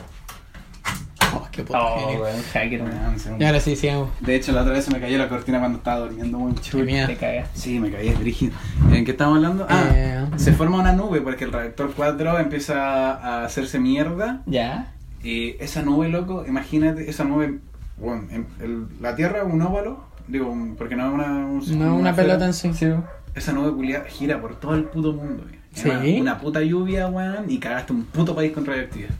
Qué 1.51 1.62
puto 1.64 1.78
Oh, 1.78 1.98
genio. 1.98 2.22
weón, 2.22 2.42
hacker, 2.53 2.82
weón. 2.82 3.40
Y 3.40 3.44
ahora 3.44 3.61
sí, 3.61 3.76
sigamos. 3.76 4.09
De 4.20 4.36
hecho, 4.36 4.53
la 4.53 4.62
otra 4.62 4.72
vez 4.74 4.84
se 4.84 4.92
me 4.92 5.01
cayó 5.01 5.18
la 5.18 5.28
cortina 5.28 5.59
cuando 5.59 5.78
estaba 5.78 6.01
durmiendo 6.01 6.38
mucho. 6.38 6.78
Qué 6.78 6.84
miedo. 6.84 7.07
Te 7.07 7.16
cagas. 7.16 7.48
Sí, 7.55 7.78
me 7.80 7.90
caí 7.90 8.11
rígido. 8.14 8.53
¿En 8.92 9.05
qué 9.05 9.11
estamos 9.11 9.36
hablando? 9.36 9.66
Ah, 9.68 9.84
Eh. 9.92 10.26
se 10.36 10.53
forma 10.53 10.78
una 10.78 10.92
nube 10.92 11.20
porque 11.20 11.44
el 11.44 11.53
reactor 11.53 11.92
4 11.96 12.38
empieza 12.38 13.12
a 13.12 13.44
hacerse 13.44 13.78
mierda. 13.78 14.42
¿Ya? 14.46 14.92
Y 15.22 15.57
esa 15.61 15.82
nube, 15.82 16.09
loco, 16.09 16.44
imagínate, 16.46 17.11
esa 17.11 17.24
nube, 17.24 17.59
bueno, 17.98 18.24
en- 18.30 18.46
el- 18.61 18.86
la 19.03 19.14
Tierra, 19.16 19.44
un 19.44 19.61
óvalo, 19.61 20.05
digo, 20.28 20.48
un- 20.51 20.76
porque 20.76 20.96
no 20.96 21.07
es 21.09 21.12
una, 21.14 21.24
un- 21.46 21.78
No 21.78 21.96
una 21.96 22.11
esfera. 22.11 22.28
pelota 22.28 22.46
en 22.46 22.55
sí. 22.55 22.70
Esa 23.34 23.53
nube 23.53 23.72
culiada 23.74 24.05
gira 24.07 24.40
por 24.40 24.59
todo 24.59 24.74
el 24.74 24.84
puto 24.84 25.12
mundo. 25.12 25.42
güey. 25.42 25.61
Sí. 25.72 25.88
Una, 25.88 26.20
una 26.32 26.38
puta 26.38 26.61
lluvia, 26.62 27.07
weón, 27.09 27.44
y 27.48 27.59
cagaste 27.59 27.92
un 27.92 28.05
puto 28.05 28.34
país 28.34 28.51
con 28.53 28.64
radioactividad. 28.66 29.11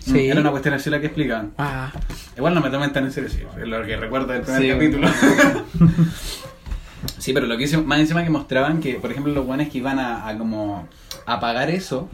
Sí. 0.00 0.28
Era 0.28 0.40
una 0.40 0.50
cuestión 0.50 0.74
así 0.74 0.90
la 0.90 1.00
que 1.00 1.06
explicaban. 1.06 1.52
Ah, 1.58 1.92
Igual 2.36 2.54
no 2.54 2.60
me 2.60 2.70
tomen 2.70 2.92
tan 2.92 3.04
en 3.04 3.12
serio, 3.12 3.30
sí, 3.30 3.40
es 3.60 3.68
lo 3.68 3.82
que 3.84 3.96
recuerdo 3.96 4.32
del 4.32 4.42
primer 4.42 4.62
Sí, 4.62 4.68
capítulo. 4.68 5.08
sí, 7.18 7.32
pero 7.32 7.46
lo 7.46 7.56
que 7.56 7.64
hizo, 7.64 7.82
más 7.82 8.00
encima 8.00 8.24
que 8.24 8.30
mostraban 8.30 8.80
que, 8.80 8.94
por 8.94 9.10
ejemplo, 9.10 9.32
los 9.32 9.44
guanes 9.46 9.68
que 9.68 9.78
iban 9.78 9.98
a, 9.98 10.26
a 10.28 10.36
como 10.38 10.88
apagar 11.26 11.70
eso, 11.70 12.08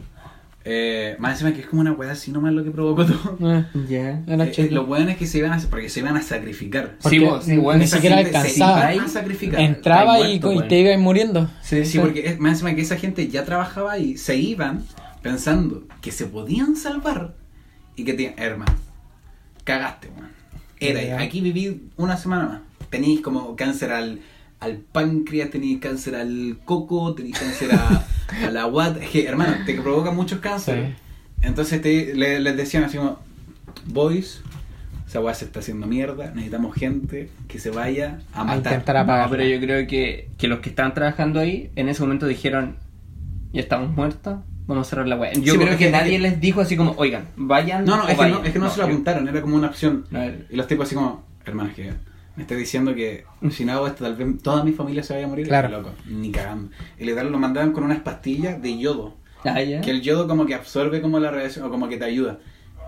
eh, 0.63 1.15
más 1.19 1.33
encima 1.33 1.53
que 1.53 1.61
es 1.61 1.67
como 1.67 1.81
una 1.81 1.91
weá 1.93 2.11
así 2.11 2.31
nomás 2.31 2.53
lo 2.53 2.63
que 2.63 2.71
provocó 2.71 3.05
todo. 3.05 3.37
eh, 3.51 3.65
Ya. 3.89 4.21
era 4.27 4.45
Eh, 4.45 4.51
chido. 4.51 4.75
los 4.81 4.87
weones 4.87 5.17
que 5.17 5.25
se 5.25 5.39
iban 5.39 5.53
a, 5.53 5.59
porque 5.69 5.89
se 5.89 6.01
iban 6.01 6.15
a 6.17 6.21
sacrificar. 6.21 6.97
Porque 7.01 7.17
Sí, 7.19 7.23
vos, 7.25 7.43
sí, 7.45 7.57
ni 7.57 7.87
siquiera 7.87 8.17
se 8.19 8.25
alcanzaba. 8.27 8.93
iba 8.93 9.05
a 9.05 9.09
sacrificar. 9.09 9.59
Entraba 9.59 10.19
y, 10.19 10.23
muerto, 10.39 10.51
y 10.53 10.57
weón. 10.57 10.67
te 10.67 10.79
iba 10.79 10.97
muriendo. 10.97 11.49
Sí, 11.61 11.85
Sí, 11.85 11.99
porque 11.99 12.27
es, 12.27 12.39
más 12.39 12.53
encima 12.53 12.75
que 12.75 12.81
esa 12.81 12.97
gente 12.97 13.27
ya 13.27 13.43
trabajaba 13.43 13.97
y 13.97 14.17
se 14.17 14.35
iban 14.37 14.83
pensando 15.21 15.83
que 16.01 16.11
se 16.11 16.25
podían 16.25 16.75
salvar 16.75 17.33
y 17.95 18.03
que 18.03 18.13
te, 18.13 18.33
hermano, 18.37 18.73
cagaste, 19.63 20.09
weón. 20.09 20.31
Era, 20.79 21.21
aquí 21.21 21.41
viví 21.41 21.89
una 21.97 22.17
semana 22.17 22.45
más. 22.45 22.61
Tenéis 22.89 23.21
como 23.21 23.55
cáncer 23.55 23.91
al, 23.91 24.19
al 24.59 24.77
páncreas, 24.77 25.49
tenéis 25.51 25.79
cáncer 25.79 26.15
al 26.15 26.57
coco, 26.65 27.13
tenéis 27.13 27.37
cáncer 27.39 27.73
a, 27.73 28.05
a 28.45 28.49
la 28.51 28.63
guata. 28.65 29.03
Es 29.03 29.09
que, 29.11 29.25
hermano, 29.27 29.53
te 29.65 29.75
provoca 29.79 30.11
muchos 30.11 30.39
cánceres. 30.39 30.89
Sí. 30.89 30.95
Entonces 31.43 31.81
te, 31.81 32.15
le- 32.15 32.39
les 32.39 32.57
decían 32.57 32.83
así 32.83 32.97
como, 32.97 33.19
boys, 33.85 34.41
esa 35.07 35.19
weá 35.21 35.33
se 35.35 35.45
está 35.45 35.59
haciendo 35.59 35.85
mierda, 35.87 36.31
necesitamos 36.31 36.75
gente 36.75 37.29
que 37.47 37.59
se 37.59 37.69
vaya 37.69 38.19
a 38.33 38.41
A 38.41 38.43
matar. 38.43 38.73
intentar 38.73 39.05
No, 39.05 39.29
pero 39.29 39.43
yo 39.43 39.59
creo 39.59 39.85
que, 39.87 40.29
que 40.37 40.47
los 40.47 40.59
que 40.61 40.69
estaban 40.69 40.93
trabajando 40.93 41.39
ahí 41.39 41.69
en 41.75 41.89
ese 41.89 42.01
momento 42.01 42.25
dijeron, 42.27 42.77
ya 43.53 43.61
estamos 43.61 43.95
muertos, 43.95 44.39
vamos 44.75 44.87
a 44.87 44.89
cerrar 44.89 45.07
la 45.07 45.15
web. 45.15 45.33
Yo 45.41 45.53
Sí, 45.53 45.59
creo 45.59 45.77
que 45.77 45.85
es 45.85 45.91
nadie 45.91 46.11
que- 46.13 46.19
les 46.19 46.39
dijo 46.41 46.61
así 46.61 46.75
como, 46.77 46.93
oigan, 46.97 47.27
vayan. 47.35 47.85
No, 47.85 47.97
no, 47.97 48.03
es 48.07 48.09
que 48.09 48.15
no, 48.15 48.21
vayan". 48.35 48.45
es 48.45 48.53
que 48.53 48.59
no, 48.59 48.69
se 48.69 48.77
lo 48.79 48.85
apuntaron, 48.85 49.27
era 49.27 49.41
como 49.41 49.55
una 49.55 49.67
opción. 49.67 50.05
A 50.13 50.19
ver. 50.19 50.47
Y 50.49 50.55
los 50.55 50.67
tipos 50.67 50.85
así 50.87 50.95
como, 50.95 51.23
hermano, 51.45 51.69
es 51.69 51.75
que 51.75 51.93
me 52.35 52.43
estás 52.43 52.57
diciendo 52.57 52.95
que 52.95 53.25
si 53.51 53.65
no 53.65 53.73
hago 53.73 53.87
esto, 53.87 54.03
tal 54.03 54.15
vez 54.15 54.41
toda 54.41 54.63
mi 54.63 54.71
familia 54.71 55.03
se 55.03 55.13
vaya 55.13 55.25
a 55.25 55.29
morir. 55.29 55.47
Claro. 55.47 55.69
Loco, 55.69 55.91
ni 56.07 56.31
cagando. 56.31 56.71
Y 56.99 57.05
literal 57.05 57.31
lo 57.31 57.39
mandaban 57.39 57.71
con 57.73 57.83
unas 57.83 57.99
pastillas 57.99 58.61
de 58.61 58.77
yodo. 58.77 59.17
Ah, 59.43 59.61
ya. 59.61 59.81
Que 59.81 59.91
el 59.91 60.01
yodo 60.01 60.27
como 60.27 60.45
que 60.45 60.53
absorbe 60.55 61.01
como 61.01 61.19
la 61.19 61.31
radiación, 61.31 61.65
o 61.65 61.69
como 61.69 61.89
que 61.89 61.97
te 61.97 62.05
ayuda. 62.05 62.39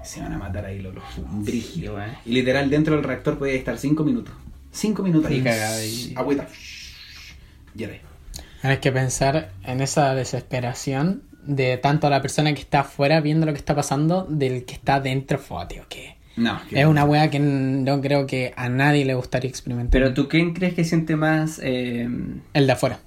Se 0.03 0.21
van 0.21 0.33
a 0.33 0.37
matar 0.37 0.65
ahí, 0.65 0.81
loco. 0.81 1.01
Brígido. 1.31 1.95
weón. 1.95 2.11
Y 2.25 2.33
literal 2.33 2.69
dentro 2.69 2.95
del 2.95 3.03
reactor 3.03 3.37
podía 3.37 3.53
estar 3.55 3.77
5 3.77 4.03
minutos. 4.03 4.33
5 4.71 5.01
minutos 5.01 5.29
ahí. 5.31 5.37
Sí, 5.37 5.43
cagado 5.43 5.75
ahí. 5.77 6.13
Agüita. 6.15 6.47
Ahí. 7.79 8.01
Hay 8.61 8.77
que 8.77 8.91
pensar 8.91 9.51
en 9.63 9.81
esa 9.81 10.13
desesperación 10.15 11.23
de 11.45 11.77
tanto 11.77 12.09
la 12.09 12.21
persona 12.21 12.53
que 12.53 12.61
está 12.61 12.81
afuera 12.81 13.19
viendo 13.21 13.45
lo 13.45 13.53
que 13.53 13.59
está 13.59 13.75
pasando 13.75 14.25
del 14.29 14.65
que 14.65 14.73
está 14.73 14.99
dentro. 14.99 15.37
Fue, 15.39 15.65
tío, 15.67 15.83
que 15.89 16.15
No, 16.37 16.59
que- 16.69 16.79
es 16.79 16.85
una 16.85 17.05
wea 17.05 17.29
que 17.29 17.39
no 17.39 18.01
creo 18.01 18.25
que 18.27 18.53
a 18.55 18.69
nadie 18.69 19.05
le 19.05 19.13
gustaría 19.13 19.49
experimentar. 19.49 19.91
Pero 19.91 20.13
tú, 20.13 20.27
¿quién 20.27 20.53
crees 20.53 20.73
que 20.73 20.83
siente 20.83 21.15
más 21.15 21.59
eh, 21.63 22.07
El 22.53 22.65
de 22.67 22.71
afuera. 22.71 22.99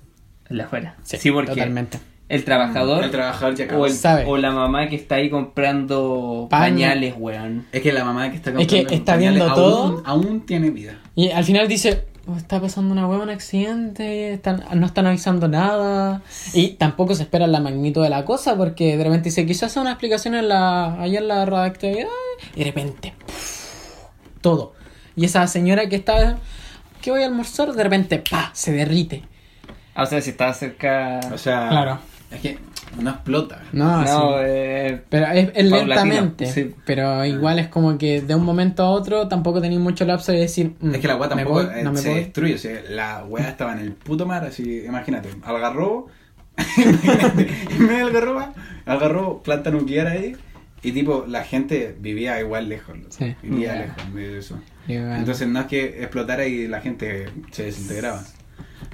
el 0.49 0.59
de 0.59 0.62
afuera? 0.62 0.97
Sí, 1.03 1.30
porque 1.30 1.51
totalmente. 1.53 1.99
el 2.28 2.45
trabajador 2.45 3.05
El 3.05 3.11
trabajador 3.11 3.55
ya 3.55 3.64
acabó. 3.66 3.82
o, 3.82 3.87
el, 3.87 3.93
Sabe. 3.93 4.24
o 4.26 4.37
la 4.37 4.51
mamá 4.51 4.89
que 4.89 4.97
está 4.97 5.14
ahí 5.16 5.30
comprando 5.30 6.47
Paño. 6.51 6.74
pañales, 6.76 7.14
weón. 7.18 7.66
Es 7.72 7.82
que 7.82 7.93
la 7.93 8.05
mamá 8.05 8.30
que 8.30 8.37
está 8.37 8.51
Es 8.51 8.57
que 8.66 8.76
comprando 8.78 8.95
está 8.95 9.12
pañales 9.14 9.43
viendo 9.43 9.55
aún- 9.55 9.95
todo. 9.95 10.03
Aún 10.05 10.47
tiene 10.47 10.70
vida. 10.70 10.99
Y 11.14 11.30
al 11.30 11.45
final 11.45 11.66
dice, 11.68 12.05
"Oh, 12.14 12.16
está 12.37 12.61
pasando 12.61 12.93
una 12.93 13.07
hueá, 13.07 13.20
un 13.20 13.31
accidente, 13.31 14.33
están, 14.33 14.64
no 14.74 14.87
están 14.87 15.07
avisando 15.07 15.47
nada. 15.49 16.22
Y 16.55 16.70
tampoco 16.70 17.14
se 17.14 17.22
espera 17.22 17.47
la 17.47 17.61
magnitud 17.61 18.03
de 18.03 18.11
la 18.11 18.24
cosa, 18.24 18.57
porque 18.57 18.97
de 18.97 19.05
repente 19.05 19.29
dice, 19.29 19.47
quizás 19.47 19.70
hacer 19.70 19.83
una 19.83 19.93
explicación 19.93 20.35
en 20.35 20.49
la, 20.49 21.01
allá 21.01 21.18
en 21.20 21.29
la 21.29 21.45
radioactividad, 21.47 22.09
y 22.55 22.59
de 22.61 22.64
repente, 22.64 23.14
¡puf! 23.27 23.66
todo. 24.41 24.74
Y 25.14 25.24
esa 25.24 25.47
señora 25.47 25.89
que 25.89 25.97
está, 25.97 26.39
que 27.01 27.11
voy 27.11 27.22
a 27.22 27.27
almorzar, 27.27 27.72
de 27.72 27.83
repente, 27.83 28.22
pa, 28.29 28.51
se 28.55 28.72
derrite. 28.72 29.22
Ah, 29.95 30.03
o 30.03 30.07
sea, 30.07 30.20
si 30.20 30.31
estaba 30.31 30.53
cerca... 30.53 31.20
O 31.33 31.39
sea, 31.39 31.68
Claro. 31.68 31.99
es 32.31 32.41
que 32.41 32.59
no 33.01 33.11
explota. 33.11 33.62
No, 33.72 34.01
no, 34.03 34.07
sí. 34.07 34.45
eh, 34.47 35.01
Pero 35.09 35.26
es, 35.26 35.64
lentamente. 35.64 36.47
sí. 36.47 36.74
Pero 36.84 37.24
igual 37.24 37.59
es 37.59 37.68
como 37.68 37.99
que 37.99 38.20
de 38.22 38.34
un 38.34 38.45
momento 38.45 38.82
a 38.84 38.91
otro 38.91 39.28
tampoco 39.28 39.61
tenéis 39.61 39.80
mucho 39.80 40.05
lapso 40.05 40.32
de 40.32 40.39
decir. 40.41 40.72
mm, 40.80 40.95
Es 40.95 41.01
que 41.01 41.09
la 41.09 41.16
weá 41.16 41.28
¿me 41.28 41.34
tampoco 41.37 41.64
voy? 41.66 41.78
eh, 41.78 41.82
¿No 41.82 41.97
se 41.97 42.09
voy? 42.11 42.18
destruye. 42.20 42.55
O 42.55 42.59
sea, 42.59 42.80
la 42.89 43.24
weá 43.24 43.49
estaba 43.49 43.72
en 43.74 43.80
el 43.80 43.93
puto 43.93 44.24
mar, 44.26 44.45
así, 44.45 44.84
imagínate, 44.87 45.28
algarrobo. 45.43 46.09
en 46.78 47.87
medio 47.87 48.07
del 48.07 48.16
algarrobo, 48.16 48.55
algarrobo, 48.87 49.43
planta 49.43 49.70
nuclear 49.70 50.07
ahí. 50.07 50.37
Y 50.82 50.93
tipo, 50.93 51.24
la 51.26 51.43
gente 51.43 51.97
vivía 52.01 52.39
igual 52.41 52.68
lejos. 52.68 52.97
Sí. 53.11 53.34
Vivía 53.43 53.74
Ya. 53.74 53.80
lejos 53.82 54.14
de 54.14 54.39
eso. 54.39 54.61
Igual. 54.87 55.16
Entonces 55.18 55.49
no 55.49 55.61
es 55.61 55.66
que 55.66 55.84
explotara 56.03 56.47
y 56.47 56.68
la 56.68 56.80
gente 56.80 57.26
se 57.51 57.64
desintegraba. 57.64 58.22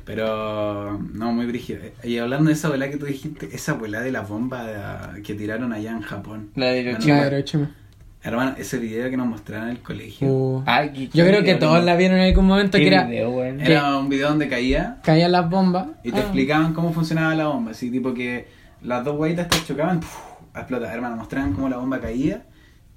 Pero 0.04 0.98
no, 1.12 1.32
muy 1.32 1.46
brígido. 1.46 1.80
Y 2.02 2.18
hablando 2.18 2.48
de 2.48 2.54
esa 2.54 2.68
abuela 2.68 2.90
que 2.90 2.96
tú 2.96 3.06
dijiste, 3.06 3.48
esa 3.54 3.72
abuela 3.72 4.00
de 4.00 4.10
la 4.12 4.22
bomba 4.22 5.12
que 5.24 5.34
tiraron 5.34 5.72
allá 5.72 5.92
en 5.92 6.00
Japón. 6.02 6.50
La 6.56 6.66
de 6.66 6.80
Hiroshima. 6.82 7.18
Claro, 7.18 7.36
Hiroshima. 7.38 7.70
Hermano, 8.24 8.54
ese 8.56 8.78
video 8.78 9.10
que 9.10 9.16
nos 9.16 9.26
mostraron 9.26 9.68
en 9.68 9.76
el 9.76 9.82
colegio. 9.82 10.28
Uh, 10.28 10.62
Ay, 10.66 10.90
qué- 10.90 11.08
Yo 11.08 11.26
creo 11.26 11.42
que 11.42 11.56
todos 11.56 11.80
¿no? 11.80 11.84
la 11.84 11.96
vieron 11.96 12.18
en 12.18 12.24
algún 12.28 12.46
momento 12.46 12.78
Qué 12.78 12.84
que 12.84 12.88
era. 12.88 13.04
video. 13.04 13.42
Era 13.44 13.96
un 13.98 14.08
video 14.08 14.28
donde 14.28 14.48
caía 14.48 14.98
Caían 15.02 15.32
las 15.32 15.50
bombas. 15.50 15.88
y 16.04 16.12
te 16.12 16.18
Ah. 16.18 16.22
explicaban 16.22 16.72
cómo 16.72 16.92
funcionaba 16.92 17.34
la 17.34 17.48
bomba. 17.48 17.72
Así 17.72 17.90
tipo 17.90 18.14
que 18.14 18.46
las 18.82 19.04
dos 19.04 19.16
guaitas 19.16 19.48
te 19.48 19.58
chocaban, 19.66 19.98
¡puf! 20.00 20.16
a 20.54 20.60
explotar. 20.60 20.94
Hermano, 20.94 21.16
mostraban 21.16 21.52
cómo 21.52 21.68
la 21.68 21.78
bomba 21.78 22.00
caía 22.00 22.42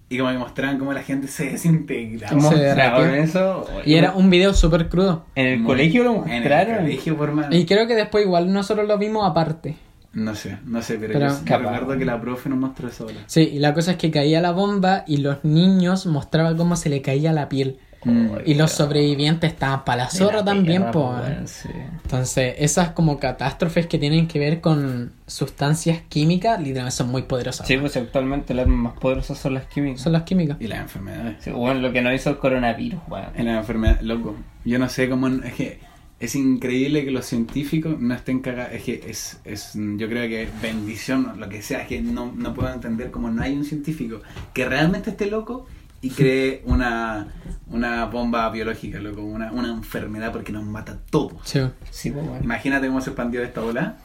y 0.09 0.17
como 0.17 0.31
que 0.31 0.37
mostraban 0.37 0.77
cómo 0.77 0.93
la 0.93 1.01
gente 1.03 1.27
se 1.27 1.49
desintegraba. 1.51 2.33
¿Cómo 2.35 2.51
se 2.51 3.21
eso? 3.21 3.65
Y 3.85 3.95
era 3.95 4.13
un 4.13 4.29
video 4.29 4.53
súper 4.53 4.87
crudo. 4.89 5.25
¿En 5.35 5.47
el 5.47 5.59
Muy- 5.59 5.67
colegio 5.67 6.03
lo 6.03 6.25
En 6.25 6.31
el 6.31 6.39
mostraron? 6.41 6.77
colegio, 6.83 7.17
por 7.17 7.31
mano. 7.31 7.55
Y 7.55 7.65
creo 7.65 7.87
que 7.87 7.95
después 7.95 8.23
igual 8.25 8.51
nosotros 8.53 8.87
lo 8.87 8.97
vimos 8.97 9.29
aparte. 9.29 9.75
No 10.13 10.33
sé, 10.33 10.57
no 10.65 10.81
sé, 10.81 10.97
pero, 10.97 11.13
Pero- 11.13 11.27
yo, 11.27 11.35
Capaz. 11.43 11.71
recuerdo 11.79 11.97
que 11.99 12.05
la 12.05 12.21
profe 12.21 12.47
nos 12.49 12.57
mostró 12.57 12.87
eso 12.87 13.03
ahora. 13.03 13.17
Sí, 13.25 13.49
y 13.53 13.59
la 13.59 13.73
cosa 13.73 13.91
es 13.91 13.97
que 13.97 14.11
caía 14.11 14.39
la 14.39 14.51
bomba 14.51 15.03
y 15.07 15.17
los 15.17 15.43
niños 15.43 16.05
mostraban 16.05 16.55
cómo 16.55 16.77
se 16.77 16.87
le 16.89 17.01
caía 17.01 17.33
la 17.33 17.49
piel. 17.49 17.79
Mm. 18.05 18.27
Y 18.45 18.53
los 18.53 18.71
sobrevivientes 18.71 19.51
estaban 19.51 19.83
para 19.83 20.03
la 20.03 20.09
zorra 20.09 20.45
también, 20.45 20.91
po. 20.91 21.15
sí. 21.45 21.69
Entonces, 22.03 22.55
esas 22.59 22.89
como 22.91 23.19
catástrofes 23.19 23.87
que 23.87 23.97
tienen 23.97 24.27
que 24.27 24.37
ver 24.37 24.61
con 24.61 25.11
sustancias 25.25 26.01
químicas, 26.07 26.59
literalmente 26.59 26.95
son 26.95 27.09
muy 27.09 27.23
poderosas. 27.23 27.67
Sí, 27.67 27.77
pues 27.77 27.97
actualmente 27.97 28.53
las 28.53 28.67
más 28.67 28.93
poderosas 28.93 29.39
son 29.39 29.55
las 29.55 29.65
químicas. 29.65 30.01
Son 30.01 30.13
las 30.13 30.23
químicas. 30.23 30.57
Y 30.59 30.67
las 30.67 30.79
enfermedades. 30.79 31.37
Sí, 31.43 31.49
bueno, 31.49 31.81
lo 31.81 31.91
que 31.91 32.01
no 32.01 32.13
hizo 32.13 32.29
el 32.29 32.37
coronavirus, 32.37 32.99
weón. 33.07 33.25
En 33.35 33.47
la 33.47 33.57
enfermedad, 33.57 33.99
loco. 34.01 34.35
Yo 34.63 34.77
no 34.77 34.87
sé 34.87 35.09
cómo. 35.09 35.27
Es 35.27 35.53
que 35.53 35.79
es 36.19 36.35
increíble 36.35 37.03
que 37.03 37.11
los 37.11 37.25
científicos 37.25 37.99
no 37.99 38.13
estén 38.13 38.39
cagados. 38.39 38.73
Es 38.73 38.83
que 38.83 39.03
es, 39.07 39.39
es. 39.45 39.71
Yo 39.73 40.07
creo 40.07 40.29
que 40.29 40.43
es 40.43 40.61
bendición, 40.61 41.39
lo 41.39 41.49
que 41.49 41.63
sea. 41.63 41.81
Es 41.81 41.87
que 41.87 42.01
no, 42.01 42.31
no 42.35 42.53
puedo 42.53 42.71
entender 42.71 43.09
cómo 43.09 43.31
no 43.31 43.41
hay 43.41 43.53
un 43.53 43.65
científico 43.65 44.21
que 44.53 44.65
realmente 44.65 45.09
esté 45.09 45.25
loco 45.25 45.65
y 46.05 46.09
cree 46.11 46.61
una, 46.65 47.27
una 47.67 48.05
bomba 48.05 48.49
biológica, 48.49 48.99
loco. 48.99 49.21
Una, 49.23 49.51
una 49.51 49.69
enfermedad 49.69 50.31
porque 50.31 50.51
nos 50.51 50.63
mata 50.63 50.93
a 50.93 50.97
todos. 51.09 51.33
Sí. 51.43 51.59
Sí, 51.89 52.11
pues. 52.11 52.25
Imagínate 52.43 52.87
cómo 52.87 53.01
se 53.01 53.09
expandió 53.09 53.41
esta 53.43 53.61
ola. 53.63 53.95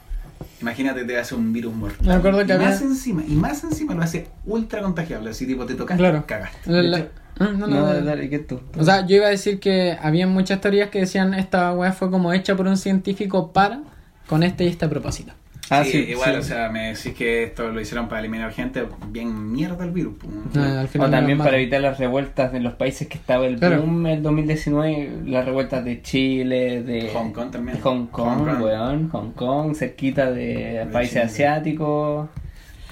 Imagínate 0.61 1.03
te 1.05 1.17
hace 1.19 1.35
un 1.35 1.53
virus 1.53 1.73
mortal. 1.73 2.07
Me 2.07 2.13
acuerdo 2.13 2.45
que 2.45 2.53
y 2.55 2.57
más 2.57 2.81
encima, 2.81 3.23
y 3.27 3.33
más 3.35 3.63
encima 3.63 3.93
lo 3.93 4.01
hace 4.01 4.27
ultra 4.45 4.81
contagiable. 4.81 5.29
Así 5.29 5.45
tipo 5.45 5.65
te 5.67 5.75
tocaste, 5.75 6.01
Claro. 6.01 6.25
cagaste. 6.25 6.71
La- 6.71 6.81
la- 6.81 6.97
hecho- 6.99 7.09
Ah, 7.39 7.45
no, 7.57 7.65
no, 7.65 7.67
No, 7.67 7.81
dale. 7.85 7.93
dale, 7.99 8.05
dale, 8.05 8.29
¿qué 8.29 8.39
tú? 8.39 8.59
O 8.77 8.83
sea, 8.83 9.05
yo 9.07 9.15
iba 9.15 9.25
a 9.27 9.29
decir 9.29 9.59
que 9.59 9.97
había 10.01 10.27
muchas 10.27 10.59
teorías 10.61 10.89
que 10.89 10.99
decían 10.99 11.33
esta 11.33 11.71
weá 11.73 11.91
fue 11.93 12.11
como 12.11 12.33
hecha 12.33 12.55
por 12.55 12.67
un 12.67 12.77
científico 12.77 13.51
para 13.53 13.81
con 14.27 14.43
este 14.43 14.65
y 14.65 14.67
este 14.67 14.87
propósito. 14.87 15.33
Ah, 15.73 15.83
sí, 15.85 15.91
sí, 15.91 15.97
igual, 16.11 16.31
sí. 16.33 16.37
o 16.39 16.43
sea, 16.43 16.69
me 16.69 16.93
decís 16.93 17.13
que 17.13 17.43
esto 17.43 17.69
lo 17.71 17.79
hicieron 17.79 18.07
para 18.09 18.19
eliminar 18.19 18.51
gente, 18.51 18.83
bien 19.07 19.51
mierda 19.53 19.85
el 19.85 19.91
virus. 19.91 20.15
Ah, 20.55 20.81
al 20.81 20.87
final 20.89 21.07
O 21.07 21.11
también 21.11 21.37
para 21.37 21.55
evitar 21.57 21.79
las 21.81 21.97
revueltas 21.97 22.53
en 22.53 22.63
los 22.63 22.73
países 22.73 23.07
que 23.07 23.17
estaba 23.17 23.45
el 23.47 23.57
Claro. 23.57 23.81
boom 23.81 24.05
en 24.07 24.13
el 24.17 24.21
2019, 24.23 25.21
las 25.25 25.45
revueltas 25.45 25.83
de 25.85 26.01
Chile, 26.01 26.83
de 26.83 27.09
Hong 27.13 27.31
Kong 27.31 27.51
también. 27.51 27.77
de 27.77 27.83
Hong 27.83 28.07
Kong, 28.07 28.39
Hong 28.39 28.45
Kong. 28.45 28.61
weón, 28.61 29.09
Hong 29.09 29.31
Kong, 29.31 29.73
cerquita 29.75 30.29
de, 30.31 30.85
países 30.91 31.13
Chile. 31.13 31.23
asiáticos. 31.47 32.27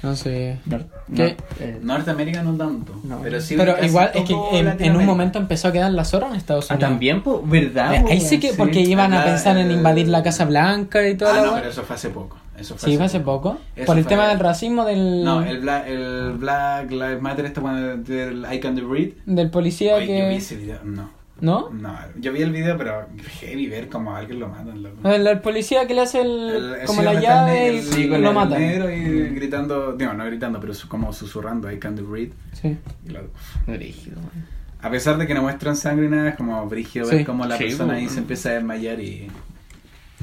No 0.01 0.15
sé. 0.15 0.57
nor- 0.65 0.85
¿Qué? 1.13 1.35
eh, 1.59 1.77
Norteamérica 1.81 2.41
no 2.41 2.53
tanto, 2.55 2.95
No. 3.03 3.19
pero 3.21 3.41
sí. 3.41 3.55
Pero 3.57 3.75
igual 3.83 4.11
es 4.13 4.21
que 4.21 4.33
todo 4.33 4.51
en, 4.57 4.81
en 4.81 4.95
un 4.95 5.05
momento 5.05 5.39
empezó 5.39 5.67
a 5.67 5.71
quedar 5.73 5.91
la 5.91 6.05
zorra 6.05 6.29
en 6.29 6.35
Estados 6.35 6.71
ah, 6.71 6.75
Unidos. 6.75 6.89
también, 6.89 7.21
pues, 7.21 7.37
¿verdad? 7.43 7.95
Eh, 7.95 8.05
Ahí 8.09 8.21
sí 8.21 8.39
que, 8.39 8.53
porque 8.53 8.79
iban 8.79 9.11
a 9.11 9.17
La- 9.19 9.25
pensar 9.25 9.57
en 9.57 9.69
invadir 9.69 10.07
la 10.07 10.23
Casa 10.23 10.45
Blanca 10.45 11.05
y 11.05 11.15
toda 11.17 11.33
Ah, 11.33 11.41
la 11.41 11.45
no, 11.47 11.53
pero 11.55 11.69
eso 11.69 11.83
fue 11.83 11.97
hace 11.97 12.09
poco. 12.11 12.37
Eso 12.59 12.75
fue 12.77 12.89
Sí, 12.89 12.97
hace 13.01 13.19
poco. 13.21 13.57
Eso 13.75 13.85
Por 13.85 13.97
el 13.97 14.05
tema 14.05 14.27
del 14.27 14.39
racismo 14.39 14.85
del, 14.85 15.23
No, 15.23 15.41
el 15.43 15.59
Black, 15.59 15.87
el 15.87 16.33
Black 16.37 16.91
Lives 16.91 17.21
Matter, 17.21 17.45
este 17.45 17.59
bueno, 17.59 17.97
del 17.97 18.45
I 18.51 18.59
Can 18.59 18.75
Read. 18.91 19.09
del 19.25 19.49
policía 19.49 19.95
Oye, 19.95 20.07
yo 20.07 20.13
vi 20.25 20.31
que... 20.31 20.35
ese 20.35 20.55
video, 20.57 20.79
no. 20.83 21.17
¿No? 21.41 21.69
No, 21.69 21.97
yo 22.19 22.33
vi 22.33 22.41
el 22.41 22.51
video, 22.51 22.77
pero 22.77 23.07
heavy 23.39 23.67
ver 23.67 23.87
como 23.87 24.13
a 24.13 24.17
alguien 24.19 24.41
lo 24.41 24.49
matan, 24.49 24.83
loco. 24.83 25.07
El, 25.09 25.25
el 25.25 25.39
policía 25.39 25.87
que 25.87 25.93
le 25.93 26.01
hace 26.01 26.19
el, 26.19 26.75
El- 26.81 26.85
como 26.85 27.01
la 27.01 27.13
llave 27.13 27.69
el- 27.69 27.75
y 27.77 27.81
sí, 27.81 28.09
con 28.09 28.21
lo 28.21 28.29
el 28.29 28.35
mata. 28.35 28.59
negro 28.59 28.91
y 28.91 29.29
gritando, 29.35 29.93
digo, 29.93 30.11
no 30.11 30.25
gritando, 30.25 30.59
pero 30.59 30.73
como 30.89 31.13
susurrando, 31.13 31.71
I 31.71 31.79
can't 31.79 31.97
read. 32.11 32.31
Sí. 32.51 32.77
Y 33.07 33.09
lo- 33.11 33.21
Brígido, 33.67 34.17
weón. 34.17 34.59
A 34.81 34.89
pesar 34.89 35.17
de 35.17 35.27
que 35.27 35.33
no 35.33 35.41
muestran 35.43 35.77
sangre 35.77 36.09
nada, 36.09 36.27
es 36.29 36.35
como 36.35 36.65
brígido 36.67 37.05
Sí. 37.05 37.15
ver 37.17 37.25
cómo 37.25 37.45
la 37.45 37.55
Sí, 37.57 37.63
persona 37.65 37.93
ahí 37.93 38.09
se 38.09 38.19
empieza 38.19 38.49
a 38.49 38.53
desmayar 38.55 38.99
y... 38.99 39.29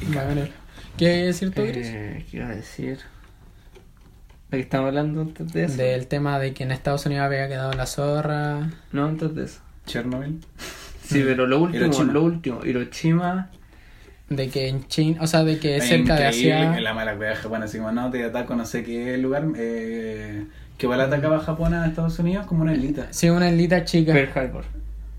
y. 0.03 0.05
¿Qué 0.97 1.09
decir 1.27 1.51
tú, 1.53 1.63
Chris? 1.63 1.87
Eh, 1.89 2.25
¿Qué 2.31 2.39
iba 2.39 2.49
a 2.49 2.55
decir? 2.55 2.99
¿De 4.51 4.59
qué 4.59 4.61
estamos 4.61 4.89
hablando 4.89 5.21
antes 5.23 5.53
de 5.53 5.65
eso? 5.65 5.77
Del 5.77 6.07
tema 6.07 6.39
de 6.39 6.55
que 6.55 6.65
en 6.65 6.71
Estados 6.73 7.05
Unidos 7.07 7.25
había 7.25 7.49
quedado 7.49 7.73
la 7.73 7.87
zorra. 7.87 8.71
No, 8.93 9.05
antes 9.07 9.35
de 9.35 9.45
eso. 9.45 9.61
Chernobyl. 9.87 10.41
Sí, 11.07 11.23
pero 11.25 11.47
lo 11.47 11.61
último, 11.61 11.85
Hiroshima. 11.85 12.13
lo 12.13 12.23
último. 12.25 12.65
Hiroshima. 12.65 13.49
De 14.29 14.49
que 14.49 14.67
en 14.67 14.89
China, 14.89 15.19
o 15.23 15.29
sea, 15.29 15.45
de 15.45 15.61
que 15.61 15.77
Es 15.77 15.85
cerca 15.87 16.17
de 16.17 16.27
Asia. 16.27 16.75
que 16.75 16.81
la 16.81 16.95
mala 16.95 17.15
wea 17.15 17.31
de 17.31 17.37
Japón, 17.37 17.63
así 17.63 17.79
como 17.79 17.93
no, 17.93 18.11
te 18.11 18.25
ataco 18.25 18.57
no 18.57 18.67
sé 18.67 18.83
qué 18.83 19.17
lugar, 19.17 19.45
eh, 19.57 20.47
que 20.77 20.87
igual 20.87 21.01
atacaba 21.01 21.37
a 21.37 21.39
Japón 21.39 21.75
a 21.75 21.87
Estados 21.87 22.19
Unidos 22.19 22.45
como 22.47 22.63
una 22.63 22.75
islita. 22.75 23.07
Sí, 23.11 23.31
una 23.31 23.49
islita 23.49 23.85
chica. 23.85 24.15
Pearl 24.15 24.33
Harbor. 24.37 24.65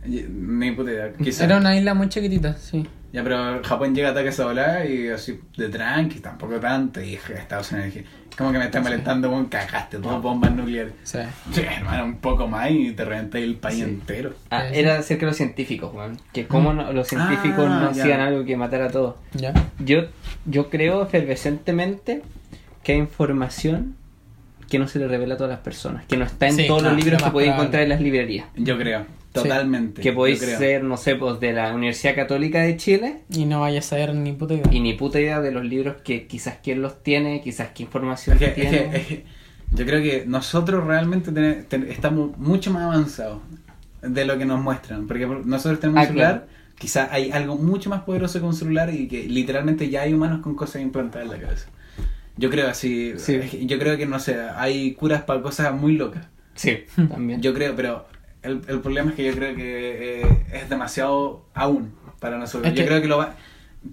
Y- 0.08 0.26
Ni 0.30 0.72
puta 0.72 0.92
idea, 0.92 1.12
quizá. 1.14 1.46
Era 1.46 1.58
una 1.58 1.76
isla 1.76 1.94
muy 1.94 2.10
chiquitita, 2.10 2.56
sí. 2.56 2.86
Ya, 3.14 3.24
pero 3.24 3.64
Japón 3.64 3.96
llega 3.96 4.10
a 4.10 4.12
ataque 4.12 4.30
esa 4.30 4.86
y 4.86 5.08
así 5.08 5.40
de 5.56 5.70
tranqui, 5.70 6.20
tampoco 6.20 6.60
tanto. 6.60 7.00
Y 7.02 7.12
dije, 7.12 7.34
Estados 7.36 7.72
Unidos 7.72 7.94
dije, 7.94 8.06
como 8.38 8.52
que 8.52 8.60
me 8.60 8.66
está 8.66 8.82
molestando, 8.82 9.30
weón, 9.30 9.46
cagaste, 9.46 9.98
dos 9.98 10.22
bombas 10.22 10.52
nucleares. 10.52 10.94
Sí. 11.04 11.20
Sí, 11.54 11.62
hermano, 11.62 12.04
un 12.06 12.18
poco 12.18 12.48
más 12.48 12.70
y 12.70 12.92
te 12.92 13.06
reventé 13.06 13.44
el 13.44 13.56
país 13.56 13.78
Sí. 13.78 13.84
entero. 13.84 14.34
Ah, 14.52 14.68
era 14.68 15.00
acerca 15.00 15.22
de 15.22 15.28
los 15.28 15.38
científicos, 15.38 15.92
weón. 15.94 16.18
Que 16.34 16.46
como 16.48 16.74
no- 16.74 16.92
los 16.94 17.08
científicos 17.08 17.66
Ah, 17.68 17.80
no 17.82 17.94
ya. 17.94 18.04
hacían 18.04 18.20
algo 18.20 18.44
que 18.46 18.58
matara 18.58 18.86
a 18.88 18.92
todos. 18.92 19.16
¿Ya? 19.34 19.54
Yo, 19.80 20.02
yo 20.46 20.70
creo 20.70 21.02
efervescentemente 21.04 22.22
que 22.84 22.92
hay 22.94 23.00
información 23.00 23.96
que 24.70 24.80
no 24.80 24.88
se 24.90 25.00
le 25.00 25.08
revela 25.08 25.36
a 25.36 25.38
todas 25.38 25.52
las 25.52 25.62
personas. 25.62 26.06
Que 26.06 26.18
no 26.18 26.26
está 26.26 26.48
en 26.48 26.56
Sí, 26.56 26.68
todos 26.68 26.82
claro, 26.82 26.96
los 26.96 27.04
libros 27.06 27.24
que 27.24 27.32
podéis 27.32 27.54
encontrar 27.54 27.84
en 27.84 27.90
las 27.90 28.02
librerías. 28.02 28.48
Yo 28.58 28.78
creo, 28.78 29.06
totalmente. 29.44 30.02
Que 30.02 30.12
podéis 30.14 30.40
ser, 30.40 30.84
no 30.84 30.98
sé, 30.98 31.16
pues 31.16 31.40
de 31.40 31.54
la 31.54 31.74
Universidad 31.74 32.16
Católica 32.16 32.62
de 32.62 32.78
Chile 32.78 33.22
Y 33.30 33.46
no 33.46 33.62
vaya 33.62 33.80
a 33.80 33.82
saber 33.82 34.14
ni 34.16 34.34
puta 34.34 34.54
idea. 34.54 34.66
y 34.72 34.80
ni 34.80 34.94
puta 34.94 35.20
idea 35.20 35.42
de 35.42 35.52
los 35.52 35.64
libros 35.66 35.98
que 36.04 36.28
quizás 36.28 36.58
quién 36.64 36.82
los 36.82 37.04
tiene, 37.04 37.42
quizás 37.42 37.70
qué 37.76 37.84
información 37.84 38.36
Es 38.36 38.40
que, 38.40 38.62
es 38.64 38.70
tiene. 38.70 38.90
que- 38.92 38.98
es 38.98 39.08
que 39.08 39.26
yo 39.74 39.86
creo 39.86 40.02
que 40.02 40.24
nosotros 40.26 40.86
realmente 40.88 41.32
ten- 41.32 41.88
estamos 41.90 42.38
mucho 42.38 42.72
más 42.72 42.84
avanzados 42.84 43.40
de 44.02 44.26
lo 44.26 44.38
que 44.38 44.46
nos 44.46 44.62
muestran. 44.62 45.08
Porque 45.08 45.26
nosotros 45.26 45.80
tenemos 45.80 46.00
Ah, 46.00 46.02
un 46.04 46.08
celular, 46.08 46.32
claro. 46.46 46.48
quizás 46.80 47.10
hay 47.12 47.32
algo 47.32 47.56
mucho 47.58 47.90
más 47.90 48.04
poderoso 48.04 48.40
que 48.40 48.46
un 48.46 48.54
celular 48.54 48.94
y 48.94 49.08
que 49.08 49.24
literalmente 49.24 49.90
ya 49.90 50.04
hay 50.04 50.14
humanos 50.14 50.42
con 50.42 50.56
cosas 50.56 50.82
implantadas 50.82 51.26
en 51.28 51.34
la 51.34 51.40
cabeza. 51.48 51.68
Yo 52.38 52.50
creo 52.52 52.68
así, 52.70 53.14
Sí. 53.18 53.34
es 53.36 53.50
que 53.50 53.66
yo 53.66 53.80
creo 53.80 53.98
que 53.98 54.06
no 54.06 54.20
sé, 54.20 54.38
hay 54.56 54.94
curas 54.94 55.24
para 55.24 55.42
cosas 55.42 55.74
muy 55.74 55.98
locas. 55.98 56.26
Sí, 56.56 56.78
también. 57.10 57.42
Yo 57.42 57.54
creo, 57.54 57.76
pero 57.76 58.06
el, 58.44 58.62
el 58.68 58.80
problema 58.82 59.12
es 59.12 59.16
que 59.16 59.26
yo 59.26 59.34
creo 59.34 59.56
que 59.56 60.22
eh, 60.22 60.46
es 60.54 60.70
demasiado 60.70 61.46
aún 61.54 61.94
para 62.20 62.38
nosotros. 62.38 62.68
Es 62.72 62.74
yo 62.78 62.84
que- 62.84 62.88
creo 62.88 63.02
que 63.02 63.08
lo 63.08 63.18
va... 63.18 63.36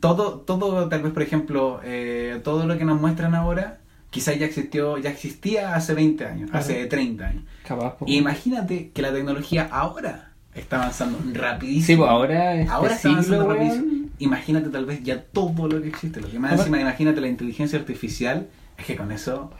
Todo, 0.01 0.41
todo, 0.41 0.89
tal 0.89 1.03
vez, 1.03 1.13
por 1.13 1.23
ejemplo, 1.23 1.81
eh, 1.85 2.41
todo 2.43 2.67
lo 2.67 2.77
que 2.79 2.85
nos 2.85 3.01
muestran 3.01 3.35
ahora, 3.35 3.79
quizás 4.11 4.37
ya 4.39 4.47
existió, 4.47 4.99
ya 4.99 5.11
existía 5.11 5.75
hace 5.75 5.95
20 5.95 6.25
años, 6.27 6.51
Ajá. 6.51 6.59
hace 6.61 6.87
30 6.87 7.27
años. 7.27 7.43
Capaz. 7.67 7.97
Y 8.07 8.17
imagínate 8.17 8.91
que 8.91 9.03
la 9.03 9.13
tecnología 9.13 9.69
ahora 9.71 10.33
está 10.55 10.77
avanzando 10.83 11.19
rapidísimo. 11.33 11.87
Sí, 11.87 11.97
pues 11.97 12.11
ahora 12.11 12.55
este 12.61 12.73
Ahora 12.73 12.95
está 12.95 13.03
siglo, 13.03 13.17
avanzando 13.37 13.45
weón, 13.47 13.57
rapidísimo. 13.59 14.09
Imagínate 14.19 14.69
tal 14.71 14.85
vez 14.87 15.03
ya 15.05 15.23
todo 15.23 15.69
lo 15.69 15.81
que 15.83 15.89
existe. 15.89 16.21
Lo 16.21 16.29
que 16.31 16.39
más 16.39 16.53
encima, 16.59 16.81
imagínate 16.81 17.21
la 17.21 17.29
inteligencia 17.29 17.79
artificial. 17.79 18.49
Es 18.79 18.87
que 18.87 18.97
con 18.97 19.13
eso... 19.13 19.53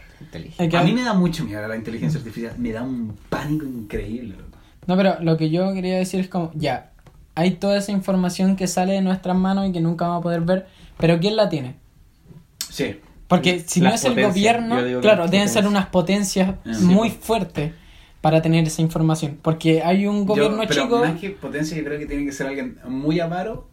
A 0.75 0.83
mí 0.83 0.93
me 0.93 1.03
da 1.03 1.13
mucho 1.13 1.45
miedo 1.45 1.67
la 1.69 1.77
inteligencia 1.77 2.19
artificial. 2.19 2.55
Me 2.59 2.73
da 2.73 2.83
un 2.83 3.15
pánico 3.29 3.67
increíble. 3.67 4.35
No, 4.87 4.97
pero 4.97 5.17
lo 5.21 5.37
que 5.37 5.51
yo 5.51 5.73
quería 5.73 5.97
decir 5.97 6.21
es 6.21 6.29
como, 6.29 6.51
ya, 6.55 6.93
hay 7.35 7.53
toda 7.53 7.79
esa 7.79 7.93
información 7.93 8.57
que 8.57 8.67
sale 8.67 8.93
de 8.95 9.01
nuestras 9.01 9.37
manos 9.37 9.69
y 9.69 9.73
que 9.73 9.81
nunca 9.81 10.07
vamos 10.07 10.21
a 10.21 10.23
poder 10.23 10.41
ver, 10.43 10.67
pero 10.99 11.19
¿quién 11.21 11.37
la 11.37 11.49
tiene? 11.49 11.77
Sí. 12.71 12.97
Porque 13.29 13.61
si 13.67 13.81
no 13.81 13.89
es 13.91 14.05
el 14.05 14.21
gobierno, 14.23 14.77
claro, 15.01 15.27
deben 15.29 15.49
ser 15.49 15.67
unas 15.67 15.87
potencias 15.87 16.55
Sí, 16.65 16.85
muy 16.85 17.11
fuertes 17.11 17.73
para 18.21 18.43
tener 18.43 18.65
esa 18.67 18.83
información. 18.83 19.39
Porque 19.43 19.83
hay 19.83 20.07
un 20.07 20.25
gobierno 20.27 20.63
Yo- 20.63 20.69
pero 20.69 20.83
chico... 20.83 20.99
Más 21.01 21.19
que 21.21 21.31
potencia, 21.31 21.77
yo 21.77 21.85
creo 21.85 21.99
que 21.99 22.07
tiene 22.07 22.25
que 22.25 22.33
ser 22.33 22.47
alguien 22.49 22.79
muy 22.87 23.21
avaro 23.21 23.69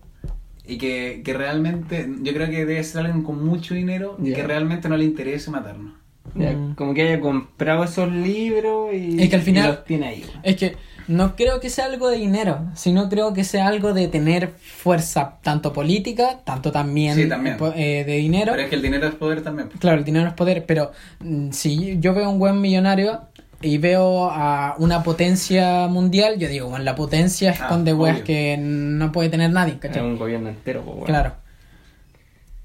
y 0.65 0.77
que, 0.77 1.21
que 1.23 1.33
realmente. 1.33 2.07
Yo 2.21 2.33
creo 2.33 2.47
que 2.49 2.65
debe 2.65 2.83
ser 2.83 3.05
alguien 3.05 3.23
con 3.23 3.43
mucho 3.45 3.73
dinero 3.73 4.17
y 4.23 4.29
Ya. 4.29 4.37
que 4.37 4.43
realmente 4.43 4.87
no 4.89 4.97
le 4.97 5.03
interese 5.05 5.51
matarnos. 5.51 5.93
Mm. 6.33 6.73
Como 6.75 6.93
que 6.93 7.01
haya 7.01 7.19
comprado 7.19 7.83
esos 7.83 8.09
libros 8.11 8.93
y, 8.93 9.21
Es 9.21 9.29
que 9.29 9.35
al 9.35 9.41
final- 9.41 9.65
y 9.65 9.67
los 9.67 9.83
tiene 9.85 10.07
ahí. 10.07 10.25
Es 10.43 10.55
que 10.55 10.75
no 11.11 11.35
creo 11.35 11.59
que 11.59 11.69
sea 11.69 11.85
algo 11.85 12.09
de 12.09 12.17
dinero, 12.17 12.59
sino 12.75 13.09
creo 13.09 13.33
que 13.33 13.43
sea 13.43 13.67
algo 13.67 13.93
de 13.93 14.07
tener 14.07 14.49
fuerza 14.49 15.37
tanto 15.43 15.73
política, 15.73 16.39
tanto 16.43 16.71
también, 16.71 17.15
Sí, 17.15 17.27
también. 17.29 17.57
po- 17.57 17.73
eh, 17.75 18.03
de 18.05 18.15
dinero. 18.17 18.51
Pero 18.53 18.63
es 18.63 18.69
que 18.69 18.75
el 18.75 18.81
dinero 18.81 19.07
es 19.07 19.15
poder 19.15 19.41
también. 19.43 19.69
Claro, 19.79 19.97
el 19.97 20.03
dinero 20.03 20.27
es 20.27 20.33
poder, 20.33 20.65
pero 20.65 20.91
mm, 21.19 21.51
si 21.51 21.97
yo 21.99 22.13
veo 22.13 22.29
un 22.29 22.39
buen 22.39 22.59
millonario 22.61 23.21
y 23.61 23.77
veo 23.77 24.29
a 24.31 24.75
una 24.79 25.03
potencia 25.03 25.87
mundial, 25.87 26.39
yo 26.39 26.47
digo, 26.47 26.69
bueno, 26.69 26.83
la 26.83 26.95
potencia 26.95 27.51
Ah, 27.51 27.53
esconde 27.53 27.93
weas 27.93 28.15
obvio. 28.15 28.25
que 28.25 28.57
no 28.59 29.11
puede 29.11 29.29
tener 29.29 29.51
nadie, 29.51 29.73
Es 29.73 29.79
¿cachai? 29.79 30.01
un 30.03 30.17
gobierno 30.17 30.49
entero, 30.49 30.81
pues, 30.81 30.95
weón. 30.95 31.05
Claro. 31.07 31.33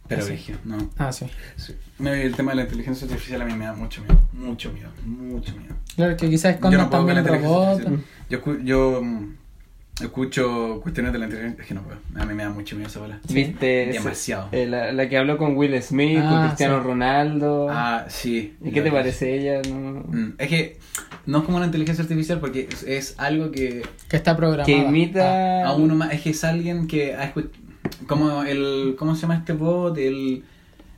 Pero 0.08 0.22
Sí. 0.24 0.54
No. 0.64 0.78
Ah, 0.98 1.12
sí. 1.12 1.26
El 1.98 2.34
tema 2.34 2.50
de 2.52 2.56
la 2.56 2.62
inteligencia 2.62 3.06
artificial 3.06 3.42
a 3.42 3.44
mí 3.44 3.54
me 3.54 3.64
da 3.64 3.72
mucho 3.74 4.02
miedo. 4.02 4.20
Mucho 4.32 4.72
miedo. 4.72 4.90
Mucho 5.04 5.56
miedo. 5.56 5.74
Claro, 5.96 6.16
que 6.16 6.28
quizás 6.28 6.52
Yo 6.52 6.56
escondan 6.56 6.78
no 6.80 6.84
la 6.84 6.90
también 6.90 7.18
artificial. 7.18 8.04
Yo, 8.28 8.58
yo 8.62 9.00
mm, 9.02 9.34
escucho 10.02 10.80
cuestiones 10.82 11.12
de 11.12 11.18
la 11.18 11.24
inteligencia. 11.24 11.62
Es 11.62 11.68
que 11.68 11.74
no 11.74 11.82
puedo. 11.82 11.98
A 12.16 12.24
mí 12.26 12.34
me 12.34 12.42
da 12.42 12.50
mucho 12.50 12.76
miedo 12.76 12.88
esa 12.88 13.00
bola. 13.00 13.18
¿Viste? 13.28 13.86
Demasiado. 13.92 14.48
eh, 14.52 14.66
la, 14.66 14.92
la 14.92 15.08
que 15.08 15.16
habló 15.16 15.38
con 15.38 15.56
Will 15.56 15.80
Smith, 15.82 16.18
con 16.18 16.26
Ah, 16.34 16.46
Cristiano 16.48 16.80
sí. 16.80 16.86
Ronaldo. 16.86 17.68
Ah, 17.70 18.04
sí. 18.08 18.56
¿Y 18.62 18.70
qué 18.72 18.82
te 18.82 18.90
parece 18.92 19.34
ella? 19.34 19.62
No? 19.70 20.04
Mm, 20.06 20.34
Es 20.38 20.48
que 20.48 20.78
no 21.24 21.38
es 21.38 21.44
como 21.44 21.56
una 21.56 21.66
inteligencia 21.66 22.02
artificial 22.02 22.38
porque 22.40 22.68
es, 22.70 22.82
es 22.82 23.14
algo 23.18 23.50
que 23.50 23.82
Que 24.08 24.16
está 24.16 24.36
programado. 24.36 24.66
Que 24.66 24.76
imita. 24.76 25.66
a 25.66 25.74
uno 25.74 25.94
más, 25.94 26.12
es 26.12 26.20
que 26.20 26.30
es 26.30 26.44
alguien 26.44 26.86
que 26.86 27.14
ha 27.14 27.32
escu- 27.34 27.48
como 28.06 28.42
el, 28.42 28.94
¿cómo 28.98 29.14
se 29.14 29.22
llama 29.22 29.36
este 29.36 29.52
bot? 29.52 29.96
El, 29.98 30.44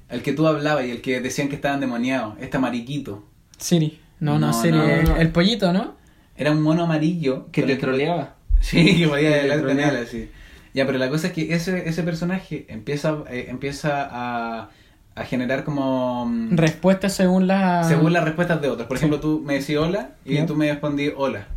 el 0.09 0.23
que 0.23 0.33
tú 0.33 0.47
hablabas 0.47 0.85
y 0.87 0.91
el 0.91 1.01
que 1.03 1.21
decían 1.21 1.49
que 1.49 1.55
estaba 1.57 1.75
endemoniado, 1.75 2.37
este 2.41 2.59
mariquito. 2.59 3.25
Siri. 3.59 4.01
No, 4.21 4.39
no, 4.39 4.49
No, 4.49 4.53
Siri. 4.53 4.77
no, 4.77 5.03
no. 5.03 5.17
El 5.17 5.31
pollito, 5.31 5.73
¿no? 5.73 5.95
Era 6.37 6.51
un 6.53 6.63
mono 6.63 6.85
amarillo. 6.85 7.47
Que 7.53 7.63
te 7.63 7.77
troleaba. 7.77 8.35
Sí, 8.61 8.97
que 8.99 9.07
podía 9.09 9.29
Que 9.31 9.35
te 9.37 9.41
hablar 9.43 9.61
con 9.61 9.71
él 9.71 9.77
troleaba. 9.77 10.01
así. 10.07 10.31
Ya, 10.75 10.87
pero 10.87 10.99
la 10.99 11.09
cosa 11.09 11.29
es 11.29 11.33
que 11.33 11.55
ese, 11.55 11.89
ese 11.89 12.03
personaje 12.03 12.67
empieza, 12.69 13.19
eh, 13.31 13.47
empieza 13.49 14.09
a, 14.11 14.71
a 15.15 15.25
generar 15.25 15.65
como... 15.65 16.27
mm, 16.27 16.57
Respuesta 16.57 17.09
según 17.09 17.47
la. 17.47 17.85
según 17.85 18.13
las 18.13 18.25
respuestas 18.25 18.61
de 18.61 18.69
otros. 18.69 18.87
Por 18.87 18.97
ejemplo, 18.97 19.19
tú 19.21 19.43
me 19.45 19.55
decís 19.55 19.77
hola 19.77 20.11
y 20.25 20.35
Ya. 20.35 20.47
tú 20.47 20.55
me 20.57 20.71
respondí 20.71 21.11
hola. 21.17 21.49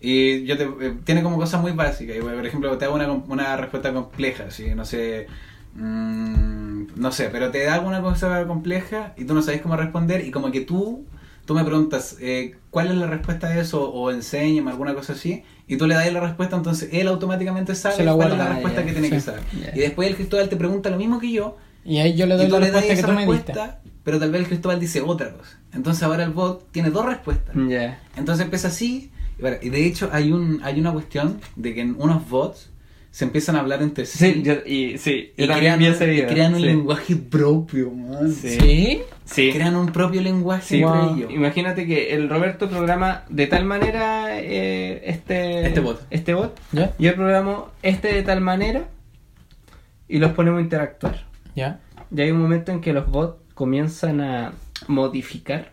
Y 0.00 0.44
yo 0.44 0.56
te, 0.56 0.64
eh, 0.64 0.94
tiene 1.04 1.22
como 1.22 1.36
cosas 1.36 1.60
muy 1.60 1.72
básicas. 1.72 2.16
Y, 2.16 2.20
Por 2.20 2.46
ejemplo, 2.46 2.76
te 2.78 2.84
hago 2.84 2.94
una, 2.94 3.10
una 3.10 3.56
respuesta 3.56 3.92
compleja, 3.92 4.44
así, 4.48 4.74
no 4.74 4.84
sé, 4.84 5.26
mm, 5.74 6.66
no 6.96 7.12
sé, 7.12 7.28
pero 7.30 7.50
te 7.50 7.68
hago 7.68 7.86
una 7.86 8.00
cosa 8.00 8.46
compleja 8.46 9.12
y 9.16 9.24
tú 9.24 9.34
no 9.34 9.42
sabes 9.42 9.60
cómo 9.60 9.76
responder 9.76 10.26
y 10.26 10.30
como 10.30 10.50
que 10.50 10.62
tú, 10.62 11.06
tú 11.44 11.54
me 11.54 11.64
preguntas 11.64 12.16
eh, 12.20 12.56
cuál 12.70 12.88
es 12.88 12.94
la 12.96 13.06
respuesta 13.06 13.48
a 13.48 13.58
eso 13.58 13.90
o 13.90 14.10
enséñame 14.10 14.70
alguna 14.70 14.94
cosa 14.94 15.12
así 15.12 15.44
y 15.68 15.76
tú 15.76 15.86
le 15.86 15.94
das 15.94 16.12
la 16.12 16.20
respuesta, 16.20 16.56
entonces 16.56 16.90
él 16.92 17.08
automáticamente 17.08 17.74
sabe 17.74 18.04
cuál 18.04 18.32
es 18.32 18.38
la 18.38 18.48
respuesta 18.48 18.84
que 18.84 18.92
tiene 18.92 19.10
que 19.10 19.20
sí. 19.20 19.26
saber. 19.26 19.42
Y 19.74 19.80
después 19.80 20.08
el 20.08 20.16
Cristóbal 20.16 20.48
te 20.48 20.56
pregunta 20.56 20.90
lo 20.90 20.96
mismo 20.96 21.18
que 21.20 21.32
yo 21.32 21.56
Y 21.84 21.98
ahí 21.98 22.14
yo 22.14 22.26
le 22.26 22.36
doy 22.36 22.48
la 22.48 22.58
respuesta 22.60 22.94
que 22.94 23.02
tú 23.02 23.12
me 23.12 23.26
diste. 23.26 23.52
pero 24.02 24.18
tal 24.18 24.30
vez 24.30 24.42
el 24.42 24.48
Cristóbal 24.48 24.80
dice 24.80 25.00
otra 25.02 25.32
cosa. 25.32 25.58
Entonces 25.72 26.02
ahora 26.02 26.24
el 26.24 26.30
bot 26.30 26.70
tiene 26.72 26.90
dos 26.90 27.04
respuestas. 27.04 27.54
Ya. 27.68 28.00
Entonces 28.16 28.44
empieza 28.44 28.68
así. 28.68 29.10
Y, 29.38 29.68
de 29.68 29.86
hecho 29.86 30.08
hay 30.12 30.32
un 30.32 30.60
hay 30.62 30.80
una 30.80 30.92
cuestión 30.92 31.40
de 31.56 31.74
que 31.74 31.82
en 31.82 31.96
unos 31.98 32.28
bots 32.28 32.70
se 33.16 33.24
empiezan 33.24 33.56
a 33.56 33.60
hablar 33.60 33.82
entre 33.82 34.04
sí. 34.04 34.18
Sí, 34.18 34.42
yo, 34.42 34.56
y, 34.66 34.98
sí, 34.98 35.32
y 35.38 35.42
yo 35.42 35.48
también 35.48 35.76
crean, 35.76 35.78
vi 35.78 35.86
ese 35.86 36.04
y 36.04 36.10
video. 36.10 36.28
crean 36.28 36.52
un 36.52 36.60
sí. 36.60 36.66
lenguaje 36.66 37.16
propio, 37.16 37.90
man. 37.90 38.30
Sí. 38.30 39.00
Crean 39.52 39.74
un 39.74 39.86
propio 39.86 40.20
lenguaje 40.20 40.76
entre 40.76 41.00
wow. 41.00 41.16
ellos. 41.16 41.30
Imagínate 41.32 41.86
que 41.86 42.14
el 42.14 42.28
Roberto 42.28 42.68
programa 42.68 43.24
de 43.30 43.46
tal 43.46 43.64
manera 43.64 44.38
eh, 44.38 45.00
este, 45.06 45.66
Este 45.66 45.80
bot. 45.80 46.06
Este 46.10 46.34
bot. 46.34 46.60
¿Ya? 46.72 46.94
Yo 46.98 47.14
programo 47.14 47.70
este 47.82 48.12
de 48.12 48.22
tal 48.22 48.42
manera 48.42 48.86
y 50.08 50.18
los 50.18 50.32
ponemos 50.32 50.58
a 50.58 50.62
interactuar. 50.62 51.24
¿Ya? 51.54 51.80
Y 52.14 52.20
hay 52.20 52.30
un 52.32 52.40
momento 52.42 52.70
en 52.70 52.82
que 52.82 52.92
los 52.92 53.10
bots 53.10 53.40
comienzan 53.54 54.20
a 54.20 54.52
modificar 54.88 55.72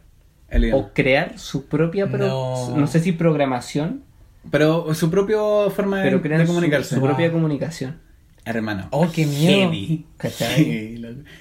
O 0.74 0.92
crear 0.94 1.38
su 1.40 1.66
propia, 1.66 2.10
pro- 2.10 2.28
No. 2.28 2.78
no. 2.78 2.88
sé 2.88 3.00
si 3.00 3.12
programación, 3.12 4.04
Pero 4.52 4.94
su 4.94 5.10
propia 5.10 5.38
forma 5.74 6.00
de, 6.00 6.04
pero 6.04 6.22
crean 6.22 6.42
de 6.42 6.46
su- 6.48 6.54
comunicarse. 6.54 6.96
su, 6.96 7.02
propia 7.02 7.28
Ah. 7.28 7.32
comunicación. 7.32 7.98
Hermano. 8.46 8.88
Oh, 8.92 9.10
qué 9.12 9.26
miedo. 9.26 9.72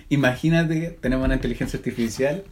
Imagínate 0.09 0.81
que 0.81 0.91
tenemos 0.91 1.25
una 1.25 1.35
inteligencia 1.35 1.77
artificial 1.79 2.45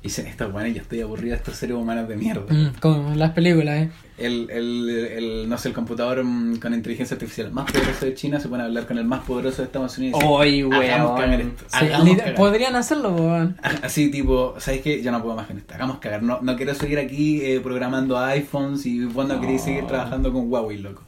y 0.00 0.08
dicen, 0.08 0.28
estos 0.28 0.52
bueno, 0.52 0.68
yo 0.68 0.80
estoy 0.80 1.00
aburrido 1.00 1.30
de 1.30 1.38
estos 1.38 1.56
seres 1.56 1.76
humanos 1.76 2.08
de 2.08 2.16
mierda. 2.16 2.52
Mm, 2.52 2.78
como 2.80 3.12
en 3.12 3.18
las 3.18 3.32
películas, 3.32 3.78
¿eh? 3.78 3.90
El, 4.16 4.48
el, 4.48 4.88
el, 4.88 5.48
no 5.48 5.58
sé, 5.58 5.68
el 5.68 5.74
computador 5.74 6.22
mm, 6.22 6.58
con 6.58 6.72
inteligencia 6.72 7.14
artificial 7.16 7.50
más 7.50 7.70
poderoso 7.70 8.04
de 8.04 8.14
China 8.14 8.38
se 8.38 8.48
pone 8.48 8.62
a 8.62 8.66
hablar 8.66 8.86
con 8.86 8.96
el 8.96 9.04
más 9.04 9.24
poderoso 9.24 9.62
de 9.62 9.66
Estados 9.66 9.98
Unidos. 9.98 10.20
¡Oy, 10.24 10.62
weón! 10.62 11.54
Sí, 11.66 12.16
podrían 12.36 12.76
hacerlo, 12.76 13.10
weón. 13.10 13.56
Así 13.82 14.08
tipo, 14.08 14.54
¿sabes 14.58 14.82
qué? 14.82 15.02
Yo 15.02 15.10
no 15.10 15.20
puedo 15.20 15.34
más 15.34 15.48
con 15.48 15.58
esto. 15.58 15.74
Hagamos 15.74 15.98
cagar. 15.98 16.22
No, 16.22 16.38
no 16.42 16.56
quiero 16.56 16.74
seguir 16.74 17.00
aquí 17.00 17.40
eh, 17.42 17.60
programando 17.60 18.16
iPhones 18.18 18.86
y 18.86 19.04
vos 19.04 19.26
no 19.26 19.40
queréis 19.40 19.62
seguir 19.62 19.86
trabajando 19.86 20.32
con 20.32 20.48
Huawei, 20.48 20.78
loco. 20.78 21.02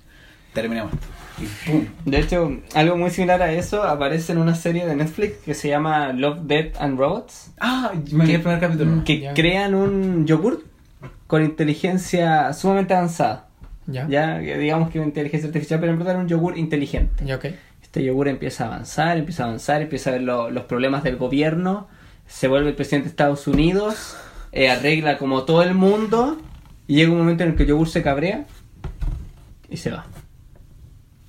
Terminamos 0.52 0.94
esto. 0.94 1.06
De 2.04 2.18
hecho, 2.18 2.58
algo 2.74 2.96
muy 2.96 3.10
similar 3.10 3.42
a 3.42 3.52
eso 3.52 3.82
aparece 3.82 4.32
en 4.32 4.38
una 4.38 4.54
serie 4.54 4.86
de 4.86 4.94
Netflix 4.96 5.38
que 5.44 5.54
se 5.54 5.68
llama 5.68 6.12
Love, 6.12 6.40
Death 6.42 6.76
and 6.80 6.98
Robots. 6.98 7.52
Ah, 7.60 7.92
me 8.12 8.24
vi 8.26 8.34
el 8.34 8.40
primer 8.42 8.60
capítulo. 8.60 9.04
que 9.04 9.20
Ya. 9.20 9.34
crean 9.34 9.74
un 9.74 10.26
yogurt 10.26 10.60
con 11.26 11.44
inteligencia 11.44 12.52
sumamente 12.52 12.94
avanzada. 12.94 13.46
¿Ya? 13.86 14.06
Ya, 14.08 14.38
que 14.40 14.56
digamos 14.58 14.90
que 14.90 14.98
una 14.98 15.08
inteligencia 15.08 15.48
artificial, 15.48 15.80
pero 15.80 15.92
en 15.92 15.98
verdad 15.98 16.14
era 16.14 16.22
un 16.22 16.28
yogur 16.28 16.56
inteligente. 16.56 17.24
¿Ya, 17.24 17.36
ok? 17.36 17.46
Este 17.82 18.04
yogur 18.04 18.28
empieza 18.28 18.64
a 18.64 18.66
avanzar, 18.68 19.16
empieza 19.18 19.42
a 19.42 19.46
avanzar, 19.46 19.82
empieza 19.82 20.10
a 20.10 20.12
ver 20.14 20.22
lo- 20.22 20.50
los 20.50 20.64
problemas 20.64 21.02
del 21.02 21.16
gobierno, 21.16 21.88
se 22.28 22.46
vuelve 22.46 22.68
el 22.70 22.76
presidente 22.76 23.06
de 23.06 23.10
Estados 23.10 23.48
Unidos, 23.48 24.16
eh, 24.52 24.70
arregla 24.70 25.18
como 25.18 25.42
todo 25.42 25.62
el 25.64 25.74
mundo, 25.74 26.40
y 26.86 26.96
llega 26.96 27.10
un 27.10 27.18
momento 27.18 27.42
en 27.42 27.50
el 27.50 27.56
que 27.56 27.64
el 27.64 27.70
yogur 27.70 27.88
se 27.88 28.02
cabrea 28.02 28.44
y 29.68 29.76
se 29.76 29.90
va. 29.90 30.06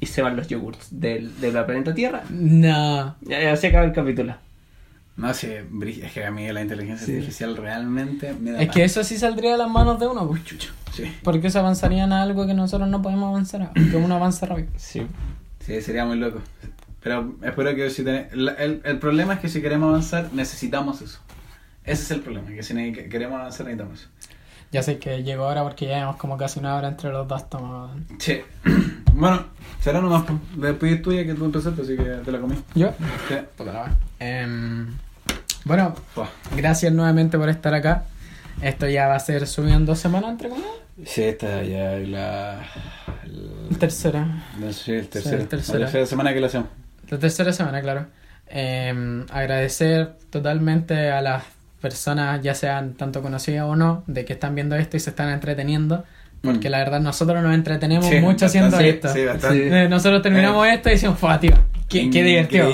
Y 0.02 0.08
se 0.08 0.22
van 0.22 0.36
los 0.36 0.48
yogurts 0.50 0.88
del, 1.00 1.40
de 1.40 1.54
la 1.54 1.66
planeta 1.66 1.94
Tierra. 1.94 2.24
No. 2.30 3.16
Ya, 3.22 3.40
ya 3.42 3.56
se 3.56 3.68
acaba 3.68 3.86
el 3.86 3.94
capítulo. 3.94 4.36
No 5.16 5.34
sé, 5.34 5.64
brí- 5.70 6.04
es 6.04 6.12
que 6.12 6.26
a 6.26 6.32
mí 6.32 6.52
la 6.52 6.62
inteligencia 6.62 7.06
Sí. 7.06 7.14
artificial 7.14 7.56
realmente 7.56 8.34
me 8.34 8.52
da 8.52 8.62
Es 8.62 8.70
que 8.70 8.84
eso 8.84 9.04
sí 9.04 9.18
saldría 9.18 9.52
de 9.52 9.58
las 9.60 9.70
manos 9.70 10.00
de 10.00 10.08
uno, 10.08 10.28
pues. 10.28 10.42
Sí. 10.94 11.04
Porque 11.24 11.50
se 11.50 11.60
avanzarían 11.60 12.12
a 12.12 12.22
algo 12.24 12.46
que 12.48 12.54
nosotros 12.54 12.90
no 12.90 13.02
podemos 13.02 13.30
avanzar, 13.30 13.72
aunque 13.76 13.96
uno 13.98 14.16
avanza 14.16 14.46
rápido. 14.48 14.70
Sí. 14.78 15.04
Sí, 15.60 15.82
sería 15.82 16.06
muy 16.06 16.18
loco. 16.18 16.42
Pero 17.04 17.36
espero 17.44 17.76
que 17.76 17.90
si 17.90 18.04
ten- 18.04 18.28
la- 18.34 18.54
el, 18.54 18.82
el 18.84 18.98
problema 19.00 19.36
es 19.36 19.40
que 19.40 19.50
si 19.50 19.62
queremos 19.62 19.90
avanzar, 19.90 20.30
necesitamos 20.34 21.02
eso. 21.02 21.20
Ese 21.84 22.04
es 22.04 22.12
el 22.12 22.22
problema, 22.22 22.48
que 22.50 22.64
si 22.64 22.74
que 22.94 23.08
queremos 23.10 23.40
avanzar 23.40 23.66
necesitamos 23.68 24.00
eso. 24.02 24.10
Ya 24.72 24.82
sé 24.84 25.00
que 25.00 25.24
llegó 25.24 25.46
ahora 25.46 25.64
porque 25.64 25.86
ya 25.86 25.96
llevamos 25.96 26.16
como 26.16 26.38
casi 26.38 26.60
una 26.60 26.76
hora 26.76 26.88
entre 26.88 27.12
los 27.12 27.28
dos 27.28 27.50
tomados. 27.50 27.92
Che. 28.18 28.46
Bueno, 29.14 29.44
será 29.82 30.00
nomás. 30.00 30.24
po. 30.24 30.40
Después 30.56 30.94
es 30.94 31.02
tuya 31.02 31.26
que 31.26 31.34
tú 31.34 31.44
empezaste, 31.44 31.82
así 31.82 31.98
que 31.98 32.04
te 32.04 32.32
la 32.32 32.40
comí. 32.40 32.56
¿Yo? 32.74 32.92
Sí. 33.28 33.36
Puta 33.58 33.74
la. 33.74 33.98
Em, 34.20 34.88
bueno, 35.66 35.94
gracias 36.56 36.94
nuevamente 36.94 37.38
por 37.38 37.50
estar 37.50 37.74
acá. 37.74 38.06
Esto 38.62 38.88
ya 38.88 39.08
va 39.10 39.16
a 39.16 39.20
ser 39.20 39.46
subido 39.48 39.76
en 39.76 39.86
dos 39.86 40.00
semanas, 40.00 40.32
entre 40.32 40.48
comillas. 40.48 40.72
Sí, 41.06 41.24
esta 41.24 41.62
ya 41.64 41.98
es 41.98 42.08
la. 42.08 42.62
Tercera. 43.80 44.44
No 44.58 44.68
el 44.68 45.08
tercero. 45.10 45.38
el 45.38 45.48
tercero. 45.48 45.80
La 45.80 45.86
tercera 45.86 46.06
semana 46.06 46.34
que 46.34 46.40
lo 46.40 46.46
hacemos. 46.46 46.70
La 47.10 47.20
tercera 47.20 47.52
semana, 47.52 47.82
claro. 47.82 48.06
Em, 48.48 49.26
agradecer 49.30 50.16
totalmente 50.30 51.10
a 51.12 51.22
las 51.22 51.44
personas, 51.82 52.42
ya 52.42 52.54
sean 52.56 52.94
tanto 52.94 53.22
conocidas 53.22 53.66
o 53.66 53.76
no, 53.76 54.04
de 54.08 54.24
que 54.26 54.34
están 54.34 54.56
viendo 54.56 54.76
esto 54.76 54.96
y 54.98 55.00
se 55.00 55.10
están 55.10 55.30
entreteniendo. 55.30 56.04
Porque 56.44 56.70
Mm. 56.70 56.72
la 56.72 56.78
verdad 56.80 57.00
nosotros 57.02 57.44
nos 57.44 57.54
entretenemos 57.54 58.08
Sí, 58.08 58.20
mucho 58.20 58.48
haciendo 58.48 58.80
esto. 58.80 59.10
Sí. 59.10 59.20
Eh, 59.22 59.88
Nosotros 59.90 60.24
terminamos 60.24 60.68
esto 60.68 60.90
y 60.90 60.94
decimos, 60.94 61.20
¡fua, 61.20 61.40
tío! 61.40 61.52
¡Qué, 61.88 62.10
qué 62.10 62.24
divertido! 62.24 62.70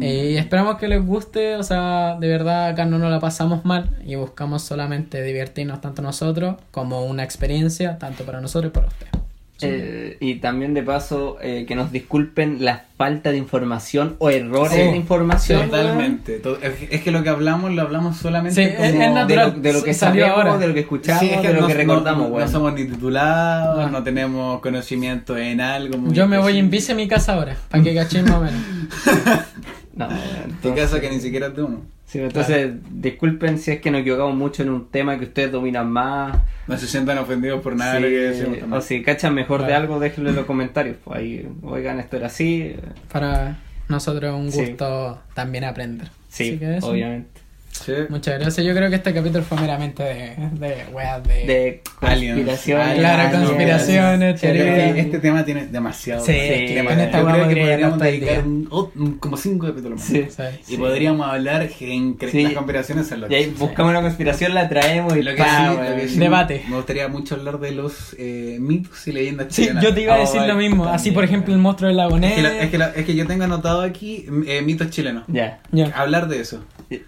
Eh, 0.00 0.30
y 0.32 0.36
esperamos 0.36 0.76
que 0.78 0.86
les 0.86 1.04
guste, 1.04 1.56
o 1.56 1.62
sea, 1.64 2.16
de 2.20 2.28
verdad 2.28 2.68
acá 2.68 2.84
no 2.84 2.98
nos 2.98 3.10
la 3.10 3.18
pasamos 3.18 3.64
mal 3.64 3.96
y 4.06 4.14
buscamos 4.14 4.62
solamente 4.62 5.22
divertirnos 5.22 5.80
tanto 5.80 6.02
nosotros 6.02 6.56
como 6.70 7.04
una 7.04 7.24
experiencia, 7.24 7.98
tanto 7.98 8.24
para 8.24 8.40
nosotros 8.40 8.70
y 8.70 8.74
para 8.74 8.86
ustedes. 8.86 9.12
Eh, 9.60 10.16
y 10.20 10.36
también 10.36 10.72
de 10.72 10.82
paso 10.84 11.36
eh, 11.42 11.64
que 11.66 11.74
nos 11.74 11.90
disculpen 11.90 12.64
la 12.64 12.84
falta 12.96 13.30
de 13.32 13.38
información 13.38 14.14
o 14.18 14.30
errores 14.30 14.72
Sí, 14.72 14.78
de 14.78 14.96
información. 14.96 15.64
Totalmente. 15.70 16.38
To- 16.38 16.58
Es 16.62 17.02
que 17.02 17.10
lo 17.10 17.22
que 17.24 17.28
hablamos 17.28 17.72
lo 17.72 17.82
hablamos 17.82 18.16
solamente 18.16 18.54
Sí, 18.68 18.72
como 18.74 18.84
es- 18.86 18.94
es 18.94 18.98
weón. 19.00 19.26
de, 19.28 19.36
lo, 19.36 19.50
de 19.50 19.72
lo 19.72 19.82
que 19.82 19.94
Salió 19.94 20.26
sabemos, 20.26 20.44
ahora. 20.46 20.58
de 20.58 20.68
lo 20.68 20.74
que 20.74 20.80
escuchamos, 20.80 21.20
Sí, 21.20 21.30
es 21.30 21.42
de 21.42 21.52
lo 21.54 21.60
no- 21.62 21.66
que 21.66 21.74
no- 21.74 21.78
recordamos, 21.80 22.28
no, 22.28 22.34
weón. 22.36 22.48
somos 22.48 22.72
ni 22.74 22.84
titulados, 22.86 23.86
No. 23.86 23.90
no, 23.98 24.02
tenemos 24.04 24.60
conocimiento 24.60 25.36
en 25.36 25.60
algo. 25.60 25.98
muy 25.98 26.12
Yo 26.14 26.28
me 26.28 26.38
voy 26.38 26.58
en 26.58 26.70
bici 26.70 26.92
a 26.92 26.94
mi 26.94 27.08
casa 27.08 27.34
ahora, 27.34 27.56
para 27.68 27.82
que 27.82 27.94
cachéis 27.94 28.24
más 28.24 28.34
o 28.34 28.40
menos. 28.40 28.60
No, 29.98 30.08
En 30.10 30.50
entonces, 30.50 30.84
caso 30.84 31.00
que 31.00 31.10
ni 31.10 31.20
siquiera 31.20 31.48
es 31.48 31.56
de 31.56 31.62
uno. 31.62 31.82
sí, 32.06 32.20
entonces 32.20 32.72
disculpen 32.90 33.58
si 33.58 33.72
es 33.72 33.80
que 33.80 33.90
nos 33.90 34.00
equivocamos 34.02 34.34
mucho 34.36 34.62
en 34.62 34.70
un 34.70 34.88
tema 34.88 35.18
que 35.18 35.24
ustedes 35.24 35.50
dominan 35.52 35.90
más. 35.90 36.38
No 36.68 36.76
se 36.78 36.86
sientan 36.86 37.18
ofendidos 37.18 37.60
por 37.62 37.74
nada 37.74 37.94
de 37.94 37.98
Sí, 37.98 38.02
lo 38.04 38.08
que 38.08 38.14
decimos 38.20 38.58
también. 38.60 38.72
o 38.78 38.80
si 38.80 39.02
cachan 39.02 39.34
mejor 39.34 39.66
de 39.66 39.74
algo, 39.74 39.98
déjenlo 39.98 40.30
en 40.30 40.36
los 40.36 40.46
comentarios. 40.46 40.96
Pues 41.04 41.18
ahí, 41.18 41.48
oigan, 41.62 41.98
esto 41.98 42.16
era 42.16 42.28
así. 42.28 42.76
Para 43.12 43.58
nosotros 43.88 44.32
es 44.32 44.40
un 44.40 44.52
Sí. 44.52 44.66
gusto 44.70 45.20
también 45.34 45.64
aprender. 45.64 46.08
Sí, 46.28 46.50
Así 46.50 46.58
que 46.58 46.76
eso. 46.76 46.86
obviamente. 46.90 47.40
Sí. 47.84 47.92
Muchas 48.08 48.38
gracias. 48.38 48.66
Yo 48.66 48.74
creo 48.74 48.88
que 48.90 48.96
este 48.96 49.14
capítulo 49.14 49.42
fue 49.44 49.58
meramente 49.60 50.02
de, 50.02 50.34
de 50.52 50.84
weas 50.92 51.22
de... 51.24 51.34
De 51.46 51.82
Aliens. 52.00 52.34
conspiraciones. 52.36 52.98
Claro, 52.98 53.22
aliens. 53.22 53.44
conspiraciones, 53.46 54.40
teorías. 54.40 54.66
este, 54.66 55.00
este 55.00 55.18
tema 55.20 55.44
tiene 55.44 55.66
demasiado. 55.66 56.24
Sí, 56.24 56.32
con 56.32 57.00
esta 57.00 57.18
Yo 57.18 57.24
vamos 57.24 57.42
creo 57.46 57.48
que 57.54 57.60
podríamos 57.60 57.98
dedicar 57.98 58.44
un- 58.46 59.18
como 59.20 59.36
cinco 59.36 59.66
capítulos 59.66 59.98
más. 60.00 60.08
Sí. 60.08 60.26
Sí. 60.28 60.42
Y 60.68 60.70
Sí. 60.72 60.76
podríamos 60.76 61.26
hablar 61.28 61.68
en 61.80 62.16
Sí. 62.30 62.42
las 62.42 62.52
conspiraciones 62.52 63.10
en 63.12 63.20
lo 63.22 63.30
Y 63.30 63.34
ahí 63.34 63.54
buscamos 63.58 63.90
una 63.90 64.02
conspiración, 64.02 64.54
la 64.54 64.68
traemos 64.68 65.16
y 65.16 65.22
Lo 65.22 65.32
que, 65.32 65.38
pa, 65.38 65.70
sí, 65.70 65.76
lo 65.90 65.96
que 65.96 66.08
sí 66.08 66.18
Debate. 66.18 66.62
Me 66.68 66.76
gustaría 66.76 67.08
mucho 67.08 67.34
hablar 67.36 67.58
de 67.60 67.72
los 67.72 68.14
eh, 68.18 68.56
mitos 68.60 69.06
y 69.08 69.12
leyendas 69.12 69.46
Sí, 69.50 69.62
chilenas. 69.62 69.82
yo 69.84 69.94
te 69.94 70.02
iba 70.02 70.14
a 70.14 70.18
decir 70.18 70.40
Ay, 70.40 70.48
lo 70.48 70.54
mismo. 70.56 70.84
también, 70.84 70.94
Así, 70.94 71.10
por 71.12 71.24
ejemplo, 71.24 71.54
el 71.54 71.60
monstruo 71.60 71.88
del 71.88 71.96
lago 71.96 72.16
Es 72.18 72.32
que, 72.34 72.42
la- 72.42 72.62
es, 72.62 72.70
que 72.70 72.78
la- 72.78 72.90
es 72.94 73.04
que 73.06 73.14
yo 73.14 73.26
tengo 73.26 73.44
anotado 73.44 73.82
aquí 73.82 74.26
eh, 74.46 74.62
mitos 74.62 74.90
chilenos. 74.90 75.24
Ya. 75.28 75.60
Ya. 75.72 75.86
Hablar 75.94 76.28
de 76.28 76.40
eso. 76.40 76.64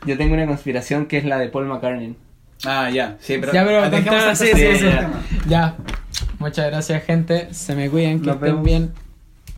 Yo 0.07 0.17
tengo 0.19 0.35
una 0.35 0.43
conspiración 0.61 1.07
que 1.07 1.17
es 1.17 1.25
la 1.25 1.39
de 1.39 1.49
Paul 1.49 1.67
McCartney. 1.67 2.15
Ah, 2.67 2.91
ya, 2.91 3.17
sí, 3.21 3.39
pero. 3.41 3.53
Ya, 3.55 3.65
pero 3.65 4.31
ese 4.31 4.47
sí, 4.47 4.53
sí, 4.55 4.79
sí. 4.79 4.87
Ya. 5.49 5.77
Muchas 6.39 6.67
gracias, 6.67 7.03
gente. 7.05 7.53
Se 7.55 7.75
me 7.75 7.89
cuidan, 7.89 8.21
que 8.21 8.27
Nos 8.27 8.35
estén 8.37 8.49
vemos. 8.51 8.65
bien. 8.65 8.93